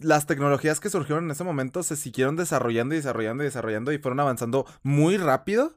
[0.00, 3.98] Las tecnologías que surgieron en ese momento se siguieron desarrollando y desarrollando y desarrollando y
[3.98, 5.76] fueron avanzando muy rápido,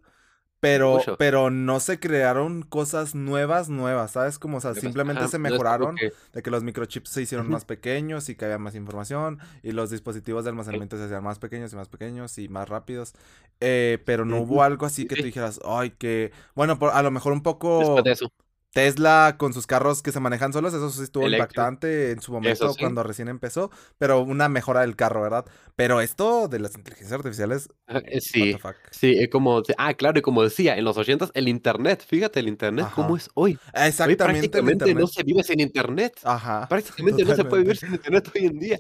[0.60, 4.38] pero, pero no se crearon cosas nuevas, nuevas, ¿sabes?
[4.38, 8.36] Como, o sea, simplemente se mejoraron de que los microchips se hicieron más pequeños y
[8.36, 11.90] que había más información y los dispositivos de almacenamiento se hacían más pequeños y más
[11.90, 13.16] pequeños y más rápidos,
[13.60, 17.34] eh, pero no hubo algo así que tú dijeras, ay, que, bueno, a lo mejor
[17.34, 18.04] un poco...
[18.04, 18.32] de eso.
[18.72, 22.74] Tesla con sus carros que se manejan solos, eso sí estuvo impactante en su momento
[22.80, 25.46] cuando recién empezó, pero una mejora del carro, ¿verdad?
[25.76, 28.58] Pero esto de las inteligencias artificiales, eh, sí,
[28.92, 32.48] sí, es como, ah, claro, y como decía, en los 80 el internet, fíjate el
[32.48, 33.60] internet cómo es hoy.
[33.74, 34.24] Exactamente.
[34.24, 36.20] prácticamente no se vive sin internet.
[36.24, 36.68] Ajá.
[36.70, 38.80] Prácticamente no se puede vivir sin internet hoy en día.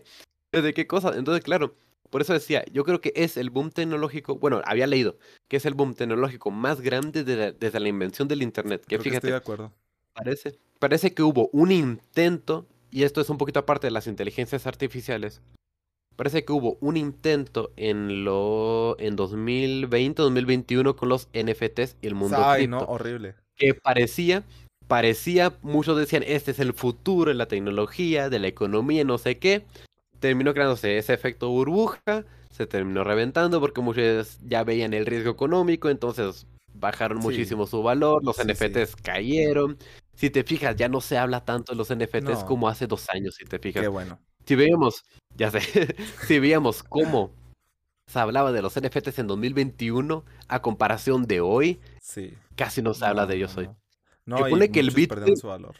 [0.51, 1.13] ¿De qué cosa?
[1.15, 1.75] Entonces, claro,
[2.11, 5.17] por eso decía, yo creo que es el boom tecnológico, bueno, había leído
[5.47, 8.83] que es el boom tecnológico más grande desde la invención del Internet.
[8.85, 9.71] Que fíjate, estoy de acuerdo.
[10.13, 14.67] Parece, parece que hubo un intento, y esto es un poquito aparte de las inteligencias
[14.67, 15.41] artificiales,
[16.17, 22.15] parece que hubo un intento en lo en 2020, 2021 con los NFTs y el
[22.15, 23.35] mundo Ay, no, horrible.
[23.55, 24.43] Que parecía,
[24.89, 29.39] parecía, muchos decían, este es el futuro de la tecnología, de la economía, no sé
[29.39, 29.63] qué
[30.21, 35.89] terminó creándose ese efecto burbuja, se terminó reventando porque muchos ya veían el riesgo económico,
[35.89, 39.77] entonces bajaron muchísimo su valor, los NFTs cayeron.
[40.13, 43.35] Si te fijas, ya no se habla tanto de los NFTs como hace dos años,
[43.35, 43.81] si te fijas.
[43.81, 44.19] Qué bueno.
[44.45, 45.03] Si veíamos,
[45.35, 45.59] ya sé,
[46.27, 47.31] si veíamos cómo
[48.05, 51.79] se hablaba de los NFTs en 2021 a comparación de hoy,
[52.55, 53.69] casi no se habla de ellos hoy.
[54.25, 55.75] No, y que el Bitcoin, su valor.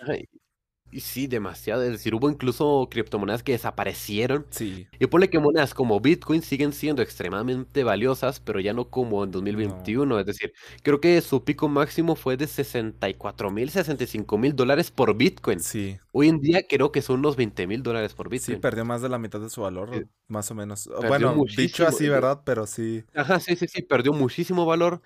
[0.91, 1.83] Y sí, demasiado.
[1.83, 4.45] Es decir, hubo incluso criptomonedas que desaparecieron.
[4.49, 4.87] Sí.
[4.99, 9.31] Y ponle que monedas como Bitcoin siguen siendo extremadamente valiosas, pero ya no como en
[9.31, 10.19] 2021.
[10.19, 10.53] Es decir,
[10.83, 15.61] creo que su pico máximo fue de 64 mil, 65 mil dólares por Bitcoin.
[15.61, 15.97] Sí.
[16.11, 18.57] Hoy en día creo que son unos 20 mil dólares por Bitcoin.
[18.57, 20.89] Sí, perdió más de la mitad de su valor, más o menos.
[21.07, 22.41] bueno, dicho así, ¿verdad?
[22.43, 23.05] Pero sí.
[23.15, 25.01] Ajá, sí, sí, sí, perdió muchísimo valor.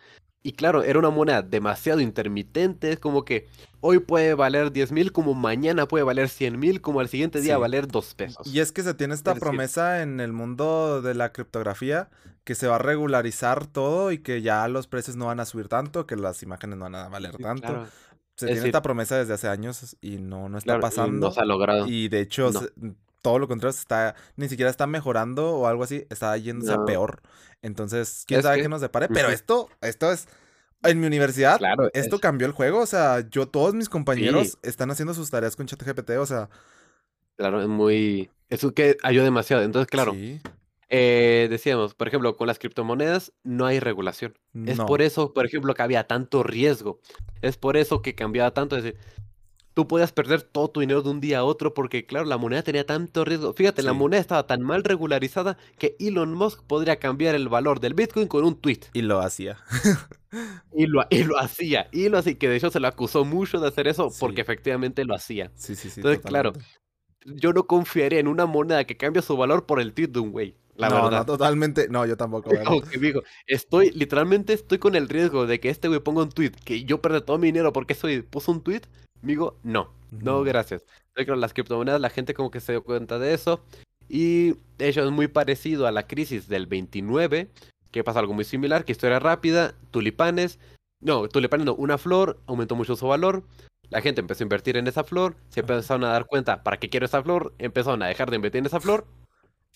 [0.46, 3.48] Y claro, era una moneda demasiado intermitente, es como que
[3.82, 7.58] hoy puede valer 10 mil, como mañana puede valer 100 mil, como al siguiente día
[7.58, 8.46] valer 2 pesos.
[8.46, 12.12] Y es que se tiene esta promesa en el mundo de la criptografía
[12.44, 15.68] que se va a regularizar todo y que ya los precios no van a subir
[15.68, 17.88] tanto, que las imágenes no van a valer tanto.
[18.36, 21.26] Se tiene esta promesa desde hace años y no, no está pasando.
[21.30, 21.88] No se ha logrado.
[21.88, 22.52] Y de hecho,
[23.26, 27.24] todo lo contrario, está, ni siquiera está mejorando o algo así, está yéndose a peor.
[27.64, 29.08] Entonces, quién sabe qué nos depare.
[29.08, 30.28] Pero esto, esto es.
[30.84, 31.60] En mi universidad,
[31.94, 32.82] esto cambió el juego.
[32.82, 36.12] O sea, yo, todos mis compañeros están haciendo sus tareas con ChatGPT.
[36.20, 36.50] O sea.
[37.36, 38.30] Claro, es muy.
[38.50, 39.64] Eso que ayuda demasiado.
[39.64, 40.14] Entonces, claro.
[40.90, 44.38] Eh, decíamos, por ejemplo, con las criptomonedas no hay regulación.
[44.68, 47.00] Es por eso, por ejemplo, que había tanto riesgo.
[47.42, 48.78] Es por eso que cambiaba tanto.
[48.78, 49.00] Es decir,
[49.76, 52.64] tú podías perder todo tu dinero de un día a otro porque, claro, la moneda
[52.64, 53.54] tenía tanto riesgo.
[53.54, 57.94] Fíjate, la moneda estaba tan mal regularizada que Elon Musk podría cambiar el valor del
[57.94, 58.80] Bitcoin con un tweet.
[58.94, 59.60] Y lo hacía.
[60.74, 61.90] y, lo, y lo hacía.
[61.92, 62.40] Y lo hacía.
[62.40, 65.52] Que de hecho se lo acusó mucho de hacer eso porque efectivamente lo hacía.
[65.56, 66.00] Sí, sí, sí.
[66.00, 66.54] Entonces, claro,
[67.26, 70.32] yo no confiaría en una moneda que cambia su valor por el tweet de un
[70.32, 70.56] güey.
[70.76, 71.20] La no, verdad.
[71.20, 71.88] no, totalmente.
[71.90, 72.50] No, yo tampoco.
[72.66, 76.30] Como que digo, estoy, literalmente estoy con el riesgo de que este güey ponga un
[76.30, 78.82] tweet, que yo pierda todo mi dinero porque soy puso un tweet.
[79.26, 80.86] Digo, no, no, gracias.
[81.16, 83.62] Que las criptomonedas, la gente como que se dio cuenta de eso.
[84.08, 87.50] Y de hecho es muy parecido a la crisis del 29,
[87.92, 90.60] que pasa algo muy similar, que historia rápida, tulipanes,
[91.02, 93.44] no, tulipanes no, una flor, aumentó mucho su valor,
[93.90, 96.90] la gente empezó a invertir en esa flor, se empezaron a dar cuenta, ¿para qué
[96.90, 97.54] quiero esa flor?
[97.58, 99.08] Empezaron a dejar de invertir en esa flor,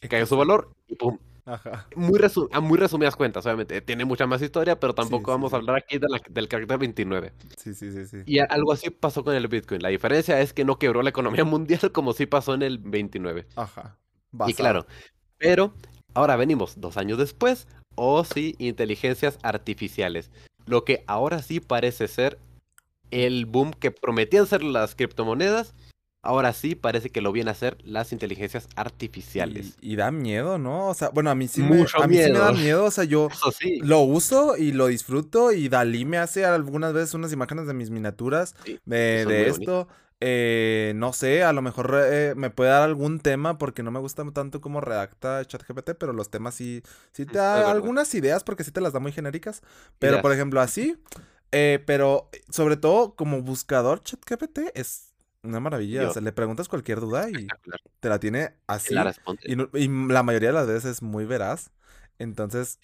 [0.08, 1.18] cayó su valor y pum.
[1.50, 1.88] Ajá.
[1.96, 2.20] Muy,
[2.52, 3.82] a muy resumidas cuentas, obviamente.
[3.82, 5.98] Tiene mucha más historia, pero tampoco vamos a hablar aquí
[6.30, 7.34] del carácter 29.
[7.58, 8.18] Sí, sí, sí, sí.
[8.26, 9.82] Y algo así pasó con el Bitcoin.
[9.82, 13.48] La diferencia es que no quebró la economía mundial como sí pasó en el 29.
[13.56, 13.98] Ajá.
[14.48, 14.86] Y claro,
[15.38, 15.74] pero
[16.14, 20.30] ahora venimos dos años después, o sí, inteligencias artificiales.
[20.68, 22.38] Lo que ahora sí parece ser
[23.10, 25.74] el boom que prometían ser las criptomonedas,
[26.22, 29.78] ahora sí parece que lo vienen a hacer las inteligencias artificiales.
[29.82, 30.88] Y, da miedo, ¿no?
[30.88, 32.86] O sea, bueno, a mí sí, me, a mí sí me da miedo.
[32.86, 33.30] O sea, yo
[33.82, 35.52] lo uso y lo disfruto.
[35.52, 38.56] Y Dalí me hace algunas veces unas imágenes de mis miniaturas
[38.86, 39.88] de, de esto.
[40.22, 44.00] Eh, no sé, a lo mejor eh, me puede dar algún tema porque no me
[44.00, 46.84] gusta tanto como redacta ChatGPT, pero los temas sí,
[47.14, 49.62] sí te da algunas ideas porque sí te las da muy genéricas.
[49.98, 50.98] Pero, por ejemplo, así,
[51.54, 55.09] eh, pero sobre todo como buscador ChatGPT es
[55.44, 56.10] una maravilla.
[56.10, 57.48] O sea, le preguntas cualquier duda y
[58.00, 58.96] te la tiene así.
[59.44, 61.72] y, la mayoría de las veces es muy veraz.
[62.18, 62.80] Entonces.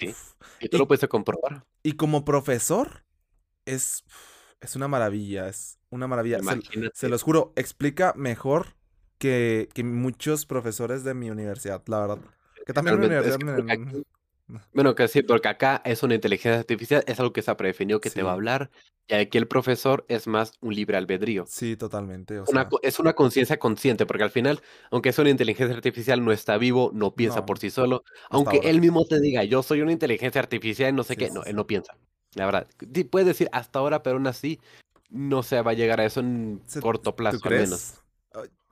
[0.59, 1.65] Y tú lo puedes comprobar.
[1.83, 3.03] Y como profesor,
[3.65, 4.05] es,
[4.61, 5.47] es una maravilla.
[5.47, 6.39] Es una maravilla.
[6.93, 8.75] Se, los juro, explica mejor
[9.17, 12.19] que, que, muchos profesores de mi universidad, la verdad.
[12.65, 13.37] Que también mi universidad
[14.73, 17.99] Bueno, que sí, porque acá es una inteligencia artificial, es algo que se ha predefinido
[17.99, 18.69] que te va a hablar,
[19.07, 21.45] y aquí el profesor es más un libre albedrío.
[21.47, 22.41] Sí, totalmente.
[22.81, 24.61] es una conciencia consciente, porque al final,
[24.91, 28.81] aunque es una inteligencia artificial, no está vivo, no piensa por sí solo, aunque él
[28.81, 31.97] mismo te diga, yo soy una inteligencia artificial, no sé qué, no, él no piensa.
[32.33, 32.67] La verdad,
[33.09, 34.59] puedes decir hasta ahora, pero aún así,
[35.09, 37.95] no se va a llegar a eso en corto plazo, al menos.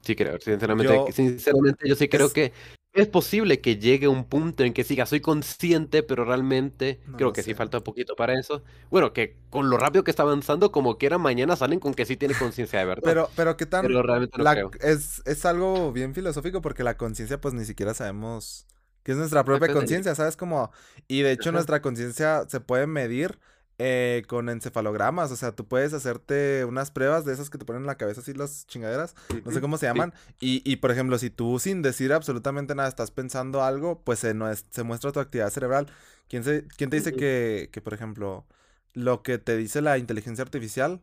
[0.02, 2.52] Sí creo, sinceramente, yo, sinceramente yo sí creo que
[2.94, 7.42] es posible que llegue un punto en que siga, soy consciente, pero realmente creo que
[7.42, 8.64] sí falta un poquito para eso.
[8.92, 12.18] Bueno, que con lo rápido que está avanzando, como quiera, mañana salen con que sí
[12.18, 13.04] tiene conciencia de verdad.
[13.04, 13.88] Pero, pero qué tan...
[13.88, 14.72] Pero realmente no creo.
[14.82, 18.68] Es, es algo bien filosófico porque la conciencia pues ni siquiera sabemos
[19.02, 20.38] que es nuestra propia conciencia, ¿sabes?
[20.38, 20.72] Como...
[21.08, 23.40] Y de hecho nuestra conciencia se puede medir
[23.80, 25.32] eh, con encefalogramas.
[25.32, 28.22] O sea, tú puedes hacerte unas pruebas de esas que te ponen en la cabeza
[28.22, 29.16] así las chingaderas.
[29.44, 30.14] No sé cómo se llaman.
[30.40, 34.34] Y, y, por ejemplo, si tú sin decir absolutamente nada estás pensando algo, pues se,
[34.34, 35.88] no es, se muestra tu actividad cerebral.
[36.28, 38.46] ¿Quién, se, quién te dice que, que, por ejemplo,
[38.94, 41.02] lo que te dice la inteligencia artificial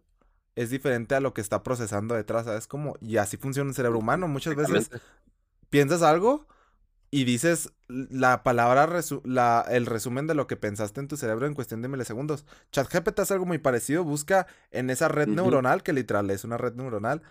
[0.56, 2.44] es diferente a lo que está procesando detrás?
[2.46, 2.96] ¿Sabes cómo?
[3.00, 4.28] Y así funciona el cerebro humano.
[4.28, 4.90] Muchas veces
[5.70, 6.46] piensas algo
[7.10, 8.88] y dices la palabra,
[9.24, 12.46] la, el resumen de lo que pensaste en tu cerebro en cuestión de milisegundos.
[12.70, 16.74] ChatGPT es algo muy parecido, busca en esa red neuronal, que literal es una red
[16.74, 17.22] neuronal,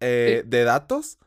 [0.00, 1.18] eh, de datos,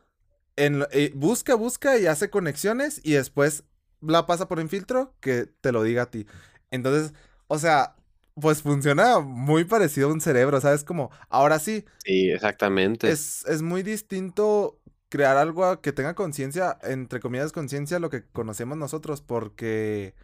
[0.56, 3.64] en, eh, busca, busca y hace conexiones y después
[4.00, 6.26] la pasa por un filtro que te lo diga a ti.
[6.70, 7.14] Entonces,
[7.48, 7.96] o sea,
[8.40, 10.84] pues funciona muy parecido a un cerebro, ¿sabes?
[10.84, 11.84] Como, ahora sí.
[12.04, 13.10] Sí, exactamente.
[13.10, 14.78] Es, es muy distinto
[15.08, 20.14] crear algo que tenga conciencia, entre comillas conciencia, lo que conocemos nosotros, porque,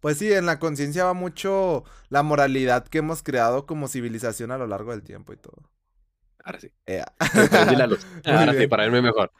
[0.00, 4.58] pues sí, en la conciencia va mucho la moralidad que hemos creado como civilización a
[4.58, 5.70] lo largo del tiempo y todo.
[6.44, 6.70] Ahora sí.
[8.24, 9.30] Ahora sí, para verme mejor.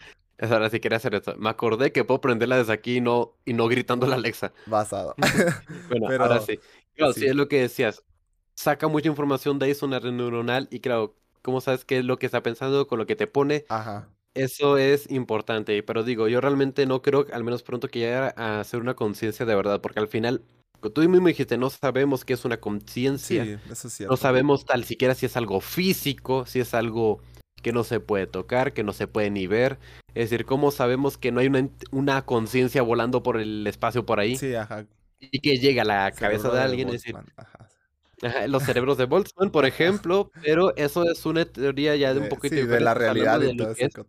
[0.40, 1.34] ahora sí quería hacer esto.
[1.36, 4.52] Me acordé que puedo prenderla desde aquí y no, y no gritando la Alexa.
[4.66, 5.14] Basado.
[5.88, 6.60] bueno, ahora sí.
[6.94, 7.26] Claro, sí.
[7.26, 8.02] es lo que decías.
[8.54, 12.04] Saca mucha información de ahí, es una red neuronal y claro, ¿cómo sabes qué es
[12.04, 13.64] lo que está pensando con lo que te pone?
[13.68, 14.08] Ajá.
[14.38, 18.60] Eso es importante, pero digo, yo realmente no creo, al menos pronto, que llegue a
[18.60, 20.42] hacer una conciencia de verdad, porque al final,
[20.94, 23.44] tú mismo dijiste, no sabemos qué es una conciencia.
[23.44, 24.12] Sí, eso es cierto.
[24.12, 27.20] No sabemos tal siquiera si es algo físico, si es algo
[27.62, 29.78] que no se puede tocar, que no se puede ni ver.
[30.14, 34.20] Es decir, ¿cómo sabemos que no hay una, una conciencia volando por el espacio por
[34.20, 34.36] ahí?
[34.36, 34.86] Sí, ajá.
[35.20, 37.16] Y que llega a la cabeza de alguien, es decir,
[38.48, 42.56] los cerebros de Boltzmann, por ejemplo, pero eso es una teoría ya de un poquito
[42.56, 44.04] sí, de la realidad y todo eso.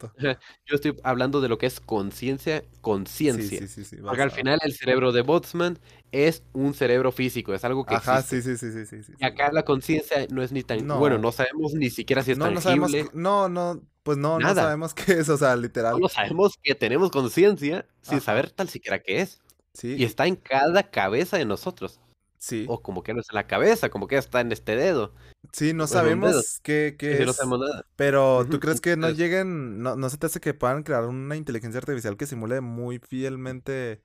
[0.65, 3.67] Yo estoy hablando de lo que es conciencia, conciencia.
[3.67, 5.79] Sí, sí, Porque al final el cerebro de Boltzmann
[6.11, 9.51] es un cerebro físico, es algo que Ajá, sí, sí, sí, sí, sí, Y acá
[9.51, 10.87] la conciencia no es ni tan...
[10.87, 13.07] Bueno, no sabemos ni siquiera si es no, tangible.
[13.13, 15.99] No, no, pues no, no sabemos qué es, o sea, literal.
[15.99, 19.39] No sabemos que tenemos conciencia sin saber tal siquiera qué es.
[19.73, 19.95] Sí.
[19.97, 21.99] Y está en cada cabeza de nosotros.
[22.39, 22.65] Sí.
[22.69, 25.13] O como que no está en la cabeza, como que está en este dedo.
[25.51, 27.25] Sí, no sabemos qué, qué es.
[27.25, 27.85] No sabemos nada.
[27.97, 31.35] Pero, ¿tú crees que no lleguen, no, no se te hace que puedan crear una
[31.35, 34.01] inteligencia artificial que simule muy fielmente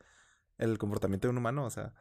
[0.59, 1.95] el comportamiento de un humano, o sea.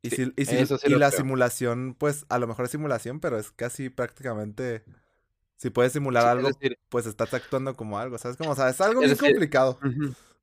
[0.00, 4.84] Y, si, y, la simulación, pues a lo mejor es simulación, pero es casi prácticamente.
[5.56, 6.50] Si puedes simular algo,
[6.88, 8.36] pues estás actuando como algo, ¿sabes?
[8.36, 9.78] Como, o sea, es algo muy complicado.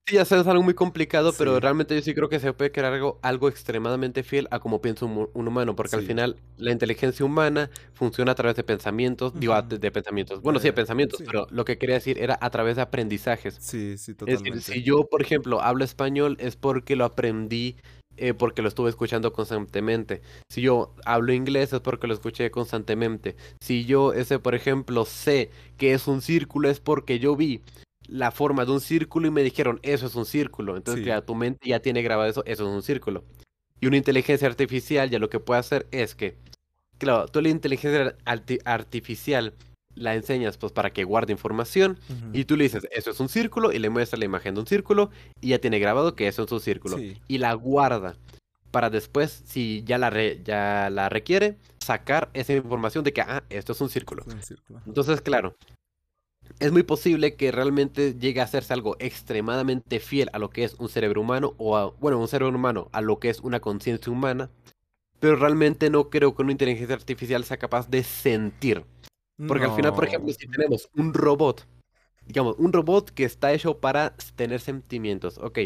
[0.05, 2.73] Sí, ya sabes, es algo muy complicado, pero realmente yo sí creo que se puede
[2.73, 7.25] crear algo, algo extremadamente fiel a como piensa un, humano, porque al final la inteligencia
[7.25, 11.63] humana funciona a través de pensamientos, digo, de, pensamientos, bueno, sí, de pensamientos, pero lo
[11.63, 13.55] que quería decir era a través de aprendizajes.
[13.61, 14.49] Sí, sí, totalmente.
[14.49, 17.77] Es decir, si yo, por ejemplo, hablo español es porque lo aprendí
[18.17, 20.21] eh, porque lo estuve escuchando constantemente.
[20.49, 23.35] Si yo hablo inglés es porque lo escuché constantemente.
[23.61, 27.61] Si yo, ese, por ejemplo, sé que es un círculo es porque yo vi
[28.13, 30.77] la forma de un círculo y me dijeron, eso es un círculo.
[30.77, 33.23] Entonces, ya tu mente ya tiene grabado eso, eso es un círculo.
[33.81, 36.37] Y una inteligencia artificial ya lo que puede hacer es que,
[36.99, 38.15] claro, tú la inteligencia
[38.65, 39.55] artificial
[39.95, 41.99] la enseñas pues para que guarde información
[42.33, 44.67] y tú le dices, eso es un círculo y le muestras la imagen de un
[44.67, 45.09] círculo
[45.41, 46.99] y ya tiene grabado que eso es un círculo.
[47.27, 48.15] Y la guarda
[48.69, 50.11] para después, si ya la,
[50.43, 54.23] ya la requiere, sacar esa información de que, ah, esto es un círculo.
[54.85, 55.55] Entonces, claro,
[56.59, 60.75] es muy posible que realmente llegue a hacerse algo extremadamente fiel a lo que es
[60.75, 64.11] un cerebro humano o a, bueno, un cerebro humano a lo que es una conciencia
[64.11, 64.49] humana,
[65.19, 68.85] pero realmente no creo que una inteligencia artificial sea capaz de sentir.
[69.47, 71.67] Porque al final, por ejemplo, si tenemos un robot,
[72.25, 75.59] digamos, un robot que está hecho para tener sentimientos, ok,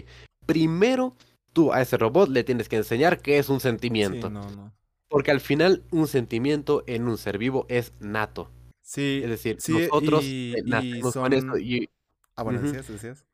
[0.45, 1.15] primero
[1.53, 4.30] tú a ese robot le tienes que enseñar qué es un sentimiento.
[4.30, 4.73] no, no.
[5.09, 8.51] Porque al final un sentimiento en un ser vivo es nato.
[8.88, 9.19] Sí.
[9.22, 11.89] Es decir, nosotros y, nacemos con eso y...
[12.38, 13.26] Ah, bueno, decías, decías.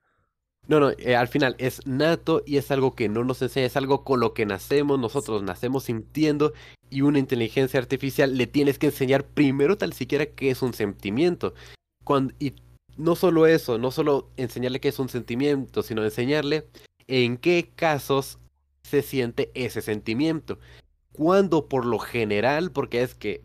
[0.68, 3.78] No, no, eh, al final es nato y es algo que no nos enseña, es
[3.78, 6.54] algo con lo que nacemos, nosotros nacemos sintiendo
[6.90, 11.54] y una inteligencia artificial le tienes que enseñar primero tal siquiera que es un sentimiento.
[12.04, 12.56] Cuando, y
[12.98, 16.66] no solo eso, no solo enseñarle que es un sentimiento, sino enseñarle
[17.06, 18.40] en qué casos
[18.82, 20.58] se siente ese sentimiento.
[21.12, 23.44] Cuando por lo general, porque es que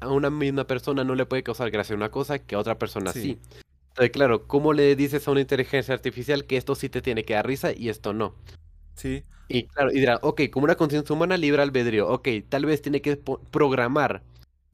[0.00, 3.12] a una misma persona no le puede causar gracia una cosa que a otra persona
[3.12, 3.38] sí.
[3.88, 7.34] Entonces, claro, ¿cómo le dices a una inteligencia artificial que esto sí te tiene que
[7.34, 8.34] dar risa y esto no?
[8.94, 9.24] Sí.
[9.48, 13.02] Y claro, y dirá, ok, como una conciencia humana libre albedrío, ok, tal vez tiene
[13.02, 13.20] que
[13.50, 14.22] programar,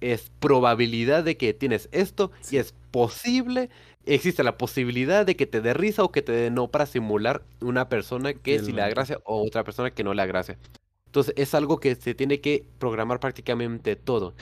[0.01, 3.71] es probabilidad de que tienes esto y es posible,
[4.05, 7.43] existe la posibilidad de que te dé risa o que te dé no para simular
[7.61, 10.59] una persona que sí le da gracia o otra persona que no le da gracia.
[11.07, 14.35] Entonces es algo que se tiene que programar prácticamente todo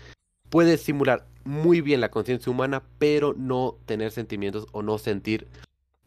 [0.55, 5.49] puede simular muy bien la conciencia humana, pero no tener sentimientos o no sentir,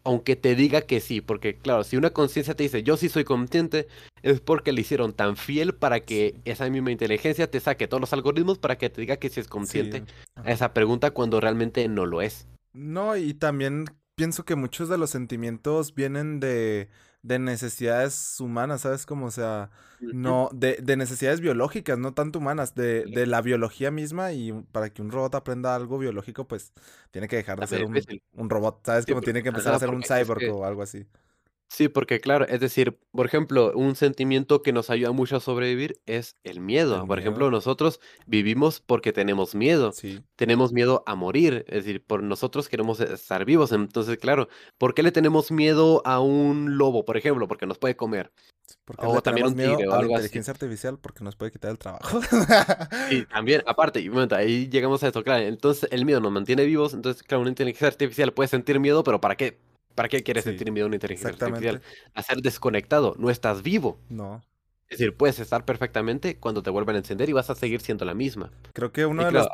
[0.05, 3.25] aunque te diga que sí, porque claro, si una conciencia te dice yo sí soy
[3.25, 3.89] consciente,
[4.21, 8.13] es porque le hicieron tan fiel para que esa misma inteligencia te saque todos los
[8.13, 10.05] algoritmos para que te diga que sí es consciente
[10.35, 12.47] a esa pregunta cuando realmente no lo es.
[12.71, 13.83] No, y también
[14.15, 16.87] pienso que muchos de los sentimientos vienen de
[17.23, 19.06] de necesidades humanas, ¿sabes?
[19.06, 19.69] Como, o sea,
[19.99, 24.91] no, de, de necesidades biológicas, no tanto humanas, de, de, la biología misma y para
[24.91, 26.73] que un robot aprenda algo biológico, pues
[27.11, 27.99] tiene que dejar de ser un,
[28.34, 29.06] un, robot, ¿sabes?
[29.06, 31.06] Como tiene que empezar a ser un cyborg o algo así.
[31.69, 35.99] Sí, porque claro, es decir, por ejemplo, un sentimiento que nos ayuda mucho a sobrevivir
[36.06, 37.06] es el miedo.
[37.06, 39.91] por ejemplo, nosotros vivimos porque tenemos miedo.
[39.91, 40.22] Sí.
[40.38, 43.73] Tenemos miedo a morir, es decir, por nosotros queremos estar vivos.
[43.73, 47.48] Entonces, claro, ¿por qué le tenemos miedo a un lobo, por ejemplo?
[47.48, 48.31] Porque nos puede comer.
[48.85, 51.77] Porque o también un tigre o algo la inteligencia artificial porque nos puede quitar el
[51.77, 52.22] trabajo.
[53.10, 55.44] sí, también, aparte, y bueno, ahí llegamos a esto, claro.
[55.44, 56.94] Entonces, el miedo nos mantiene vivos.
[56.94, 59.60] Entonces, claro, una inteligencia artificial puede sentir miedo, pero ¿para qué?
[59.97, 61.81] ¿Para qué quieres sentir miedo a una inteligencia artificial?
[62.13, 63.99] A ser desconectado, no estás vivo.
[64.09, 64.43] No.
[64.89, 68.05] Es decir, puedes estar perfectamente cuando te vuelvan a encender y vas a seguir siendo
[68.05, 68.51] la misma.
[68.73, 69.47] Creo que uno de los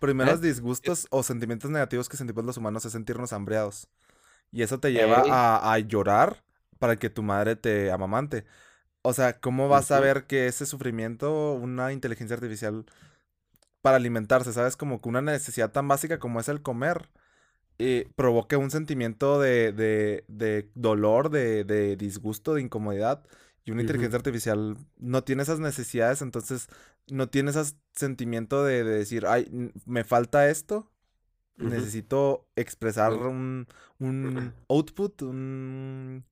[0.00, 0.48] primeros ¿eh?
[0.48, 3.86] disgustos o sentimientos negativos que sentimos los humanos es sentirnos hambriados.
[4.50, 5.22] Y eso te lleva
[5.72, 6.42] a, llorar
[6.80, 8.46] para que tu madre te amamante.
[9.02, 12.84] O sea, ¿cómo vas a ver que ese sufrimiento, una inteligencia artificial
[13.80, 14.76] para alimentarse, ¿sabes?
[14.76, 17.08] Como que una necesidad tan básica como es el comer
[17.78, 23.24] eh, provoque un sentimiento de, de, de dolor, de, de, disgusto, de incomodidad.
[23.64, 26.68] Y una inteligencia artificial no tiene esas necesidades, entonces
[27.10, 30.90] no tiene ese sentimiento de, decir, ay, me falta esto.
[31.56, 33.66] Necesito expresar un,
[33.98, 36.24] un output, un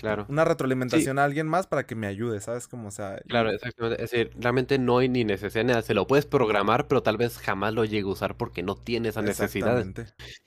[0.00, 0.26] Claro.
[0.28, 2.66] Una retroalimentación a alguien más para que me ayude, ¿sabes?
[2.66, 3.20] Como, sea...
[3.28, 4.02] Claro, exactamente.
[4.02, 5.82] Es decir, realmente no hay ni necesidad nada.
[5.82, 9.10] Se lo puedes programar, pero tal vez jamás lo llegue a usar porque no tiene
[9.10, 9.84] esa necesidad.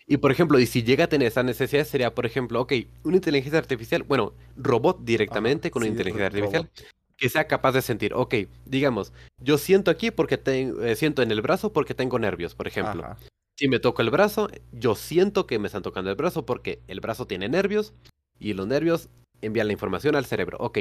[0.08, 2.74] Y por ejemplo, y si llega a tener esa necesidad, sería, por ejemplo, ok,
[3.04, 6.70] una inteligencia artificial, bueno, robot directamente con una inteligencia artificial.
[7.16, 8.36] Que sea capaz de sentir, ok,
[8.66, 12.68] digamos, yo siento aquí porque tengo, eh, siento en el brazo porque tengo nervios, por
[12.68, 13.16] ejemplo.
[13.56, 17.02] Si me toco el brazo, yo siento que me están tocando el brazo porque el
[17.02, 17.94] brazo tiene nervios
[18.40, 19.10] y los nervios
[19.45, 20.57] envía la información al cerebro.
[20.60, 20.80] Ok,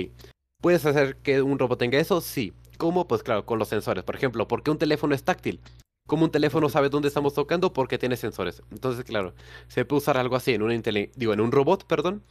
[0.61, 2.21] ¿puedes hacer que un robot tenga eso?
[2.21, 2.53] Sí.
[2.79, 3.07] ¿Cómo?
[3.07, 4.05] Pues claro, con los sensores.
[4.05, 5.61] Por ejemplo, ¿por qué un teléfono es táctil?
[6.09, 7.73] ¿Cómo un teléfono sabe dónde estamos tocando?
[7.73, 8.63] Porque tiene sensores.
[8.71, 9.35] Entonces, claro,
[9.69, 12.23] se puede usar algo así en, una digo, en un robot, perdón,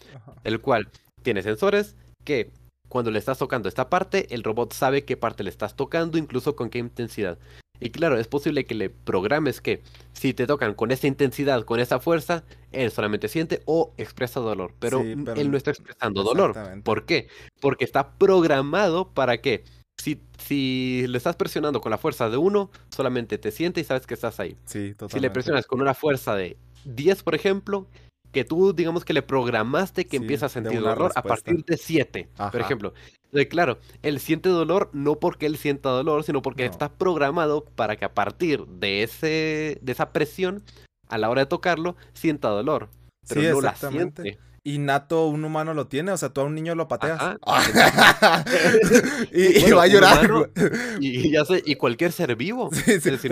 [0.43, 0.89] el cual
[1.23, 1.95] tiene sensores
[2.25, 2.51] que
[2.89, 6.57] cuando le estás tocando esta parte, el robot sabe qué parte le estás tocando, incluso
[6.57, 7.39] con qué intensidad.
[7.81, 9.81] Y claro, es posible que le programes que
[10.13, 14.73] si te tocan con esa intensidad, con esa fuerza, él solamente siente o expresa dolor.
[14.79, 16.55] Pero, él no está expresando dolor.
[16.83, 17.27] ¿Por qué?
[17.59, 19.63] Porque está programado para que
[19.97, 24.05] si, si le estás presionando con la fuerza de uno, solamente te siente y sabes
[24.05, 24.55] que estás ahí.
[24.65, 27.87] Sí, Si le presionas con una fuerza de 10, por ejemplo,
[28.31, 32.29] que tú, digamos que le programaste que empieza a sentir dolor a partir de 7,
[32.51, 32.93] por ejemplo.
[33.25, 37.95] Entonces, claro, él siente dolor no porque él sienta dolor, sino porque está programado para
[37.95, 40.63] que a partir de, ese, de esa presión,
[41.07, 42.89] a la hora de tocarlo, sienta dolor.
[43.27, 46.75] Pero no la siente innato un humano lo tiene, o sea, tú a un niño
[46.75, 47.19] lo pateas.
[49.31, 50.51] y, va a llorar.
[50.99, 52.69] y, ya sé, y cualquier ser vivo.
[52.71, 53.31] es decir,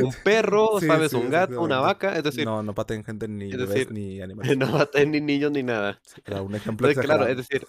[0.00, 2.44] un, perro, sabes, un gato, una vaca, es decir.
[2.44, 4.56] No, no pateen gente ni bebés ni animales.
[4.56, 6.00] No pateen ni niños ni nada.
[6.24, 7.66] Era un ejemplo Claro, es decir,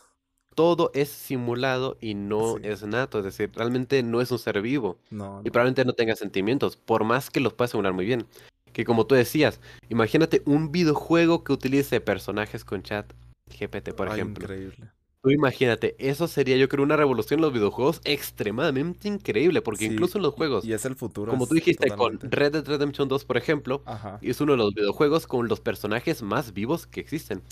[0.56, 4.98] todo es simulado y no es nato, es decir, realmente no es un ser vivo.
[5.10, 8.26] No, Y probablemente no tenga sentimientos, por más que los pueda simular muy bien
[8.74, 13.12] que como tú decías, imagínate un videojuego que utilice personajes con chat
[13.48, 14.44] GPT, por ejemplo.
[14.44, 14.92] Increíble.
[15.24, 20.18] Tú imagínate, eso sería yo creo una revolución en los videojuegos extremadamente increíble, porque incluso
[20.18, 20.66] en los juegos...
[20.66, 21.30] Y es el futuro.
[21.32, 23.84] Como tú dijiste con Red Dead Redemption 2, por ejemplo,
[24.22, 27.44] es uno de los videojuegos con los personajes más vivos que existen.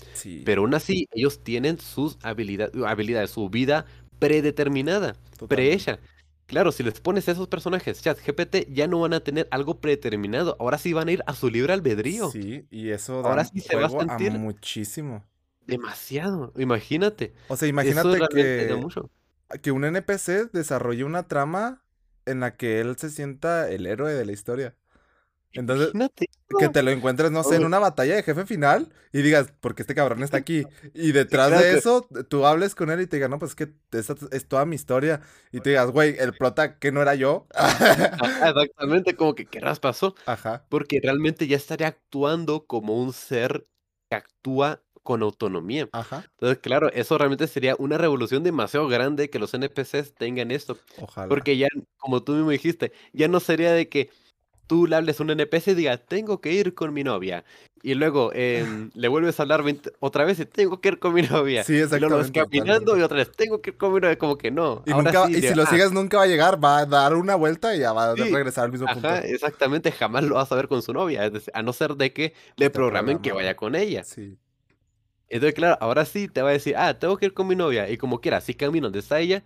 [0.44, 3.86] Pero aún así, ellos tienen sus habilidades, habilidades su vida
[4.18, 5.14] predeterminada,
[5.46, 6.00] prehecha.
[6.50, 10.56] Claro, si les pones esos personajes, chat GPT, ya no van a tener algo predeterminado.
[10.58, 12.28] Ahora sí van a ir a su libre albedrío.
[12.28, 15.24] Sí, y eso da Ahora sí se va a sentir muchísimo.
[15.64, 17.34] Demasiado, imagínate.
[17.46, 18.76] O sea, imagínate que,
[19.62, 21.84] que un NPC desarrolle una trama
[22.26, 24.74] en la que él se sienta el héroe de la historia.
[25.52, 25.92] Entonces,
[26.58, 29.82] que te lo encuentres, no sé, en una batalla de jefe final y digas, porque
[29.82, 30.64] este cabrón está aquí.
[30.94, 33.72] Y detrás de eso, tú hables con él y te digas, no, pues es que
[33.92, 35.20] esta es toda mi historia.
[35.50, 37.46] Y te digas, güey, el prota que no era yo.
[38.46, 40.14] exactamente, como que qué pasó.
[40.26, 40.66] Ajá.
[40.68, 43.66] Porque realmente ya estaría actuando como un ser
[44.08, 45.88] que actúa con autonomía.
[45.92, 46.24] Ajá.
[46.32, 50.78] Entonces, claro, eso realmente sería una revolución demasiado grande que los NPCs tengan esto.
[50.98, 51.28] Ojalá.
[51.28, 54.10] Porque ya, como tú mismo dijiste, ya no sería de que
[54.70, 57.44] tú le hables a un NPC y digas, tengo que ir con mi novia.
[57.82, 59.64] Y luego em, le vuelves a hablar
[59.98, 61.64] otra vez y tengo que ir con mi novia.
[61.64, 61.96] Sí, exactamente.
[61.96, 64.52] Y luego vas caminando y otra vez, tengo que ir con mi novia, como que
[64.52, 64.84] no.
[64.86, 65.66] Y, si lo ah".
[65.66, 68.66] sigues nunca va a llegar, va a dar una vuelta y ya va a regresar
[68.66, 69.08] al mismo punto.
[69.08, 72.34] Ajá, exactamente, jamás lo vas a ver con su novia, a no ser de que
[72.54, 74.04] le programen que vaya con ella.
[74.04, 74.38] Sí.
[75.28, 77.90] Entonces, claro, ahora sí te va a decir, ah, tengo que ir con mi novia.
[77.90, 79.42] Y como quiera, sí camino donde está ella.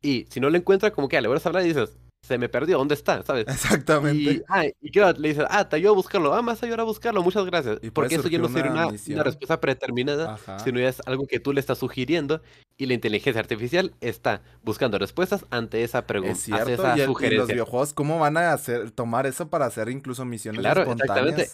[0.00, 1.98] Y si no la encuentra, como que le vuelves a hablar y dices,
[2.28, 3.22] se me perdió, ¿dónde está?
[3.22, 3.46] ¿Sabes?
[3.48, 4.20] Exactamente.
[4.20, 7.22] Y, ah, y le dices, ah, te ayudo a buscarlo, ah, más ayudar a buscarlo,
[7.22, 7.80] muchas gracias.
[7.94, 11.54] Porque eso ya no sería una, una, respuesta predeterminada, sino ya es algo que tú
[11.54, 12.42] le estás sugiriendo
[12.76, 17.34] y la inteligencia artificial está buscando respuestas ante esa pregunta, es cierto, esa y, sugerencia.
[17.34, 21.48] y los videojuegos, ¿cómo van a hacer, tomar eso para hacer incluso misiones claro, Exactamente.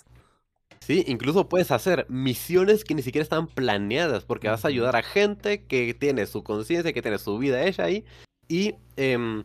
[0.81, 5.03] Sí, incluso puedes hacer misiones que ni siquiera están planeadas, porque vas a ayudar a
[5.03, 8.05] gente que tiene su conciencia, que tiene su vida ella ahí,
[8.49, 9.45] y eh,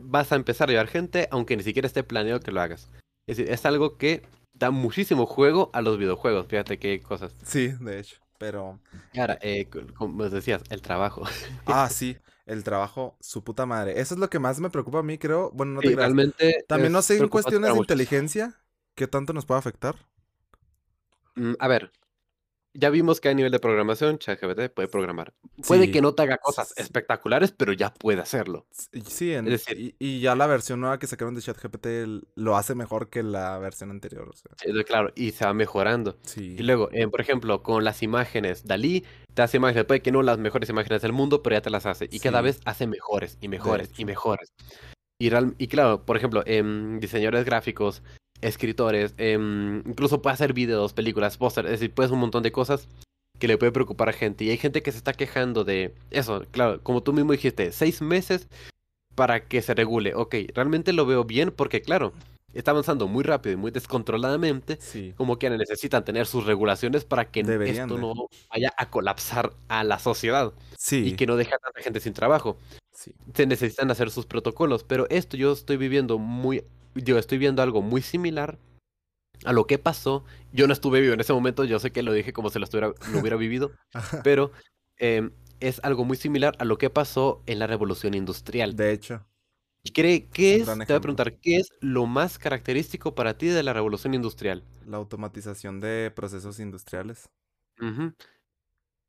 [0.00, 2.88] vas a empezar a llevar gente aunque ni siquiera esté planeado que lo hagas.
[3.26, 4.22] Es decir, es algo que
[4.54, 6.46] da muchísimo juego a los videojuegos.
[6.46, 7.34] Fíjate qué cosas.
[7.44, 8.80] Sí, de hecho, pero...
[9.16, 11.22] Ahora, eh, como decías, el trabajo.
[11.66, 12.16] Ah, sí,
[12.46, 14.00] el trabajo, su puta madre.
[14.00, 15.50] Eso es lo que más me preocupa a mí, creo.
[15.52, 18.58] Bueno, no te Realmente También no sé en cuestiones de inteligencia,
[18.94, 19.96] ¿qué tanto nos puede afectar?
[21.36, 21.92] Mm, a ver,
[22.78, 25.34] ya vimos que a nivel de programación ChatGPT puede programar.
[25.66, 28.66] Puede que no te haga cosas espectaculares, pero ya puede hacerlo.
[29.08, 29.34] Sí,
[29.98, 31.86] y, ya la versión nueva que sacaron de ChatGPT
[32.36, 34.32] lo hace mejor que la versión anterior.
[34.86, 36.18] claro, y se va mejorando.
[36.22, 36.54] Sí.
[36.56, 40.22] Y luego, eh, por ejemplo, con las imágenes, Dalí te hace imágenes, puede que no
[40.22, 42.08] las mejores imágenes del mundo, pero ya te las hace.
[42.12, 44.52] Y cada vez hace mejores y mejores y mejores.
[45.20, 48.02] Y, y claro, por ejemplo, en diseñadores gráficos,
[48.40, 52.88] escritores, em, incluso puede hacer videos, películas, póster, es decir, puedes un montón de cosas
[53.38, 54.44] que le puede preocupar a gente.
[54.44, 58.02] Y hay gente que se está quejando de eso, claro, como tú mismo dijiste, seis
[58.02, 58.48] meses
[59.14, 60.14] para que se regule.
[60.14, 62.12] Ok, realmente lo veo bien porque, claro,
[62.52, 64.78] está avanzando muy rápido y muy descontroladamente.
[65.16, 69.98] Como que necesitan tener sus regulaciones para que esto no vaya a colapsar a la
[69.98, 70.52] sociedad.
[70.90, 72.58] Y que no deje a tanta gente sin trabajo.
[73.34, 74.84] Se necesitan hacer sus protocolos.
[74.84, 76.64] Pero esto yo estoy viviendo muy
[77.02, 78.58] yo estoy viendo algo muy similar
[79.44, 80.24] a lo que pasó.
[80.52, 82.64] Yo no estuve vivo en ese momento, yo sé que lo dije como si lo,
[82.64, 83.72] estuviera, lo hubiera vivido,
[84.24, 84.52] pero
[84.96, 85.30] em,
[85.60, 88.76] es algo muy similar a lo que pasó en la revolución industrial.
[88.76, 89.24] De hecho.
[89.94, 93.62] ¿Qué, qué es, te voy a preguntar, ¿qué es lo más característico para ti de
[93.62, 94.62] la revolución industrial?
[94.84, 97.30] La automatización de procesos industriales.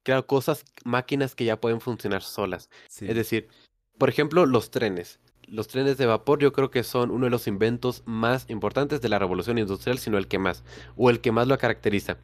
[0.03, 2.69] Claro, cosas, máquinas que ya pueden funcionar solas.
[2.85, 3.49] Es decir,
[3.97, 5.19] por ejemplo, los trenes.
[5.51, 9.09] Los trenes de vapor yo creo que son uno de los inventos más importantes de
[9.09, 10.63] la revolución industrial, sino el que más,
[10.95, 12.17] o el que más lo caracteriza.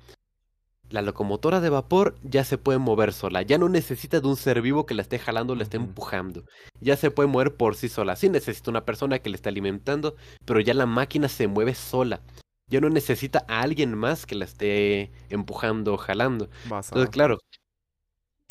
[0.89, 4.61] La locomotora de vapor ya se puede mover sola, ya no necesita de un ser
[4.61, 6.43] vivo que la esté jalando, la esté empujando.
[6.79, 8.15] Ya se puede mover por sí sola.
[8.15, 10.15] Sí necesita una persona que le esté alimentando,
[10.45, 12.21] pero ya la máquina se mueve sola.
[12.67, 16.49] Ya no necesita a alguien más que la esté empujando o jalando.
[16.65, 17.39] Entonces, claro.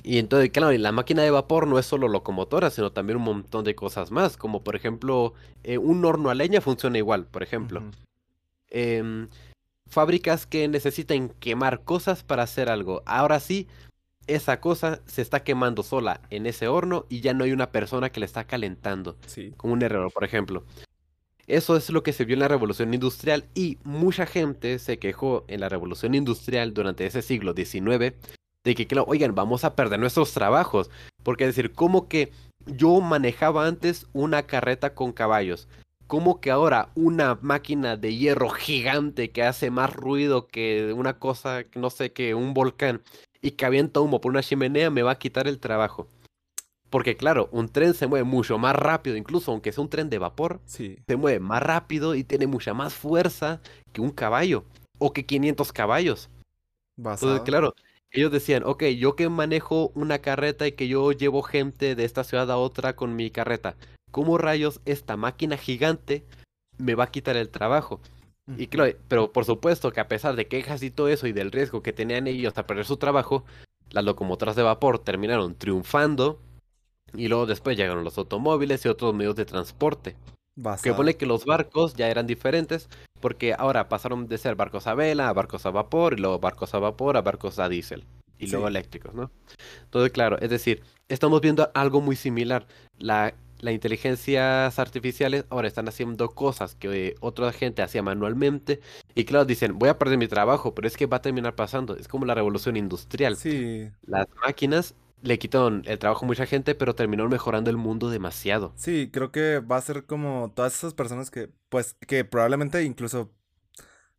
[0.05, 3.65] Y entonces, claro, la máquina de vapor no es solo locomotora, sino también un montón
[3.65, 7.83] de cosas más, como por ejemplo, eh, un horno a leña funciona igual, por ejemplo
[9.95, 13.03] fábricas que necesiten quemar cosas para hacer algo.
[13.07, 13.69] Ahora sí,
[14.27, 18.11] esa cosa se está quemando sola en ese horno y ya no hay una persona
[18.11, 19.17] que le está calentando.
[19.27, 19.53] Sí.
[19.57, 20.65] Como un herrero, por ejemplo.
[21.47, 25.45] Eso es lo que se vio en la revolución industrial y mucha gente se quejó
[25.47, 28.15] en la revolución industrial durante ese siglo XIX
[28.65, 30.91] de que, claro, oigan, vamos a perder nuestros trabajos.
[31.23, 32.33] Porque es decir, como que
[32.67, 35.69] yo manejaba antes una carreta con caballos
[36.07, 41.65] como que ahora una máquina de hierro gigante que hace más ruido que una cosa,
[41.75, 43.03] no sé, que un volcán
[43.41, 46.09] y que avienta humo por una chimenea me va a quitar el trabajo?
[46.91, 50.19] Porque claro, un tren se mueve mucho más rápido, incluso aunque sea un tren de
[50.19, 53.61] vapor, se mueve más rápido y tiene mucha más fuerza
[53.93, 54.65] que un caballo
[54.99, 56.31] o que 500 caballos.
[56.97, 57.75] Entonces, claro,
[58.15, 62.23] ellos decían, ok, yo que manejo una carreta y que yo llevo gente de esta
[62.23, 63.77] ciudad a otra con mi carreta,
[64.13, 66.25] ¿cómo rayos esta máquina gigante
[66.79, 68.01] me va a quitar el trabajo?
[68.57, 71.51] Y claro, pero por supuesto que a pesar de quejas y todo eso y del
[71.51, 73.45] riesgo que tenían ellos hasta perder su trabajo,
[73.91, 76.39] las locomotoras de vapor terminaron triunfando
[77.15, 80.17] y luego después llegaron los automóviles y otros medios de transporte.
[80.83, 82.89] Que pone que los barcos ya eran diferentes
[83.25, 86.75] porque ahora pasaron de ser barcos a vela a barcos a vapor y luego barcos
[86.75, 88.05] a vapor a barcos a diésel
[88.39, 89.31] y luego eléctricos, ¿no?
[89.85, 92.67] Entonces, claro, es decir, estamos viendo algo muy similar.
[92.99, 98.81] La las inteligencias artificiales ahora están haciendo cosas que otra gente hacía manualmente
[99.15, 101.97] y claro, dicen, voy a perder mi trabajo, pero es que va a terminar pasando.
[101.97, 103.37] Es como la revolución industrial.
[103.37, 103.89] Sí.
[104.07, 104.95] Las máquinas
[105.25, 108.73] le quitaron el trabajo a mucha gente, pero terminaron mejorando el mundo demasiado.
[108.77, 113.33] Sí, creo que va a ser como todas esas personas que, pues, que probablemente incluso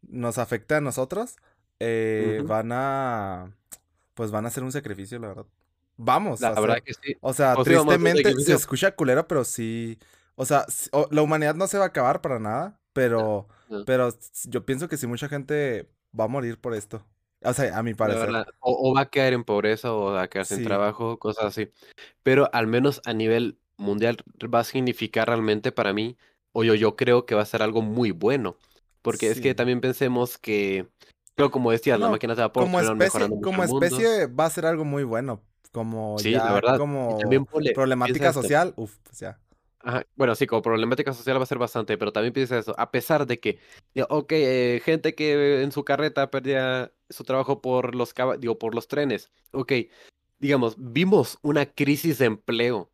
[0.01, 1.37] nos afecta a nosotros,
[1.79, 3.55] eh, van a,
[4.15, 5.45] pues van a hacer un sacrificio, la verdad.
[5.97, 6.41] Vamos.
[6.41, 7.15] La verdad que sí.
[7.21, 9.99] O sea, tristemente se escucha culero, pero sí.
[10.35, 10.65] O sea,
[11.11, 13.47] la humanidad no se va a acabar para nada, pero,
[13.85, 14.09] pero
[14.45, 17.05] yo pienso que sí mucha gente va a morir por esto.
[17.45, 18.29] O sea, a mi parecer.
[18.59, 21.69] O, va a caer en pobreza o va a quedarse sin trabajo, cosas así.
[22.23, 24.17] Pero al menos a nivel mundial
[24.53, 26.17] va a significar realmente para mí,
[26.51, 28.57] o yo, yo creo que va a ser algo muy bueno.
[29.01, 30.87] Porque es que también pensemos que,
[31.35, 34.83] creo como decías, las máquinas de vapor como especie, como especie va a ser algo
[34.83, 35.41] muy bueno
[35.75, 37.19] como ya, como
[37.73, 39.37] problemática social, uff, pues ya.
[40.15, 43.27] Bueno, sí, como problemática social va a ser bastante, pero también piensa eso, a pesar
[43.27, 43.59] de que,
[44.07, 48.87] ok, eh, gente que en su carreta perdía su trabajo por los digo, por los
[48.87, 49.73] trenes, ok,
[50.39, 52.91] digamos, vimos una crisis de empleo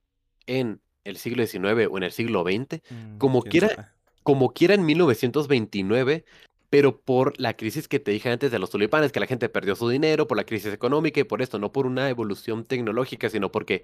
[0.47, 4.85] en el siglo XIX o en el siglo XX, mm, como quiera, como quiera en
[4.85, 6.25] 1929,
[6.69, 9.75] pero por la crisis que te dije antes de los tulipanes, que la gente perdió
[9.75, 13.51] su dinero, por la crisis económica y por esto, no por una evolución tecnológica, sino
[13.51, 13.83] porque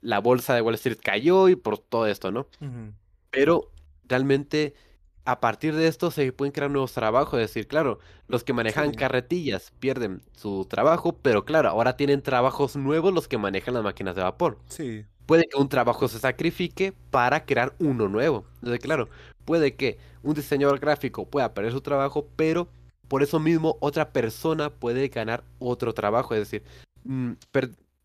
[0.00, 2.46] la bolsa de Wall Street cayó y por todo esto, ¿no?
[3.30, 3.72] Pero
[4.04, 4.74] realmente
[5.28, 7.98] a partir de esto se pueden crear nuevos trabajos, es decir, claro,
[8.28, 13.36] los que manejan carretillas pierden su trabajo, pero claro, ahora tienen trabajos nuevos los que
[13.36, 14.56] manejan las máquinas de vapor.
[14.68, 15.04] Sí.
[15.26, 18.46] Puede que un trabajo se sacrifique para crear uno nuevo.
[18.54, 19.10] Entonces, claro,
[19.44, 22.66] puede que un diseñador gráfico pueda perder su trabajo, pero
[23.06, 26.32] por eso mismo otra persona puede ganar otro trabajo.
[26.32, 26.62] Es decir,
[27.04, 27.32] mm,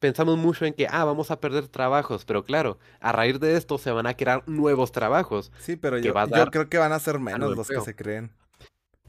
[0.03, 3.77] pensamos mucho en que, ah, vamos a perder trabajos, pero claro, a raíz de esto
[3.77, 5.49] se van a crear nuevos trabajos.
[5.59, 6.13] Sí, pero yo,
[6.51, 8.29] creo que van a ser menos los que se creen.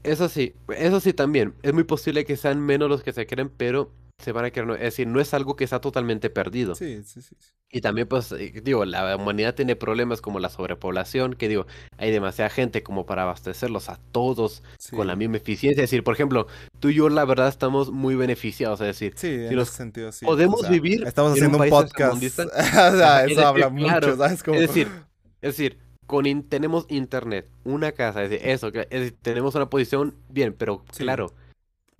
[0.03, 1.53] Eso sí, eso sí también.
[1.63, 4.71] Es muy posible que sean menos los que se creen, pero se van a quedar,
[4.71, 6.75] es decir, no es algo que está totalmente perdido.
[6.75, 7.35] Sí, sí, sí.
[7.71, 11.65] Y también, pues, eh, digo, la humanidad tiene problemas como la sobrepoblación, que digo,
[11.97, 15.83] hay demasiada gente como para abastecerlos a todos con la misma eficiencia.
[15.83, 16.47] Es decir, por ejemplo,
[16.79, 18.79] tú y yo, la verdad, estamos muy beneficiados.
[18.79, 20.25] Es decir, sí, en ese sentido, sí.
[20.25, 21.03] Podemos vivir.
[21.05, 22.23] Estamos haciendo un, podcast.
[22.39, 24.41] o sea, eso habla mucho, ¿sabes?
[24.47, 24.87] Es decir,
[25.41, 30.15] es decir, con tenemos internet, una casa, es decir, eso, es decir, tenemos una posición
[30.29, 31.33] bien, pero claro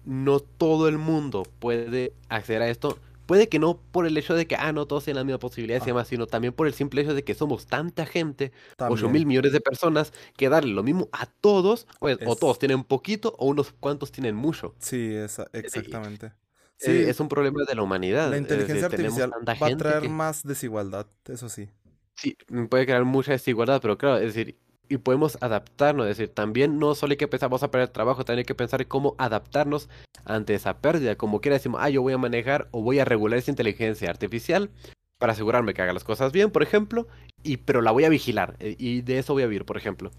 [0.05, 4.47] no todo el mundo puede acceder a esto puede que no por el hecho de
[4.47, 7.01] que, ah, no todos tienen las mismas posibilidades y demás, sino también por el simple
[7.01, 11.09] hecho de que somos tanta gente, 8 mil millones de personas, que darle lo mismo
[11.11, 14.75] a todos, pues, o todos tienen poquito o unos cuantos tienen mucho.
[14.79, 15.15] Sí,
[15.53, 16.33] exactamente.
[16.77, 18.29] Sí, es un problema de la humanidad.
[18.29, 21.69] La inteligencia artificial va a traer más desigualdad, eso sí.
[22.15, 22.37] Sí,
[22.69, 24.57] puede crear mucha desigualdad, pero claro, es decir,
[24.89, 28.25] y podemos adaptarnos, es decir, también no solo hay que pensar, vamos a perder trabajo,
[28.25, 29.89] también hay que pensar cómo adaptarnos
[30.25, 31.15] ante esa pérdida.
[31.15, 34.69] Como quiera decimos, ah, yo voy a manejar o voy a regular esa inteligencia artificial
[35.17, 37.07] para asegurarme que haga las cosas bien, por ejemplo,
[37.41, 40.11] y pero la voy a vigilar eh, y de eso voy a vivir, por ejemplo.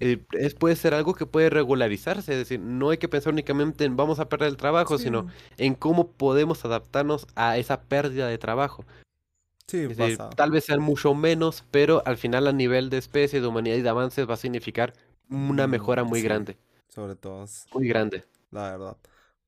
[0.00, 3.84] Eh, es, puede ser algo que puede regularizarse, es decir, no hay que pensar únicamente
[3.84, 8.38] en vamos a perder el trabajo, sino en cómo podemos adaptarnos a esa pérdida de
[8.38, 8.84] trabajo.
[9.70, 9.88] Sí,
[10.36, 13.82] tal vez sean mucho menos, pero al final a nivel de especie, de humanidad y
[13.82, 14.94] de avances va a significar
[15.28, 16.58] una mm, mejora muy grande.
[16.88, 17.44] Sobre todo.
[17.72, 18.24] Muy grande.
[18.50, 18.96] La verdad.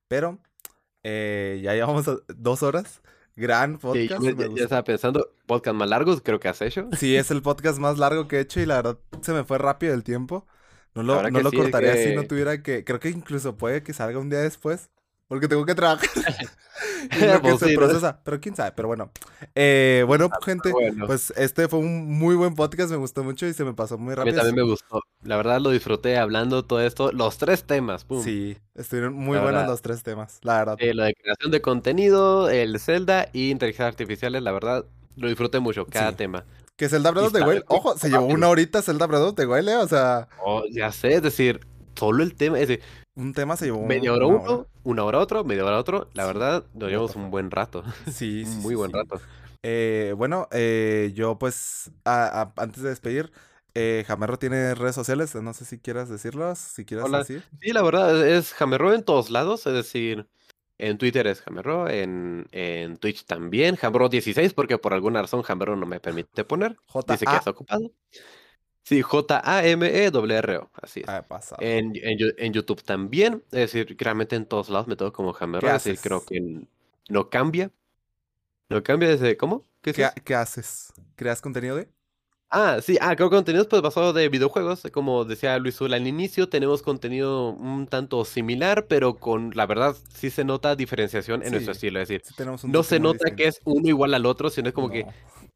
[0.07, 0.39] Pero
[1.03, 3.03] eh, ya llevamos dos horas.
[3.35, 4.23] Gran podcast.
[4.23, 6.89] ya, estaba pensando, podcast más largos creo que has hecho.
[6.99, 9.59] Sí, es el podcast más largo que he hecho y la verdad se me fue
[9.59, 10.47] rápido el tiempo.
[10.95, 12.85] No lo, no lo cortaría si no tuviera que...
[12.85, 14.91] Creo que incluso puede que salga un día después.
[15.33, 16.11] Porque tengo que trabajar.
[17.11, 18.21] y no que pues se procesa.
[18.23, 19.11] Pero quién sabe, pero bueno.
[19.55, 20.71] Eh, bueno, ah, gente,
[21.07, 24.15] pues este fue un muy buen podcast, me gustó mucho y se me pasó muy
[24.15, 24.35] rápido.
[24.35, 25.01] A mí también me gustó.
[25.23, 28.05] La verdad lo disfruté hablando todo esto, los tres temas.
[28.23, 30.77] Sí, estuvieron muy buenos los tres temas, la verdad.
[30.81, 34.85] Eh, lo de creación de contenido, el Zelda y inteligencia artificiales, la verdad,
[35.17, 36.45] lo disfruté mucho, cada tema.
[36.77, 39.47] Que Zelda Breath of the Wild, ojo, se llevó una horita Zelda Breath of the
[39.47, 39.77] Wild, ¿eh?
[39.77, 40.29] O sea...
[40.45, 41.61] Oh, ya sé, es decir,
[42.03, 42.85] solo el tema, es decir,
[43.15, 46.09] un tema se llevó media hora uno, una hora otro, media hora otro.
[46.15, 47.85] La verdad, nos llevamos un buen rato.
[48.13, 49.21] Sí, sí Muy buen rato.
[49.63, 53.31] Eh, bueno, eh, yo pues, antes de despedir,
[53.75, 57.45] eh, Jamerro tiene redes sociales, no sé si quieras decirlas, si quieres decir.
[57.61, 60.27] Sí, la verdad, es Jamerro en todos lados, es decir,
[60.79, 65.87] en Twitter es Jamerro, en, en Twitch también, Jamerro16, porque por alguna razón Jamerro no
[65.87, 66.77] me permite poner.
[67.07, 67.93] Dice que está ocupado.
[68.85, 71.09] Sí, J-A-M-E-R-O, así es.
[71.09, 71.25] Ah,
[71.61, 75.85] en, en, YouTube también, es decir, realmente en todos lados me tengo como Hammer, es
[75.85, 76.67] decir, creo que
[77.09, 77.71] no cambia.
[78.69, 79.65] No cambia desde, ¿cómo?
[79.83, 79.93] ¿Qué,
[80.25, 80.93] ¿Qué, haces?
[81.15, 81.89] ¿Creas contenido de?
[82.51, 86.49] Ah, sí, ah, creo contenidos pues basado de videojuegos, como decía Luis Ula al inicio,
[86.49, 91.73] tenemos contenido un tanto similar, pero con, la verdad, sí se nota diferenciación en nuestro
[91.73, 92.23] estilo, es decir,
[92.65, 95.07] no se nota que es uno igual al otro, sino es como que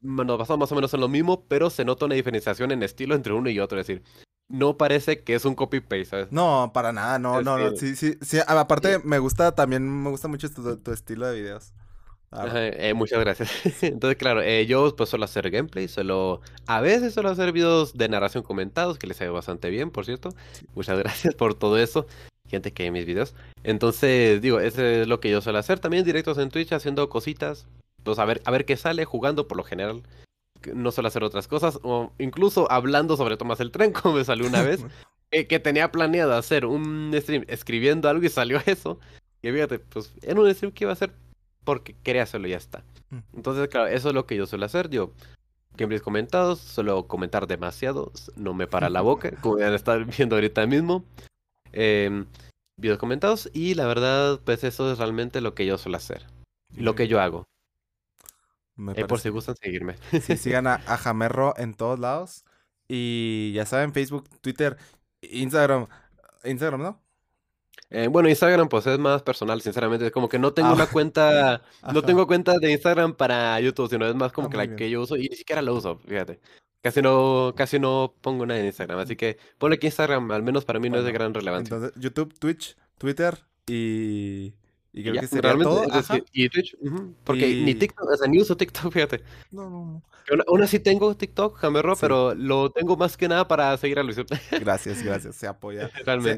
[0.06, 3.14] nos basamos más o menos en lo mismo, pero se nota una diferenciación en estilo
[3.14, 3.78] entre uno y otro.
[3.80, 4.02] Es decir,
[4.48, 7.76] no parece que es un copy-paste, No, para nada, no, no, no.
[7.76, 8.38] Sí, sí, sí.
[8.46, 11.72] Aparte, me gusta, también me gusta mucho tu, estilo de videos.
[12.32, 13.50] Eh, muchas gracias.
[13.82, 18.08] Entonces, claro, eh, yo pues suelo hacer gameplay, solo a veces suelo hacer videos de
[18.08, 20.30] narración comentados, que les sale bastante bien, por cierto.
[20.74, 22.06] Muchas gracias por todo eso,
[22.46, 23.34] gente que ve mis videos.
[23.64, 25.80] Entonces, digo, eso es lo que yo suelo hacer.
[25.80, 27.66] También directos en Twitch haciendo cositas,
[28.06, 30.02] pues a ver, a ver qué sale jugando por lo general.
[30.72, 34.46] No suelo hacer otras cosas, o incluso hablando sobre Tomás el Tren, como me salió
[34.46, 34.84] una vez,
[35.30, 38.98] que tenía planeado hacer un stream escribiendo algo y salió eso.
[39.42, 41.12] Y fíjate, pues en un stream que iba a hacer
[41.64, 42.84] porque quería hacerlo y ya está.
[43.10, 43.18] Mm.
[43.34, 44.88] Entonces, claro, eso es lo que yo suelo hacer.
[44.88, 45.12] Yo,
[45.76, 50.66] gameplays comentados, suelo comentar demasiado, no me para la boca, como ya estar viendo ahorita
[50.66, 51.04] mismo.
[51.72, 52.24] Eh,
[52.78, 56.26] videos comentados y la verdad, pues eso es realmente lo que yo suelo hacer.
[56.76, 57.44] Lo que yo hago.
[58.94, 59.96] Eh, por si gustan seguirme.
[60.20, 62.44] Sí, sigan a, Jamerro en todos lados.
[62.88, 64.76] Y ya saben, Facebook, Twitter,
[65.22, 65.86] Instagram.
[66.44, 67.02] Instagram, ¿no?
[67.90, 70.06] Eh, bueno, Instagram pues es más personal, sinceramente.
[70.06, 70.90] Es como que no tengo una ah.
[70.90, 71.62] cuenta,
[71.92, 74.90] no tengo cuenta de Instagram para YouTube, sino es más como ah, que la que
[74.90, 76.40] yo uso y ni siquiera la uso, fíjate.
[76.82, 80.64] Casi no, casi no pongo nada en Instagram, así que ponle que Instagram, al menos
[80.64, 81.74] para mí, no es de gran relevancia.
[81.74, 84.54] Entonces, YouTube, Twitch, Twitter y
[84.96, 85.84] y creo que sería todo.
[86.32, 86.74] y Twitch,
[87.22, 89.22] porque ni TikTok, o sea, ni uso TikTok, fíjate.
[89.50, 90.02] No, no, no.
[90.48, 94.16] Aún así tengo TikTok, Jamerro, pero lo tengo más que nada para seguir a Luis.
[94.50, 95.36] Gracias, gracias.
[95.36, 95.90] Se apoya.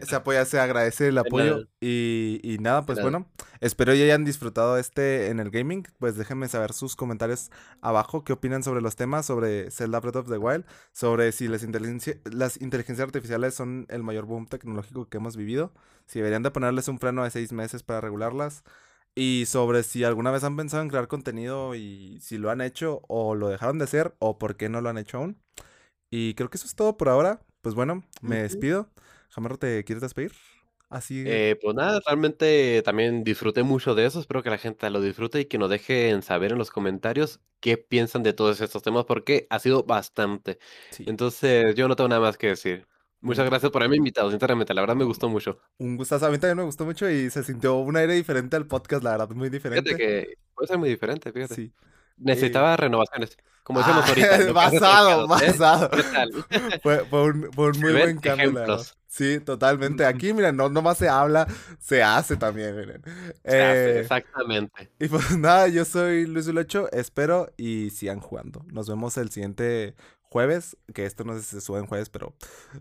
[0.04, 1.68] Se, apoya, se agradece el apoyo.
[1.80, 3.26] Y, y, nada, pues bueno,
[3.60, 5.84] espero ya hayan disfrutado este en el gaming.
[5.98, 8.24] Pues déjenme saber sus comentarios abajo.
[8.24, 9.26] ¿Qué opinan sobre los temas?
[9.26, 10.64] Sobre Zelda Breath of the Wild.
[10.92, 15.72] Sobre si las, inteligencia, las inteligencias artificiales son el mayor boom tecnológico que hemos vivido.
[16.06, 18.64] Si deberían de ponerles un freno de seis meses para regularlas.
[19.14, 23.02] Y sobre si alguna vez han pensado en crear contenido y si lo han hecho
[23.08, 25.42] o lo dejaron de hacer o por qué no lo han hecho aún.
[26.10, 27.40] Y creo que eso es todo por ahora.
[27.60, 28.90] Pues bueno, me despido.
[29.30, 30.32] Jamarro, ¿te quieres despedir?
[30.88, 31.22] Así.
[31.26, 34.20] Eh, pues nada, realmente también disfruté mucho de eso.
[34.20, 37.76] Espero que la gente lo disfrute y que nos dejen saber en los comentarios qué
[37.76, 40.58] piensan de todos estos temas, porque ha sido bastante.
[41.00, 42.86] Entonces, yo no tengo nada más que decir.
[43.20, 45.58] Muchas gracias por haberme invitado, sinceramente, la verdad me gustó mucho.
[45.78, 48.66] Un gustazo, a mí también me gustó mucho y se sintió un aire diferente al
[48.66, 49.90] podcast, la verdad, muy diferente.
[49.90, 51.54] Fíjate que puede ser muy diferente, fíjate.
[51.54, 51.72] Sí.
[52.16, 53.36] Necesitaba renovaciones.
[53.64, 54.52] Como decíamos ah, ahorita.
[54.52, 55.90] basado, basado.
[56.82, 58.86] Fue, fue, un, fue un muy buen cambio, la verdad.
[59.08, 60.04] Sí, totalmente.
[60.04, 61.48] Aquí, miren, no nomás se habla,
[61.80, 63.02] se hace también, miren.
[63.42, 64.90] Se hace, eh, exactamente.
[65.00, 68.64] Y pues nada, yo soy Luis Ulocho, espero y sigan jugando.
[68.70, 72.34] Nos vemos el siguiente jueves, que esto no sé si se sube en jueves, pero,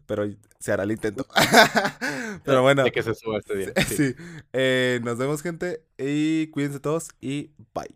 [0.05, 0.25] pero
[0.59, 1.25] se hará el intento.
[2.43, 2.83] pero bueno.
[2.83, 3.73] De que se suba este día.
[3.87, 4.13] Sí.
[4.51, 7.95] Eh, nos vemos, gente, y cuídense todos y bye.